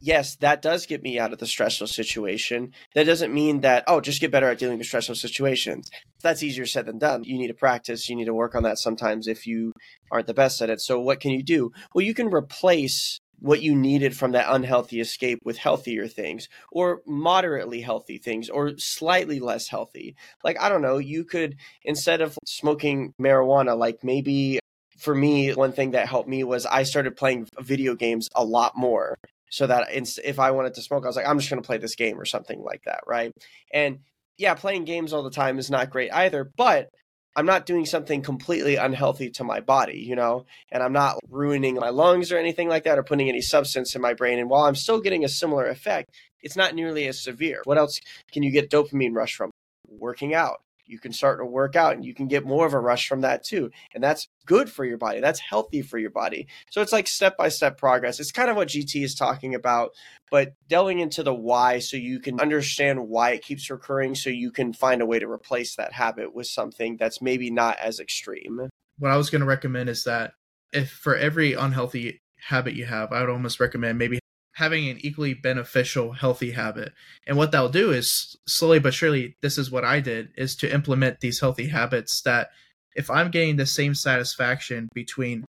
yes, 0.00 0.36
that 0.36 0.62
does 0.62 0.86
get 0.86 1.02
me 1.02 1.18
out 1.18 1.32
of 1.32 1.38
the 1.38 1.46
stressful 1.46 1.86
situation. 1.86 2.72
That 2.94 3.04
doesn't 3.04 3.32
mean 3.32 3.60
that, 3.60 3.84
oh, 3.86 4.00
just 4.00 4.20
get 4.20 4.30
better 4.30 4.48
at 4.48 4.58
dealing 4.58 4.78
with 4.78 4.86
stressful 4.86 5.14
situations. 5.16 5.90
That's 6.22 6.42
easier 6.42 6.66
said 6.66 6.86
than 6.86 6.98
done. 6.98 7.24
You 7.24 7.38
need 7.38 7.48
to 7.48 7.54
practice, 7.54 8.08
you 8.08 8.16
need 8.16 8.26
to 8.26 8.34
work 8.34 8.54
on 8.54 8.62
that 8.64 8.78
sometimes 8.78 9.26
if 9.28 9.46
you 9.46 9.72
aren't 10.10 10.26
the 10.26 10.34
best 10.34 10.60
at 10.62 10.70
it. 10.70 10.80
So, 10.80 11.00
what 11.00 11.20
can 11.20 11.32
you 11.32 11.42
do? 11.42 11.72
Well, 11.94 12.04
you 12.04 12.14
can 12.14 12.32
replace 12.32 13.20
what 13.38 13.62
you 13.62 13.74
needed 13.74 14.16
from 14.16 14.32
that 14.32 14.46
unhealthy 14.48 15.00
escape 15.00 15.38
with 15.44 15.58
healthier 15.58 16.08
things 16.08 16.48
or 16.72 17.02
moderately 17.06 17.82
healthy 17.82 18.18
things 18.18 18.48
or 18.48 18.72
slightly 18.78 19.40
less 19.40 19.68
healthy. 19.68 20.16
Like, 20.42 20.60
I 20.60 20.68
don't 20.68 20.82
know, 20.82 20.98
you 20.98 21.24
could, 21.24 21.56
instead 21.84 22.22
of 22.22 22.38
smoking 22.46 23.12
marijuana, 23.20 23.76
like 23.76 24.02
maybe 24.02 24.58
for 24.98 25.14
me, 25.14 25.52
one 25.52 25.72
thing 25.72 25.90
that 25.90 26.08
helped 26.08 26.28
me 26.28 26.42
was 26.44 26.64
I 26.64 26.84
started 26.84 27.16
playing 27.16 27.48
video 27.60 27.94
games 27.94 28.28
a 28.34 28.44
lot 28.44 28.72
more. 28.76 29.16
So 29.56 29.66
that 29.66 29.86
if 29.90 30.38
I 30.38 30.50
wanted 30.50 30.74
to 30.74 30.82
smoke, 30.82 31.04
I 31.04 31.06
was 31.06 31.16
like, 31.16 31.26
I'm 31.26 31.38
just 31.38 31.48
going 31.48 31.62
to 31.62 31.66
play 31.66 31.78
this 31.78 31.94
game 31.94 32.20
or 32.20 32.26
something 32.26 32.62
like 32.62 32.82
that, 32.84 33.00
right? 33.06 33.32
And 33.72 34.00
yeah, 34.36 34.52
playing 34.52 34.84
games 34.84 35.14
all 35.14 35.22
the 35.22 35.30
time 35.30 35.58
is 35.58 35.70
not 35.70 35.88
great 35.88 36.12
either, 36.12 36.44
but 36.58 36.90
I'm 37.34 37.46
not 37.46 37.64
doing 37.64 37.86
something 37.86 38.20
completely 38.20 38.76
unhealthy 38.76 39.30
to 39.30 39.44
my 39.44 39.60
body, 39.60 40.04
you 40.06 40.14
know, 40.14 40.44
and 40.70 40.82
I'm 40.82 40.92
not 40.92 41.20
ruining 41.30 41.76
my 41.76 41.88
lungs 41.88 42.32
or 42.32 42.36
anything 42.36 42.68
like 42.68 42.84
that 42.84 42.98
or 42.98 43.02
putting 43.02 43.30
any 43.30 43.40
substance 43.40 43.94
in 43.94 44.02
my 44.02 44.12
brain. 44.12 44.38
And 44.38 44.50
while 44.50 44.64
I'm 44.64 44.74
still 44.74 45.00
getting 45.00 45.24
a 45.24 45.28
similar 45.28 45.64
effect, 45.64 46.10
it's 46.42 46.56
not 46.56 46.74
nearly 46.74 47.08
as 47.08 47.24
severe. 47.24 47.62
What 47.64 47.78
else 47.78 47.98
can 48.32 48.42
you 48.42 48.50
get 48.50 48.70
dopamine 48.70 49.14
rush 49.14 49.36
from? 49.36 49.50
Working 49.88 50.34
out, 50.34 50.60
you 50.86 50.98
can 50.98 51.12
start 51.12 51.38
to 51.38 51.44
work 51.44 51.76
out 51.76 51.94
and 51.94 52.04
you 52.04 52.14
can 52.14 52.28
get 52.28 52.44
more 52.44 52.66
of 52.66 52.72
a 52.72 52.78
rush 52.78 53.08
from 53.08 53.22
that 53.22 53.44
too. 53.44 53.70
And 53.94 54.02
that's 54.02 54.28
good 54.46 54.70
for 54.70 54.84
your 54.84 54.98
body. 54.98 55.20
That's 55.20 55.40
healthy 55.40 55.82
for 55.82 55.98
your 55.98 56.10
body. 56.10 56.46
So 56.70 56.80
it's 56.82 56.92
like 56.92 57.06
step 57.06 57.36
by 57.36 57.48
step 57.48 57.78
progress. 57.78 58.20
It's 58.20 58.32
kind 58.32 58.50
of 58.50 58.56
what 58.56 58.68
GT 58.68 59.02
is 59.02 59.14
talking 59.14 59.54
about, 59.54 59.90
but 60.30 60.54
delving 60.68 60.98
into 60.98 61.22
the 61.22 61.34
why 61.34 61.78
so 61.78 61.96
you 61.96 62.20
can 62.20 62.40
understand 62.40 63.08
why 63.08 63.30
it 63.30 63.42
keeps 63.42 63.70
recurring 63.70 64.14
so 64.14 64.30
you 64.30 64.50
can 64.50 64.72
find 64.72 65.02
a 65.02 65.06
way 65.06 65.18
to 65.18 65.28
replace 65.28 65.76
that 65.76 65.92
habit 65.92 66.34
with 66.34 66.46
something 66.46 66.96
that's 66.96 67.22
maybe 67.22 67.50
not 67.50 67.78
as 67.78 68.00
extreme. 68.00 68.68
What 68.98 69.10
I 69.10 69.16
was 69.16 69.30
going 69.30 69.40
to 69.40 69.46
recommend 69.46 69.88
is 69.88 70.04
that 70.04 70.32
if 70.72 70.90
for 70.90 71.16
every 71.16 71.52
unhealthy 71.52 72.20
habit 72.48 72.74
you 72.74 72.86
have, 72.86 73.12
I 73.12 73.20
would 73.20 73.30
almost 73.30 73.60
recommend 73.60 73.98
maybe 73.98 74.18
having 74.56 74.88
an 74.88 74.96
equally 75.00 75.34
beneficial 75.34 76.12
healthy 76.12 76.52
habit. 76.52 76.92
And 77.26 77.36
what 77.36 77.52
that'll 77.52 77.68
do 77.68 77.92
is 77.92 78.36
slowly 78.46 78.78
but 78.78 78.94
surely 78.94 79.36
this 79.42 79.58
is 79.58 79.70
what 79.70 79.84
i 79.84 80.00
did 80.00 80.30
is 80.36 80.56
to 80.56 80.72
implement 80.72 81.20
these 81.20 81.40
healthy 81.40 81.68
habits 81.68 82.22
that 82.22 82.48
if 82.94 83.10
i'm 83.10 83.30
getting 83.30 83.56
the 83.56 83.66
same 83.66 83.94
satisfaction 83.94 84.88
between 84.94 85.44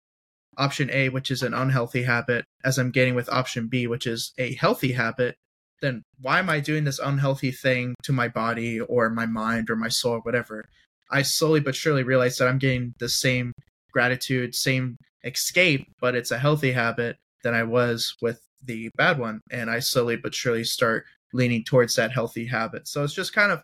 option 0.58 0.90
a 0.92 1.10
which 1.10 1.32
is 1.32 1.44
an 1.44 1.54
unhealthy 1.54 2.04
habit 2.04 2.44
as 2.66 2.78
i'm 2.78 2.92
getting 2.92 3.16
with 3.16 3.30
option 3.30 3.68
b 3.68 3.88
which 3.88 4.06
is 4.06 4.34
a 4.38 4.56
healthy 4.56 4.92
habit 4.92 5.36
then 5.82 6.02
why 6.20 6.40
am 6.40 6.50
i 6.50 6.60
doing 6.60 6.84
this 6.84 7.00
unhealthy 7.00 7.52
thing 7.52 7.96
to 8.04 8.12
my 8.12 8.28
body 8.28 8.80
or 8.80 9.10
my 9.10 9.26
mind 9.26 9.70
or 9.70 9.76
my 9.76 9.90
soul 9.90 10.14
or 10.14 10.20
whatever? 10.22 10.66
I 11.10 11.22
slowly 11.22 11.62
but 11.62 11.76
surely 11.76 12.04
realize 12.04 12.38
that 12.38 12.48
i'm 12.48 12.58
getting 12.58 12.94
the 13.00 13.08
same 13.08 13.54
gratitude 13.94 14.54
same 14.54 14.98
escape 15.24 15.88
but 16.02 16.16
it's 16.16 16.32
a 16.32 16.40
healthy 16.40 16.72
habit 16.72 17.16
than 17.44 17.54
i 17.54 17.64
was 17.64 18.16
with 18.22 18.42
the 18.64 18.90
bad 18.98 19.20
one 19.20 19.40
and 19.52 19.70
i 19.70 19.80
slowly 19.80 20.16
but 20.16 20.34
surely 20.34 20.64
start 20.64 21.06
leaning 21.34 21.64
towards 21.64 21.96
that 21.96 22.12
healthy 22.12 22.46
habit. 22.46 22.88
So 22.88 23.04
it's 23.04 23.14
just 23.14 23.34
kind 23.34 23.52
of 23.52 23.64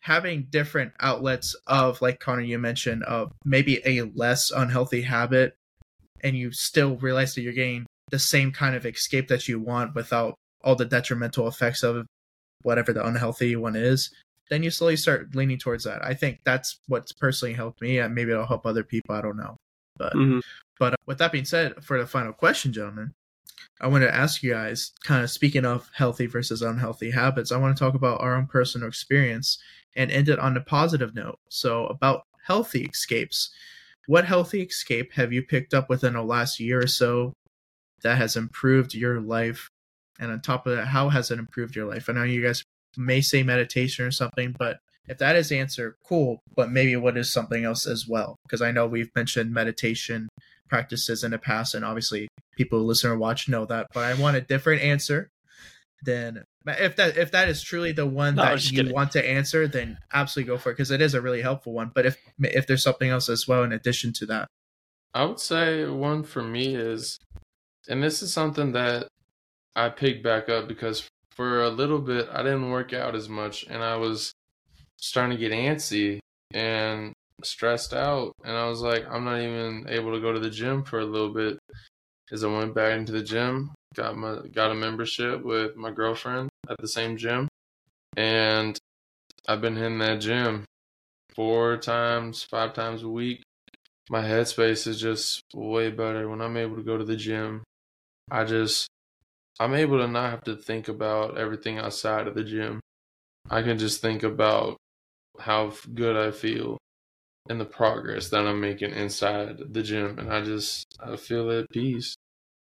having 0.00 0.46
different 0.50 0.92
outlets 1.00 1.56
of 1.66 2.00
like 2.00 2.20
connor 2.20 2.42
you 2.42 2.58
mentioned 2.58 3.02
of 3.04 3.32
maybe 3.44 3.80
a 3.84 4.02
less 4.14 4.50
unhealthy 4.50 5.02
habit 5.02 5.54
and 6.22 6.36
you 6.36 6.52
still 6.52 6.96
realize 6.96 7.34
that 7.34 7.42
you're 7.42 7.52
getting 7.52 7.86
the 8.10 8.18
same 8.18 8.52
kind 8.52 8.74
of 8.74 8.86
escape 8.86 9.28
that 9.28 9.48
you 9.48 9.58
want 9.58 9.94
without 9.94 10.34
all 10.62 10.76
the 10.76 10.84
detrimental 10.84 11.48
effects 11.48 11.82
of 11.82 12.06
whatever 12.62 12.92
the 12.92 13.04
unhealthy 13.04 13.54
one 13.56 13.76
is 13.76 14.10
then 14.50 14.62
you 14.62 14.70
slowly 14.70 14.96
start 14.96 15.34
leaning 15.34 15.58
towards 15.58 15.84
that. 15.84 16.02
I 16.02 16.14
think 16.14 16.40
that's 16.42 16.78
what's 16.86 17.12
personally 17.12 17.52
helped 17.52 17.82
me 17.82 17.98
and 17.98 18.14
maybe 18.14 18.30
it'll 18.30 18.46
help 18.46 18.64
other 18.64 18.84
people 18.84 19.14
i 19.14 19.20
don't 19.20 19.36
know. 19.36 19.56
But 19.96 20.14
mm-hmm. 20.14 20.38
but 20.78 20.94
uh, 20.94 20.96
with 21.06 21.18
that 21.18 21.32
being 21.32 21.44
said 21.44 21.84
for 21.84 21.98
the 21.98 22.06
final 22.06 22.32
question 22.32 22.72
gentlemen 22.72 23.12
I 23.80 23.86
want 23.86 24.02
to 24.02 24.14
ask 24.14 24.42
you 24.42 24.52
guys, 24.52 24.92
kind 25.04 25.22
of 25.22 25.30
speaking 25.30 25.64
of 25.64 25.88
healthy 25.94 26.26
versus 26.26 26.62
unhealthy 26.62 27.10
habits, 27.10 27.52
I 27.52 27.58
want 27.58 27.76
to 27.76 27.82
talk 27.82 27.94
about 27.94 28.20
our 28.20 28.34
own 28.36 28.46
personal 28.46 28.88
experience 28.88 29.58
and 29.96 30.10
end 30.10 30.28
it 30.28 30.38
on 30.38 30.56
a 30.56 30.60
positive 30.60 31.14
note. 31.14 31.38
So, 31.48 31.86
about 31.86 32.22
healthy 32.44 32.84
escapes. 32.84 33.50
What 34.06 34.24
healthy 34.24 34.62
escape 34.62 35.12
have 35.12 35.32
you 35.32 35.42
picked 35.42 35.74
up 35.74 35.88
within 35.88 36.14
the 36.14 36.22
last 36.22 36.58
year 36.58 36.82
or 36.82 36.86
so 36.86 37.34
that 38.02 38.16
has 38.16 38.36
improved 38.36 38.94
your 38.94 39.20
life? 39.20 39.68
And 40.18 40.32
on 40.32 40.40
top 40.40 40.66
of 40.66 40.76
that, 40.76 40.86
how 40.86 41.10
has 41.10 41.30
it 41.30 41.38
improved 41.38 41.76
your 41.76 41.86
life? 41.86 42.08
I 42.08 42.12
know 42.14 42.24
you 42.24 42.42
guys 42.42 42.64
may 42.96 43.20
say 43.20 43.42
meditation 43.42 44.04
or 44.04 44.10
something, 44.10 44.56
but 44.58 44.78
if 45.08 45.18
that 45.18 45.36
is 45.36 45.52
answer, 45.52 45.96
cool. 46.04 46.40
But 46.56 46.70
maybe 46.70 46.96
what 46.96 47.16
is 47.16 47.32
something 47.32 47.64
else 47.64 47.86
as 47.86 48.08
well? 48.08 48.36
Because 48.44 48.62
I 48.62 48.72
know 48.72 48.86
we've 48.86 49.14
mentioned 49.14 49.52
meditation 49.52 50.28
practices 50.68 51.22
in 51.22 51.30
the 51.30 51.38
past, 51.38 51.74
and 51.74 51.84
obviously 51.84 52.28
people 52.58 52.80
who 52.80 52.84
listen 52.84 53.10
or 53.10 53.16
watch 53.16 53.48
know 53.48 53.64
that. 53.64 53.86
But 53.94 54.04
I 54.04 54.14
want 54.20 54.36
a 54.36 54.42
different 54.42 54.82
answer 54.82 55.30
than 56.02 56.44
if 56.66 56.96
that 56.96 57.16
if 57.16 57.30
that 57.30 57.48
is 57.48 57.62
truly 57.62 57.92
the 57.92 58.06
one 58.06 58.34
no, 58.34 58.42
that 58.42 58.70
you 58.70 58.78
kidding. 58.78 58.92
want 58.92 59.12
to 59.12 59.26
answer, 59.26 59.66
then 59.66 59.98
absolutely 60.12 60.52
go 60.52 60.58
for 60.58 60.70
it 60.70 60.74
because 60.74 60.90
it 60.90 61.00
is 61.00 61.14
a 61.14 61.22
really 61.22 61.40
helpful 61.40 61.72
one. 61.72 61.90
But 61.94 62.04
if 62.04 62.18
if 62.40 62.66
there's 62.66 62.82
something 62.82 63.08
else 63.08 63.28
as 63.28 63.48
well 63.48 63.62
in 63.62 63.72
addition 63.72 64.12
to 64.14 64.26
that, 64.26 64.48
I 65.14 65.24
would 65.24 65.40
say 65.40 65.86
one 65.86 66.24
for 66.24 66.42
me 66.42 66.74
is, 66.74 67.18
and 67.88 68.02
this 68.02 68.22
is 68.22 68.32
something 68.32 68.72
that 68.72 69.08
I 69.74 69.88
picked 69.88 70.22
back 70.22 70.48
up 70.48 70.68
because 70.68 71.08
for 71.30 71.62
a 71.62 71.70
little 71.70 72.00
bit 72.00 72.28
I 72.30 72.42
didn't 72.42 72.70
work 72.70 72.92
out 72.92 73.14
as 73.14 73.28
much, 73.28 73.64
and 73.70 73.82
I 73.82 73.96
was 73.96 74.32
starting 74.96 75.38
to 75.38 75.40
get 75.40 75.52
antsy 75.52 76.18
and 76.52 77.14
stressed 77.44 77.94
out 77.94 78.32
and 78.44 78.56
I 78.56 78.68
was 78.68 78.80
like, 78.80 79.04
I'm 79.08 79.24
not 79.24 79.40
even 79.40 79.86
able 79.88 80.12
to 80.12 80.20
go 80.20 80.32
to 80.32 80.40
the 80.40 80.50
gym 80.50 80.82
for 80.82 81.00
a 81.00 81.04
little 81.04 81.32
bit. 81.32 81.58
As 82.30 82.44
I 82.44 82.48
went 82.48 82.74
back 82.74 82.98
into 82.98 83.12
the 83.12 83.22
gym, 83.22 83.72
got 83.94 84.16
my 84.16 84.40
got 84.52 84.70
a 84.70 84.74
membership 84.74 85.44
with 85.44 85.76
my 85.76 85.90
girlfriend 85.90 86.50
at 86.68 86.76
the 86.78 86.88
same 86.88 87.16
gym. 87.16 87.48
And 88.16 88.78
I've 89.46 89.60
been 89.60 89.76
hitting 89.76 89.98
that 89.98 90.20
gym 90.20 90.64
four 91.34 91.76
times, 91.76 92.42
five 92.42 92.74
times 92.74 93.02
a 93.02 93.08
week, 93.08 93.42
my 94.10 94.22
headspace 94.22 94.86
is 94.86 95.00
just 95.00 95.42
way 95.54 95.90
better 95.90 96.28
when 96.28 96.40
I'm 96.40 96.56
able 96.56 96.76
to 96.76 96.82
go 96.82 96.96
to 96.96 97.04
the 97.04 97.16
gym. 97.16 97.62
I 98.30 98.44
just 98.44 98.88
I'm 99.60 99.74
able 99.74 99.98
to 99.98 100.08
not 100.08 100.30
have 100.30 100.44
to 100.44 100.56
think 100.56 100.88
about 100.88 101.36
everything 101.36 101.78
outside 101.78 102.26
of 102.26 102.34
the 102.34 102.44
gym. 102.44 102.80
I 103.50 103.62
can 103.62 103.78
just 103.78 104.00
think 104.00 104.22
about 104.22 104.76
how 105.38 105.72
good 105.94 106.16
I 106.16 106.30
feel 106.30 106.78
and 107.48 107.60
the 107.60 107.64
progress 107.64 108.28
that 108.30 108.46
I'm 108.46 108.60
making 108.60 108.92
inside 108.92 109.58
the 109.72 109.82
gym, 109.82 110.18
and 110.18 110.32
I 110.32 110.42
just 110.42 110.84
I 111.00 111.16
feel 111.16 111.50
at 111.50 111.68
peace. 111.70 112.14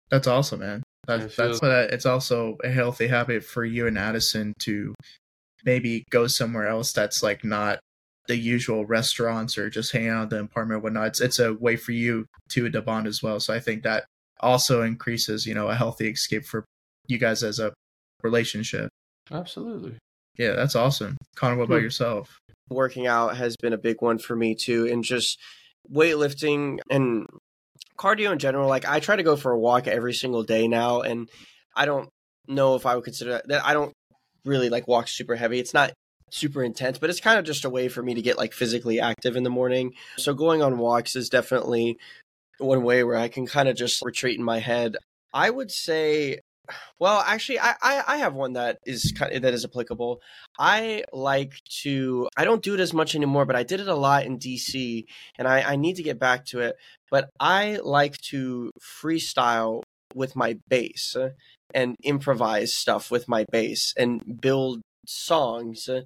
That's 0.09 0.28
awesome, 0.28 0.59
man. 0.59 0.84
That, 1.07 1.32
feel- 1.32 1.47
that's 1.47 1.61
what 1.61 1.71
I- 1.71 1.84
it's 1.84 2.05
also 2.05 2.57
a 2.63 2.69
healthy 2.69 3.07
habit 3.07 3.43
for 3.43 3.63
you 3.65 3.88
and 3.88 3.97
Addison 3.97 4.53
to 4.59 4.93
maybe 5.63 6.03
go 6.11 6.28
somewhere 6.28 6.67
else 6.67 6.93
that's 6.93 7.23
like 7.23 7.43
not 7.43 7.80
the 8.28 8.36
usual 8.36 8.86
restaurants 8.86 9.57
or 9.57 9.69
just 9.69 9.91
hang 9.91 10.07
out 10.09 10.23
in 10.23 10.30
the 10.30 10.39
apartment 10.41 10.80
or 10.80 10.82
whatnot. 10.82 11.07
It's 11.07 11.21
it's 11.21 11.39
a 11.39 11.53
way 11.53 11.76
for 11.76 11.91
you 11.91 12.26
to 12.49 12.69
to 12.69 12.82
bond 12.82 13.07
as 13.07 13.21
well. 13.23 13.39
So 13.39 13.53
I 13.53 13.59
think 13.59 13.84
that 13.84 14.05
also 14.41 14.82
increases, 14.82 15.45
you 15.45 15.53
know, 15.53 15.67
a 15.69 15.76
healthy 15.76 16.07
escape 16.09 16.45
for 16.45 16.65
you 17.07 17.17
guys 17.17 17.43
as 17.43 17.59
a 17.59 17.71
relationship. 18.23 18.89
Absolutely. 19.32 19.97
Yeah, 20.38 20.51
that's 20.53 20.76
awesome. 20.76 21.15
Connor, 21.36 21.55
what 21.57 21.65
about 21.65 21.82
yourself? 21.82 22.38
Working 22.70 23.07
out 23.07 23.38
has 23.38 23.55
been 23.57 23.74
a 23.74 23.78
big 23.78 24.01
one 24.01 24.18
for 24.18 24.36
me 24.36 24.55
too 24.55 24.88
and 24.88 25.03
just 25.03 25.39
weightlifting 25.91 26.80
and 26.89 27.28
cardio 27.97 28.32
in 28.32 28.39
general 28.39 28.68
like 28.68 28.88
i 28.88 28.99
try 28.99 29.16
to 29.16 29.24
go 29.24 29.36
for 29.36 29.51
a 29.51 29.59
walk 29.59 29.88
every 29.88 30.13
single 30.13 30.43
day 30.43 30.68
now 30.68 31.01
and 31.01 31.30
i 31.76 31.86
don't 31.86 32.09
know 32.47 32.76
if 32.76 32.86
i 32.86 32.95
would 32.95 33.03
consider 33.03 33.41
that, 33.45 33.66
i 33.66 33.74
don't 33.74 33.93
really 34.45 34.70
like 34.70 34.88
walk 34.88 35.07
super 35.07 35.36
heavy. 35.36 35.59
It's 35.59 35.74
not 35.74 35.91
super 36.32 36.63
intense 36.63 36.97
but 36.97 37.09
it's 37.09 37.20
kind 37.20 37.38
of 37.38 37.45
just 37.45 37.66
a 37.66 37.70
way 37.70 37.88
for 37.88 38.01
me 38.01 38.16
to 38.16 38.22
get 38.22 38.38
like 38.38 38.51
physically 38.51 38.99
active 38.99 39.36
in 39.36 39.43
the 39.43 39.49
morning. 39.49 39.93
So 40.18 40.34
going 40.34 40.61
on 40.61 40.78
walks 40.78 41.16
is 41.16 41.30
definitely 41.30 41.97
one 42.57 42.84
way 42.84 43.03
where 43.03 43.18
i 43.18 43.28
can 43.28 43.45
kind 43.45 43.70
of 43.70 43.76
just 43.76 44.03
retreat 44.03 44.38
in 44.38 44.43
my 44.43 44.59
head. 44.59 44.97
I 45.34 45.49
would 45.49 45.72
say 45.72 46.39
well 46.99 47.24
actually 47.26 47.59
i 47.59 47.74
i, 47.82 48.03
I 48.07 48.18
have 48.18 48.34
one 48.34 48.53
that 48.53 48.80
is 48.86 49.13
kind 49.18 49.34
of, 49.34 49.41
that 49.41 49.53
is 49.53 49.66
applicable 49.66 50.22
I 50.57 51.03
like 51.11 51.61
to, 51.82 52.30
I 52.38 52.45
don't 52.45 52.63
do 52.63 52.74
it 52.74 52.80
as 52.80 52.93
much 52.93 53.16
anymore, 53.16 53.45
but 53.45 53.55
I 53.55 53.63
did 53.63 53.80
it 53.80 53.88
a 53.88 53.95
lot 53.95 54.26
in 54.26 54.39
DC 54.39 55.05
and 55.38 55.47
I, 55.47 55.61
I 55.61 55.76
need 55.76 55.97
to 55.97 56.03
get 56.03 56.20
back 56.20 56.45
to 56.47 56.61
it. 56.61 56.78
But 57.11 57.30
I 57.39 57.80
like 57.84 58.18
to 58.30 58.72
freestyle 58.80 59.84
with 60.13 60.36
my 60.36 60.57
bass 60.70 61.16
uh, 61.16 61.32
and 61.74 61.95
improvise 62.03 62.74
stuff 62.74 63.11
with 63.11 63.28
my 63.28 63.45
bass 63.51 63.93
and 63.97 64.39
build 64.39 64.82
songs 65.05 65.89
uh, 65.89 66.01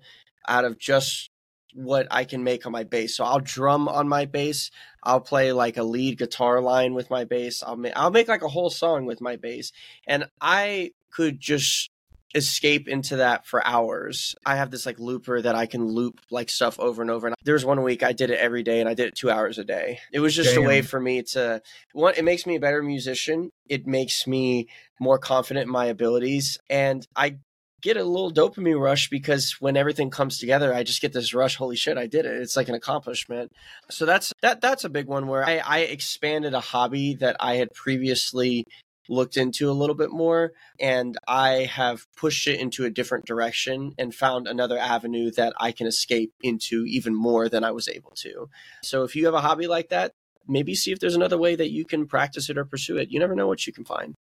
out 0.47 0.65
of 0.65 0.79
just 0.79 1.29
what 1.73 2.07
I 2.11 2.23
can 2.23 2.43
make 2.43 2.65
on 2.65 2.71
my 2.71 2.83
bass. 2.83 3.15
So 3.15 3.23
I'll 3.23 3.39
drum 3.39 3.87
on 3.87 4.07
my 4.07 4.25
bass. 4.25 4.71
I'll 5.03 5.21
play 5.21 5.51
like 5.51 5.77
a 5.77 5.83
lead 5.83 6.17
guitar 6.17 6.61
line 6.61 6.93
with 6.93 7.09
my 7.09 7.25
bass. 7.25 7.63
I'll 7.65 7.77
make 7.77 7.93
I'll 7.95 8.11
make 8.11 8.27
like 8.27 8.41
a 8.41 8.47
whole 8.47 8.69
song 8.69 9.05
with 9.05 9.21
my 9.21 9.35
bass. 9.35 9.71
And 10.07 10.25
I 10.41 10.91
could 11.11 11.39
just 11.39 11.89
escape 12.35 12.87
into 12.87 13.17
that 13.17 13.45
for 13.45 13.65
hours. 13.65 14.35
I 14.45 14.55
have 14.55 14.69
this 14.69 14.85
like 14.85 14.99
looper 14.99 15.41
that 15.41 15.55
I 15.55 15.65
can 15.65 15.87
loop 15.87 16.19
like 16.29 16.49
stuff 16.49 16.79
over 16.79 17.01
and 17.01 17.09
over. 17.09 17.27
And 17.27 17.35
there 17.43 17.55
was 17.55 17.65
one 17.65 17.81
week 17.81 18.03
I 18.03 18.13
did 18.13 18.29
it 18.29 18.39
every 18.39 18.61
day 18.61 18.79
and 18.79 18.87
I 18.87 18.93
did 18.93 19.07
it 19.07 19.15
two 19.15 19.31
hours 19.31 19.57
a 19.57 19.63
day. 19.63 19.99
It 20.11 20.19
was 20.19 20.35
just 20.35 20.55
a 20.55 20.61
way 20.61 20.81
for 20.81 20.99
me 20.99 21.23
to 21.23 21.61
one, 21.93 22.13
it 22.15 22.23
makes 22.23 22.45
me 22.45 22.55
a 22.55 22.59
better 22.59 22.83
musician. 22.83 23.51
It 23.67 23.87
makes 23.87 24.27
me 24.27 24.67
more 24.99 25.17
confident 25.17 25.65
in 25.65 25.71
my 25.71 25.85
abilities. 25.85 26.57
And 26.69 27.07
I 27.15 27.37
get 27.81 27.97
a 27.97 28.03
little 28.03 28.31
dopamine 28.31 28.79
rush 28.79 29.09
because 29.09 29.57
when 29.59 29.77
everything 29.77 30.09
comes 30.09 30.37
together, 30.37 30.73
I 30.73 30.83
just 30.83 31.01
get 31.01 31.13
this 31.13 31.33
rush. 31.33 31.55
Holy 31.55 31.75
shit, 31.75 31.97
I 31.97 32.07
did 32.07 32.25
it. 32.25 32.41
It's 32.41 32.55
like 32.55 32.69
an 32.69 32.75
accomplishment. 32.75 33.51
So 33.89 34.05
that's 34.05 34.33
that 34.41 34.61
that's 34.61 34.83
a 34.83 34.89
big 34.89 35.07
one 35.07 35.27
where 35.27 35.45
I, 35.45 35.57
I 35.65 35.79
expanded 35.79 36.53
a 36.53 36.59
hobby 36.59 37.15
that 37.15 37.37
I 37.39 37.55
had 37.55 37.73
previously 37.73 38.65
looked 39.09 39.37
into 39.37 39.69
a 39.69 39.73
little 39.73 39.95
bit 39.95 40.11
more 40.11 40.51
and 40.79 41.17
I 41.27 41.67
have 41.71 42.05
pushed 42.15 42.47
it 42.47 42.59
into 42.59 42.85
a 42.85 42.89
different 42.89 43.25
direction 43.25 43.93
and 43.97 44.13
found 44.13 44.47
another 44.47 44.77
avenue 44.77 45.31
that 45.31 45.53
I 45.59 45.71
can 45.71 45.87
escape 45.87 46.31
into 46.41 46.85
even 46.85 47.15
more 47.15 47.49
than 47.49 47.63
I 47.63 47.71
was 47.71 47.87
able 47.87 48.11
to. 48.17 48.49
So 48.83 49.03
if 49.03 49.15
you 49.15 49.25
have 49.25 49.33
a 49.33 49.41
hobby 49.41 49.67
like 49.67 49.89
that, 49.89 50.13
maybe 50.47 50.75
see 50.75 50.91
if 50.91 50.99
there's 50.99 51.15
another 51.15 51.37
way 51.37 51.55
that 51.55 51.71
you 51.71 51.85
can 51.85 52.07
practice 52.07 52.49
it 52.49 52.57
or 52.57 52.65
pursue 52.65 52.97
it. 52.97 53.09
You 53.09 53.19
never 53.19 53.35
know 53.35 53.47
what 53.47 53.65
you 53.65 53.73
can 53.73 53.83
find. 53.83 54.13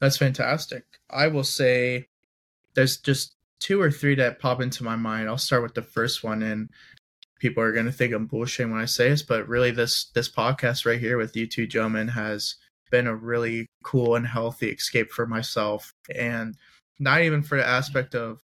That's 0.00 0.16
fantastic. 0.16 0.84
I 1.08 1.28
will 1.28 1.44
say 1.44 2.08
there's 2.76 2.98
just 2.98 3.34
two 3.58 3.80
or 3.80 3.90
three 3.90 4.14
that 4.14 4.38
pop 4.38 4.60
into 4.60 4.84
my 4.84 4.96
mind. 4.96 5.28
I'll 5.28 5.38
start 5.38 5.62
with 5.62 5.74
the 5.74 5.82
first 5.82 6.22
one 6.22 6.42
and 6.42 6.70
people 7.40 7.62
are 7.62 7.72
gonna 7.72 7.90
think 7.90 8.14
I'm 8.14 8.28
bullshitting 8.28 8.70
when 8.70 8.80
I 8.80 8.84
say 8.84 9.08
this, 9.08 9.22
but 9.22 9.48
really 9.48 9.72
this 9.72 10.10
this 10.14 10.30
podcast 10.30 10.86
right 10.86 11.00
here 11.00 11.18
with 11.18 11.36
you 11.36 11.46
two 11.46 11.66
gentlemen 11.66 12.08
has 12.08 12.56
been 12.90 13.06
a 13.06 13.16
really 13.16 13.66
cool 13.82 14.14
and 14.14 14.26
healthy 14.26 14.68
escape 14.68 15.10
for 15.10 15.26
myself. 15.26 15.92
And 16.14 16.54
not 16.98 17.22
even 17.22 17.42
for 17.42 17.58
the 17.58 17.66
aspect 17.66 18.14
of 18.14 18.38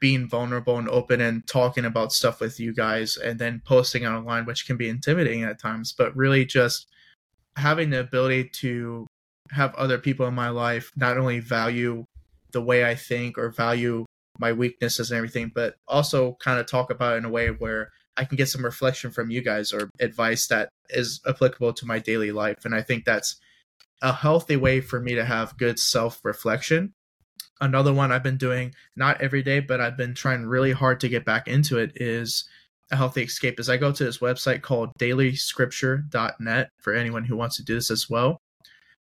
being 0.00 0.28
vulnerable 0.28 0.78
and 0.78 0.88
open 0.88 1.20
and 1.20 1.46
talking 1.46 1.84
about 1.84 2.12
stuff 2.12 2.40
with 2.40 2.60
you 2.60 2.74
guys 2.74 3.16
and 3.16 3.38
then 3.38 3.62
posting 3.64 4.06
online, 4.06 4.44
which 4.44 4.66
can 4.66 4.76
be 4.76 4.88
intimidating 4.88 5.42
at 5.42 5.60
times, 5.60 5.92
but 5.92 6.14
really 6.16 6.44
just 6.44 6.86
having 7.56 7.90
the 7.90 8.00
ability 8.00 8.48
to 8.50 9.06
have 9.50 9.74
other 9.76 9.98
people 9.98 10.26
in 10.26 10.34
my 10.34 10.50
life 10.50 10.90
not 10.96 11.16
only 11.16 11.40
value 11.40 12.04
the 12.56 12.62
way 12.62 12.86
I 12.86 12.94
think 12.94 13.36
or 13.36 13.50
value 13.50 14.06
my 14.38 14.50
weaknesses 14.50 15.10
and 15.10 15.18
everything, 15.18 15.52
but 15.54 15.74
also 15.86 16.38
kind 16.40 16.58
of 16.58 16.64
talk 16.64 16.90
about 16.90 17.18
in 17.18 17.26
a 17.26 17.28
way 17.28 17.48
where 17.48 17.90
I 18.16 18.24
can 18.24 18.36
get 18.36 18.48
some 18.48 18.64
reflection 18.64 19.10
from 19.10 19.30
you 19.30 19.42
guys 19.42 19.74
or 19.74 19.90
advice 20.00 20.46
that 20.46 20.70
is 20.88 21.20
applicable 21.28 21.74
to 21.74 21.86
my 21.86 21.98
daily 21.98 22.32
life. 22.32 22.64
And 22.64 22.74
I 22.74 22.80
think 22.80 23.04
that's 23.04 23.36
a 24.00 24.10
healthy 24.10 24.56
way 24.56 24.80
for 24.80 24.98
me 24.98 25.14
to 25.16 25.24
have 25.26 25.58
good 25.58 25.78
self 25.78 26.24
reflection. 26.24 26.94
Another 27.60 27.92
one 27.92 28.10
I've 28.10 28.22
been 28.22 28.38
doing, 28.38 28.74
not 28.96 29.20
every 29.20 29.42
day, 29.42 29.60
but 29.60 29.82
I've 29.82 29.98
been 29.98 30.14
trying 30.14 30.46
really 30.46 30.72
hard 30.72 30.98
to 31.00 31.10
get 31.10 31.26
back 31.26 31.48
into 31.48 31.76
it 31.76 31.92
is 31.96 32.48
a 32.90 32.96
healthy 32.96 33.24
escape. 33.24 33.60
Is 33.60 33.68
I 33.68 33.76
go 33.76 33.92
to 33.92 34.04
this 34.04 34.18
website 34.18 34.62
called 34.62 34.92
dailyscripture.net 34.98 36.70
for 36.80 36.94
anyone 36.94 37.24
who 37.24 37.36
wants 37.36 37.56
to 37.56 37.64
do 37.64 37.74
this 37.74 37.90
as 37.90 38.08
well. 38.08 38.38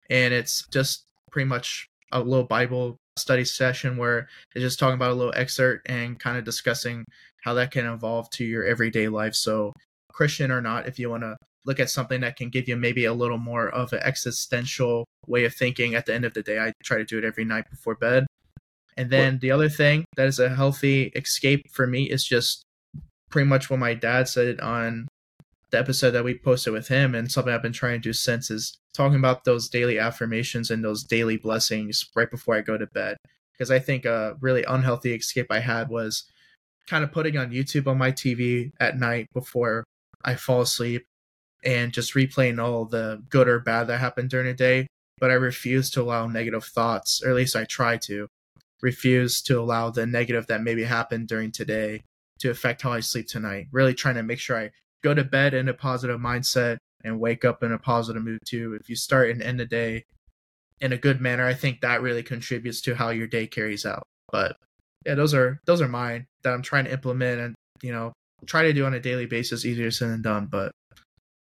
And 0.08 0.36
it's 0.36 0.68
just 0.72 1.06
pretty 1.32 1.50
much 1.50 1.88
a 2.12 2.20
little 2.20 2.46
Bible 2.46 2.98
study 3.20 3.46
session 3.46 3.98
where 3.98 4.28
it's 4.54 4.64
just 4.64 4.80
talking 4.80 4.96
about 4.96 5.12
a 5.12 5.16
little 5.16 5.34
excerpt 5.36 5.90
and 5.90 6.20
kind 6.20 6.38
of 6.38 6.44
discussing 6.44 7.06
how 7.44 7.54
that 7.54 7.72
can 7.72 7.86
evolve 7.86 8.30
to 8.32 8.44
your 8.44 8.66
everyday 8.66 9.08
life. 9.08 9.36
So, 9.36 9.74
Christian 10.12 10.52
or 10.52 10.62
not, 10.62 10.88
if 10.88 11.00
you 11.00 11.10
want 11.10 11.24
to 11.24 11.38
look 11.66 11.80
at 11.80 11.90
something 11.90 12.22
that 12.22 12.36
can 12.36 12.50
give 12.50 12.68
you 12.68 12.76
maybe 12.76 13.06
a 13.06 13.14
little 13.14 13.38
more 13.38 13.70
of 13.70 13.94
an 13.94 14.00
existential 14.04 15.06
way 15.28 15.46
of 15.46 15.54
thinking 15.54 15.96
at 15.96 16.06
the 16.06 16.14
end 16.14 16.26
of 16.26 16.34
the 16.34 16.44
day, 16.44 16.60
I 16.60 16.74
try 16.84 16.98
to 16.98 17.06
do 17.06 17.18
it 17.18 17.24
every 17.24 17.46
night 17.46 17.70
before 17.70 17.96
bed. 17.96 18.26
And 18.98 19.10
then 19.10 19.40
the 19.40 19.52
other 19.52 19.70
thing 19.70 20.06
that 20.18 20.28
is 20.28 20.40
a 20.40 20.50
healthy 20.50 21.04
escape 21.16 21.72
for 21.72 21.88
me 21.88 22.10
is 22.10 22.26
just 22.26 22.64
pretty 23.30 23.48
much 23.48 23.70
what 23.70 23.80
my 23.80 23.94
dad 23.94 24.28
said 24.28 24.60
on 24.60 25.08
the 25.72 25.80
episode 25.80 26.12
that 26.12 26.24
we 26.24 26.38
posted 26.38 26.74
with 26.74 26.88
him 26.88 27.14
and 27.14 27.32
something 27.32 27.54
I've 27.54 27.62
been 27.62 27.74
trying 27.74 28.02
to 28.02 28.10
do 28.10 28.14
since 28.14 28.50
is 28.50 28.78
talking 28.94 29.20
about 29.20 29.44
those 29.44 29.70
daily 29.70 30.00
affirmations 30.00 30.72
and 30.72 30.84
those 30.84 31.04
daily 31.04 31.38
blessings 31.38 32.10
right 32.16 32.30
before 32.30 32.56
I 32.56 32.62
go 32.62 32.78
to 32.78 32.88
bed. 32.88 33.18
Because 33.54 33.72
I 33.72 33.80
think 33.80 34.06
a 34.06 34.36
really 34.40 34.64
unhealthy 34.64 35.14
escape 35.14 35.48
I 35.50 35.60
had 35.60 35.90
was 35.90 36.24
kind 36.88 37.04
of 37.04 37.12
putting 37.12 37.38
on 37.38 37.52
YouTube 37.52 37.88
on 37.88 37.98
my 37.98 38.12
TV 38.12 38.72
at 38.80 38.98
night 38.98 39.28
before 39.34 39.84
I 40.24 40.36
fall 40.36 40.62
asleep 40.62 41.06
and 41.64 41.94
just 41.94 42.16
replaying 42.16 42.62
all 42.64 42.86
the 42.86 43.22
good 43.30 43.48
or 43.48 43.60
bad 43.60 43.88
that 43.88 44.00
happened 44.00 44.30
during 44.30 44.48
the 44.48 44.54
day. 44.54 44.88
But 45.20 45.30
I 45.30 45.36
refuse 45.36 45.90
to 45.92 46.02
allow 46.02 46.28
negative 46.28 46.64
thoughts, 46.64 47.22
or 47.22 47.30
at 47.30 47.36
least 47.36 47.56
I 47.56 47.66
try 47.66 47.98
to 47.98 48.28
refuse 48.82 49.42
to 49.44 49.60
allow 49.60 49.90
the 49.90 50.06
negative 50.06 50.48
that 50.48 50.64
maybe 50.64 50.86
happened 50.86 51.28
during 51.28 51.52
today 51.52 52.02
to 52.40 52.50
affect 52.50 52.82
how 52.82 52.94
I 52.94 53.02
sleep 53.02 53.28
tonight. 53.28 53.68
Really 53.72 53.94
trying 53.94 54.16
to 54.16 54.24
make 54.24 54.40
sure 54.40 54.58
I 54.58 54.72
go 55.04 55.14
to 55.14 55.24
bed 55.24 55.54
in 55.54 55.70
a 55.70 55.74
positive 55.74 56.20
mindset 56.20 56.78
and 57.04 57.20
wake 57.20 57.46
up 57.46 57.64
in 57.64 57.72
a 57.72 57.80
positive 57.80 58.24
mood 58.24 58.40
too. 58.46 58.78
If 58.80 58.90
you 58.90 58.96
start 58.96 59.30
and 59.30 59.42
end 59.42 59.60
the 59.60 59.66
day 59.66 60.04
in 60.82 60.94
a 60.94 60.98
good 60.98 61.22
manner, 61.22 61.46
I 61.46 61.54
think 61.54 61.82
that 61.82 62.02
really 62.02 62.24
contributes 62.24 62.82
to 62.82 62.96
how 62.96 63.10
your 63.10 63.28
day 63.28 63.48
carries 63.48 63.86
out. 63.86 64.04
But 64.32 64.58
yeah, 65.06 65.16
those 65.16 65.34
are 65.34 65.60
those 65.66 65.82
are 65.82 65.88
mine 65.88 66.26
that 66.44 66.54
I'm 66.54 66.62
trying 66.62 66.86
to 66.86 66.94
implement 66.94 67.40
and 67.40 67.56
you 67.82 67.92
know 67.92 68.14
try 68.46 68.64
to 68.64 68.74
do 68.74 68.86
on 68.86 68.94
a 68.94 69.00
daily 69.00 69.26
basis. 69.26 69.66
Easier 69.66 69.92
said 69.92 70.10
than 70.10 70.22
done, 70.22 70.48
but 70.52 70.72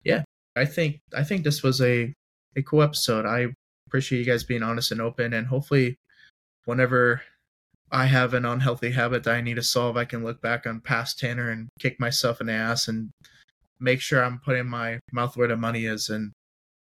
yeah, 0.04 0.22
I 0.56 0.64
think 0.64 1.00
I 1.14 1.24
think 1.24 1.44
this 1.44 1.62
was 1.62 1.80
a 1.80 2.12
a 2.56 2.62
cool 2.62 2.82
episode. 2.82 3.26
I 3.26 3.48
appreciate 3.86 4.20
you 4.20 4.24
guys 4.24 4.44
being 4.44 4.62
honest 4.62 4.92
and 4.92 5.00
open, 5.00 5.32
and 5.32 5.46
hopefully, 5.46 5.96
whenever 6.64 7.22
I 7.90 8.06
have 8.06 8.34
an 8.34 8.44
unhealthy 8.44 8.90
habit 8.90 9.24
that 9.24 9.34
I 9.34 9.40
need 9.40 9.54
to 9.54 9.62
solve, 9.62 9.96
I 9.96 10.04
can 10.04 10.24
look 10.24 10.40
back 10.40 10.66
on 10.66 10.80
past 10.80 11.18
Tanner 11.18 11.50
and 11.50 11.68
kick 11.80 11.98
myself 11.98 12.40
in 12.40 12.48
the 12.48 12.52
ass 12.52 12.86
and 12.86 13.10
make 13.80 14.00
sure 14.00 14.22
I'm 14.22 14.38
putting 14.38 14.66
my 14.66 15.00
mouth 15.12 15.36
where 15.36 15.48
the 15.48 15.56
money 15.56 15.86
is 15.86 16.08
and 16.08 16.32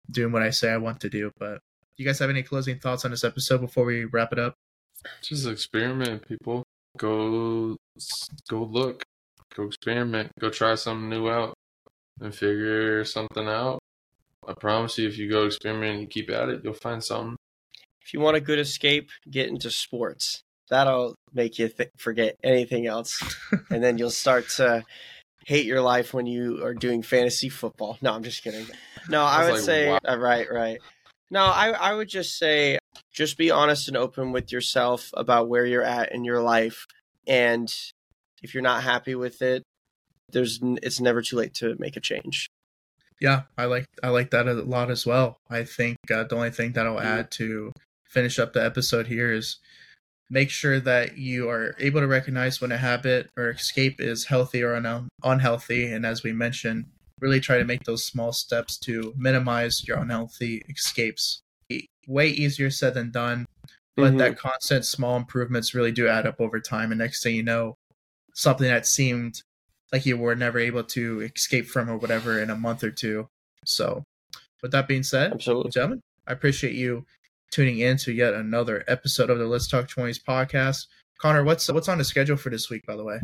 doing 0.10 0.32
what 0.32 0.43
I 0.43 0.50
say 0.50 0.72
I 0.72 0.78
want 0.78 1.00
to 1.02 1.10
do. 1.10 1.32
But 1.38 1.60
you 1.98 2.06
guys 2.06 2.20
have 2.20 2.30
any 2.30 2.43
closing 2.43 2.80
thoughts 2.80 3.06
on 3.06 3.12
this 3.12 3.24
episode 3.24 3.62
before 3.62 3.86
we 3.86 4.06
wrap 4.06 4.32
it 4.32 4.39
up? 4.39 4.56
Just 5.22 5.48
experiment, 5.48 6.28
people. 6.28 6.64
Go, 6.98 7.76
go 8.50 8.64
look. 8.64 9.04
go 9.56 9.64
experiment, 9.64 10.32
go 10.39 10.50
try 10.50 10.76
something 10.76 11.10
new 11.10 11.30
out, 11.30 11.54
and 12.22 12.34
figure 12.34 13.04
something 13.06 13.48
out. 13.48 13.80
I 14.48 14.54
promise 14.54 14.98
you, 14.98 15.08
if 15.08 15.18
you 15.18 15.30
go 15.30 15.46
experiment 15.46 16.00
and 16.00 16.10
keep 16.10 16.30
at 16.30 16.50
it, 16.50 16.62
you'll 16.64 16.74
find 16.74 17.04
something. 17.04 17.36
If 18.02 18.14
you 18.14 18.20
want 18.20 18.38
a 18.38 18.41
good 18.41 18.60
escape, 18.60 19.10
get 19.30 19.50
into 19.50 19.72
sports. 19.72 20.41
That'll 20.70 21.16
make 21.34 21.58
you 21.60 21.70
th- 21.70 21.89
forget 21.98 22.36
anything 22.43 22.88
else, 22.88 23.22
and 23.70 23.84
then 23.84 23.98
you'll 23.98 24.10
start 24.10 24.50
to 24.58 24.84
hate 25.46 25.66
your 25.66 25.82
life 25.82 26.14
when 26.14 26.26
you 26.26 26.64
are 26.66 26.74
doing 26.74 27.02
fantasy 27.02 27.50
football. 27.50 27.98
No, 28.02 28.12
I'm 28.12 28.24
just 28.24 28.43
kidding. 28.43 28.66
No, 29.08 29.22
I, 29.22 29.43
I 29.43 29.46
would 29.46 29.54
like, 29.54 29.62
say 29.62 29.89
wow. 29.89 30.00
uh, 30.08 30.18
right, 30.18 30.52
right. 30.52 30.80
No, 31.32 31.43
I 31.46 31.70
I 31.70 31.93
would 31.93 32.10
just 32.10 32.38
say 32.38 32.80
just 33.14 33.38
be 33.38 33.52
honest 33.52 33.88
and 33.88 33.96
open 33.96 34.32
with 34.32 34.52
yourself 34.52 35.12
about 35.14 35.48
where 35.48 35.66
you're 35.66 35.84
at 35.84 36.12
in 36.12 36.26
your 36.26 36.41
life, 36.41 36.86
and 37.28 37.74
if 38.43 38.54
you're 38.54 38.64
not 38.64 38.84
happy 38.84 39.16
with 39.16 39.41
it, 39.41 39.64
there's 40.32 40.60
it's 40.62 41.00
never 41.00 41.22
too 41.22 41.38
late 41.38 41.54
to 41.56 41.76
make 41.80 41.96
a 41.96 42.02
change. 42.02 42.48
Yeah, 43.22 43.43
I 43.58 43.66
like 43.66 43.86
I 44.04 44.10
like 44.10 44.32
that 44.32 44.48
a 44.48 44.54
lot 44.54 44.91
as 44.91 45.06
well. 45.06 45.38
I 45.50 45.64
think 45.64 45.98
uh, 46.12 46.26
the 46.26 46.36
only 46.36 46.52
thing 46.52 46.74
that 46.74 46.86
I'll 46.86 47.00
add 47.00 47.32
to 47.32 47.72
finish 48.04 48.39
up 48.39 48.54
the 48.54 48.64
episode 48.64 49.08
here 49.08 49.32
is 49.32 49.58
make 50.30 50.50
sure 50.50 50.80
that 50.80 51.18
you 51.18 51.50
are 51.50 51.76
able 51.80 52.02
to 52.02 52.08
recognize 52.08 52.60
when 52.60 52.72
a 52.72 52.78
habit 52.78 53.30
or 53.38 53.50
escape 53.50 54.00
is 54.00 54.26
healthy 54.26 54.64
or 54.64 54.76
un- 54.76 55.08
unhealthy, 55.24 55.92
and 55.92 56.06
as 56.06 56.24
we 56.24 56.32
mentioned, 56.34 56.86
really 57.22 57.40
try 57.40 57.58
to 57.58 57.66
make 57.66 57.84
those 57.84 58.06
small 58.06 58.34
steps 58.34 58.78
to 58.78 59.14
minimize 59.18 59.88
your 59.88 59.98
unhealthy 59.98 60.64
escapes. 60.70 61.42
Way 62.08 62.30
easier 62.30 62.70
said 62.70 62.94
than 62.94 63.12
done, 63.12 63.46
but 63.96 64.14
Mhm. 64.14 64.18
that 64.20 64.38
constant 64.38 64.86
small 64.86 65.18
improvements 65.18 65.74
really 65.74 65.92
do 65.92 66.08
add 66.08 66.28
up 66.28 66.40
over 66.40 66.60
time, 66.60 66.92
and 66.92 67.00
next 67.00 67.24
thing 67.24 67.36
you 67.36 67.44
know, 67.44 67.76
something 68.34 68.68
that 68.68 68.86
seemed 68.86 69.42
like 69.92 70.06
you 70.06 70.18
were 70.18 70.36
never 70.36 70.60
able 70.60 70.84
to 70.84 71.22
escape 71.22 71.68
from 71.68 71.90
or 71.90 71.98
whatever 71.98 72.40
in 72.40 72.50
a 72.50 72.56
month 72.56 72.84
or 72.84 72.92
two. 72.92 73.28
So, 73.66 74.04
with 74.62 74.72
that 74.72 74.88
being 74.88 75.04
said, 75.04 75.34
Absolutely. 75.34 75.72
gentlemen, 75.72 76.02
I 76.28 76.34
appreciate 76.34 76.74
you 76.76 77.06
tuning 77.52 77.80
in 77.80 77.98
to 77.98 78.12
yet 78.12 78.34
another 78.34 78.84
episode 78.88 79.30
of 79.30 79.39
the 79.39 79.46
Let's 79.46 79.68
Talk 79.68 79.88
20s 79.88 80.20
podcast. 80.28 80.86
Connor, 81.18 81.46
what's 81.46 81.72
what's 81.72 81.88
on 81.88 81.98
the 81.98 82.04
schedule 82.04 82.36
for 82.36 82.50
this 82.50 82.70
week, 82.70 82.86
by 82.86 82.96
the 82.98 83.04
way? 83.04 83.22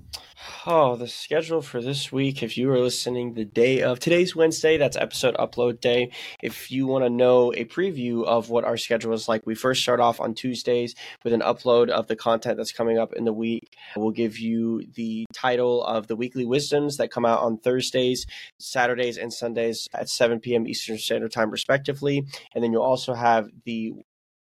Oh, 0.65 0.95
the 0.95 1.09
schedule 1.09 1.61
for 1.61 1.81
this 1.81 2.09
week, 2.09 2.41
if 2.41 2.57
you 2.57 2.71
are 2.71 2.79
listening 2.79 3.33
the 3.33 3.43
day 3.43 3.81
of 3.81 3.99
today's 3.99 4.33
Wednesday, 4.33 4.77
that's 4.77 4.95
episode 4.95 5.35
upload 5.35 5.81
day. 5.81 6.11
If 6.41 6.71
you 6.71 6.87
want 6.87 7.03
to 7.03 7.09
know 7.09 7.51
a 7.51 7.65
preview 7.65 8.23
of 8.23 8.49
what 8.49 8.63
our 8.63 8.77
schedule 8.77 9.11
is 9.11 9.27
like, 9.27 9.45
we 9.45 9.55
first 9.55 9.81
start 9.81 9.99
off 9.99 10.21
on 10.21 10.33
Tuesdays 10.33 10.95
with 11.25 11.33
an 11.33 11.41
upload 11.41 11.89
of 11.89 12.07
the 12.07 12.15
content 12.15 12.55
that's 12.55 12.71
coming 12.71 12.97
up 12.97 13.11
in 13.13 13.25
the 13.25 13.33
week. 13.33 13.75
We'll 13.97 14.11
give 14.11 14.39
you 14.39 14.83
the 14.95 15.25
title 15.33 15.83
of 15.83 16.07
the 16.07 16.15
weekly 16.15 16.45
wisdoms 16.45 16.95
that 16.95 17.11
come 17.11 17.25
out 17.25 17.41
on 17.41 17.57
Thursdays, 17.57 18.25
Saturdays, 18.57 19.17
and 19.17 19.33
Sundays 19.33 19.89
at 19.93 20.07
7 20.07 20.39
p.m. 20.39 20.65
Eastern 20.65 20.97
Standard 20.97 21.33
Time, 21.33 21.51
respectively. 21.51 22.25
And 22.55 22.63
then 22.63 22.71
you'll 22.71 22.83
also 22.83 23.13
have 23.13 23.49
the 23.65 23.93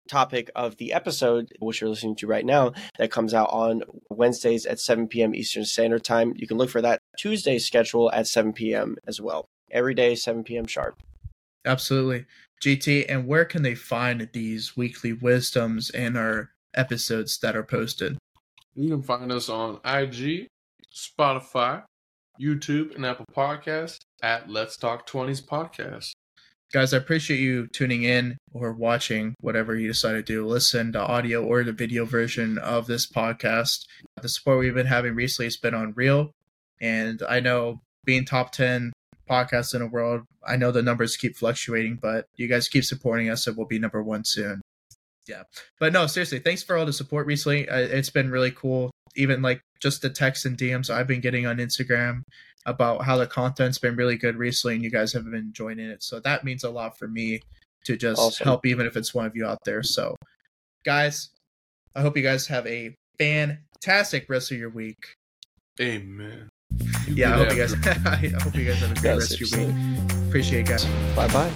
topic 0.09 0.51
of 0.55 0.75
the 0.77 0.91
episode, 0.91 1.53
which 1.59 1.79
you're 1.79 1.89
listening 1.89 2.15
to 2.17 2.27
right 2.27 2.45
now, 2.45 2.73
that 2.97 3.11
comes 3.11 3.33
out 3.33 3.49
on 3.51 3.83
Wednesdays 4.09 4.65
at 4.65 4.79
7 4.79 5.07
p.m. 5.07 5.33
Eastern 5.33 5.63
Standard 5.63 6.03
Time. 6.03 6.33
You 6.35 6.47
can 6.47 6.57
look 6.57 6.69
for 6.69 6.81
that 6.81 6.99
Tuesday 7.17 7.59
schedule 7.59 8.11
at 8.11 8.27
7 8.27 8.51
p.m. 8.51 8.97
as 9.07 9.21
well. 9.21 9.45
Every 9.71 9.93
day, 9.93 10.15
7 10.15 10.43
p.m. 10.43 10.65
sharp. 10.65 11.01
Absolutely. 11.65 12.25
GT, 12.61 13.05
and 13.07 13.27
where 13.27 13.45
can 13.45 13.61
they 13.61 13.75
find 13.75 14.27
these 14.33 14.75
weekly 14.75 15.13
wisdoms 15.13 15.89
and 15.91 16.17
our 16.17 16.49
episodes 16.73 17.39
that 17.39 17.55
are 17.55 17.63
posted? 17.63 18.17
You 18.75 18.89
can 18.89 19.01
find 19.01 19.31
us 19.31 19.49
on 19.49 19.79
IG, 19.85 20.47
Spotify, 20.93 21.83
YouTube, 22.39 22.95
and 22.95 23.05
Apple 23.05 23.25
Podcasts 23.35 23.99
at 24.21 24.49
Let's 24.49 24.77
Talk 24.77 25.07
20s 25.07 25.41
Podcast. 25.41 26.11
Guys, 26.71 26.93
I 26.93 26.97
appreciate 26.97 27.39
you 27.39 27.65
tuning 27.65 28.03
in 28.03 28.37
or 28.53 28.71
watching 28.73 29.33
whatever 29.41 29.75
you 29.75 29.87
decide 29.87 30.13
to 30.13 30.21
do. 30.21 30.45
Listen 30.45 30.91
to 30.91 30.99
audio 30.99 31.43
or 31.43 31.63
the 31.63 31.71
video 31.71 32.05
version 32.05 32.59
of 32.59 32.85
this 32.85 33.07
podcast. 33.07 33.87
The 34.21 34.29
support 34.29 34.59
we've 34.59 34.75
been 34.75 34.85
having 34.85 35.15
recently 35.15 35.47
has 35.47 35.57
been 35.57 35.73
unreal. 35.73 36.29
And 36.79 37.23
I 37.27 37.39
know 37.39 37.81
being 38.05 38.23
top 38.23 38.51
10 38.51 38.93
podcasts 39.27 39.73
in 39.73 39.79
the 39.79 39.87
world, 39.87 40.21
I 40.47 40.57
know 40.57 40.71
the 40.71 40.83
numbers 40.83 41.17
keep 41.17 41.35
fluctuating, 41.35 41.97
but 41.99 42.27
you 42.35 42.47
guys 42.47 42.67
keep 42.67 42.85
supporting 42.85 43.31
us 43.31 43.47
and 43.47 43.57
we'll 43.57 43.65
be 43.65 43.79
number 43.79 44.03
one 44.03 44.23
soon. 44.23 44.61
Yeah. 45.27 45.43
But 45.79 45.91
no, 45.91 46.05
seriously, 46.05 46.37
thanks 46.37 46.61
for 46.61 46.77
all 46.77 46.85
the 46.85 46.93
support 46.93 47.25
recently. 47.25 47.65
It's 47.67 48.11
been 48.11 48.29
really 48.29 48.51
cool. 48.51 48.91
Even 49.15 49.41
like 49.41 49.61
just 49.79 50.03
the 50.03 50.09
texts 50.11 50.45
and 50.45 50.55
DMs 50.55 50.91
I've 50.91 51.07
been 51.07 51.19
getting 51.19 51.47
on 51.47 51.57
Instagram 51.57 52.21
about 52.69 53.03
how 53.03 53.17
the 53.17 53.27
content's 53.27 53.77
been 53.79 53.95
really 53.95 54.15
good 54.17 54.35
recently 54.37 54.75
and 54.75 54.83
you 54.83 54.91
guys 54.91 55.11
have 55.13 55.25
been 55.29 55.51
joining 55.53 55.89
it. 55.89 56.03
So 56.03 56.19
that 56.21 56.43
means 56.43 56.63
a 56.63 56.69
lot 56.69 56.97
for 56.97 57.07
me 57.07 57.41
to 57.85 57.97
just 57.97 58.19
Awesome. 58.19 58.45
help, 58.45 58.65
even 58.65 58.85
if 58.85 58.95
it's 58.95 59.13
one 59.13 59.25
of 59.25 59.35
you 59.35 59.45
out 59.45 59.59
there. 59.65 59.83
So, 59.83 60.15
guys, 60.85 61.29
I 61.95 62.01
hope 62.01 62.15
you 62.17 62.23
guys 62.23 62.47
have 62.47 62.65
a 62.67 62.95
fantastic 63.17 64.29
rest 64.29 64.51
of 64.51 64.57
your 64.57 64.69
week. 64.69 64.97
Amen. 65.81 66.49
Yeah, 67.07 67.33
I 67.33 67.37
hope 67.37 67.51
you 67.51 67.57
guys. 67.57 67.73
I 68.05 68.15
hope 68.43 68.55
you 68.55 68.65
guys 68.65 68.79
have 68.79 68.91
a 68.91 68.95
great 68.95 69.03
Yeah, 69.03 69.15
rest 69.17 69.33
of 69.33 69.41
your 69.41 69.67
week. 69.67 69.75
Appreciate 70.27 70.61
it, 70.61 70.67
guys. 70.67 70.85
Bye 71.15 71.27
bye. 71.27 71.47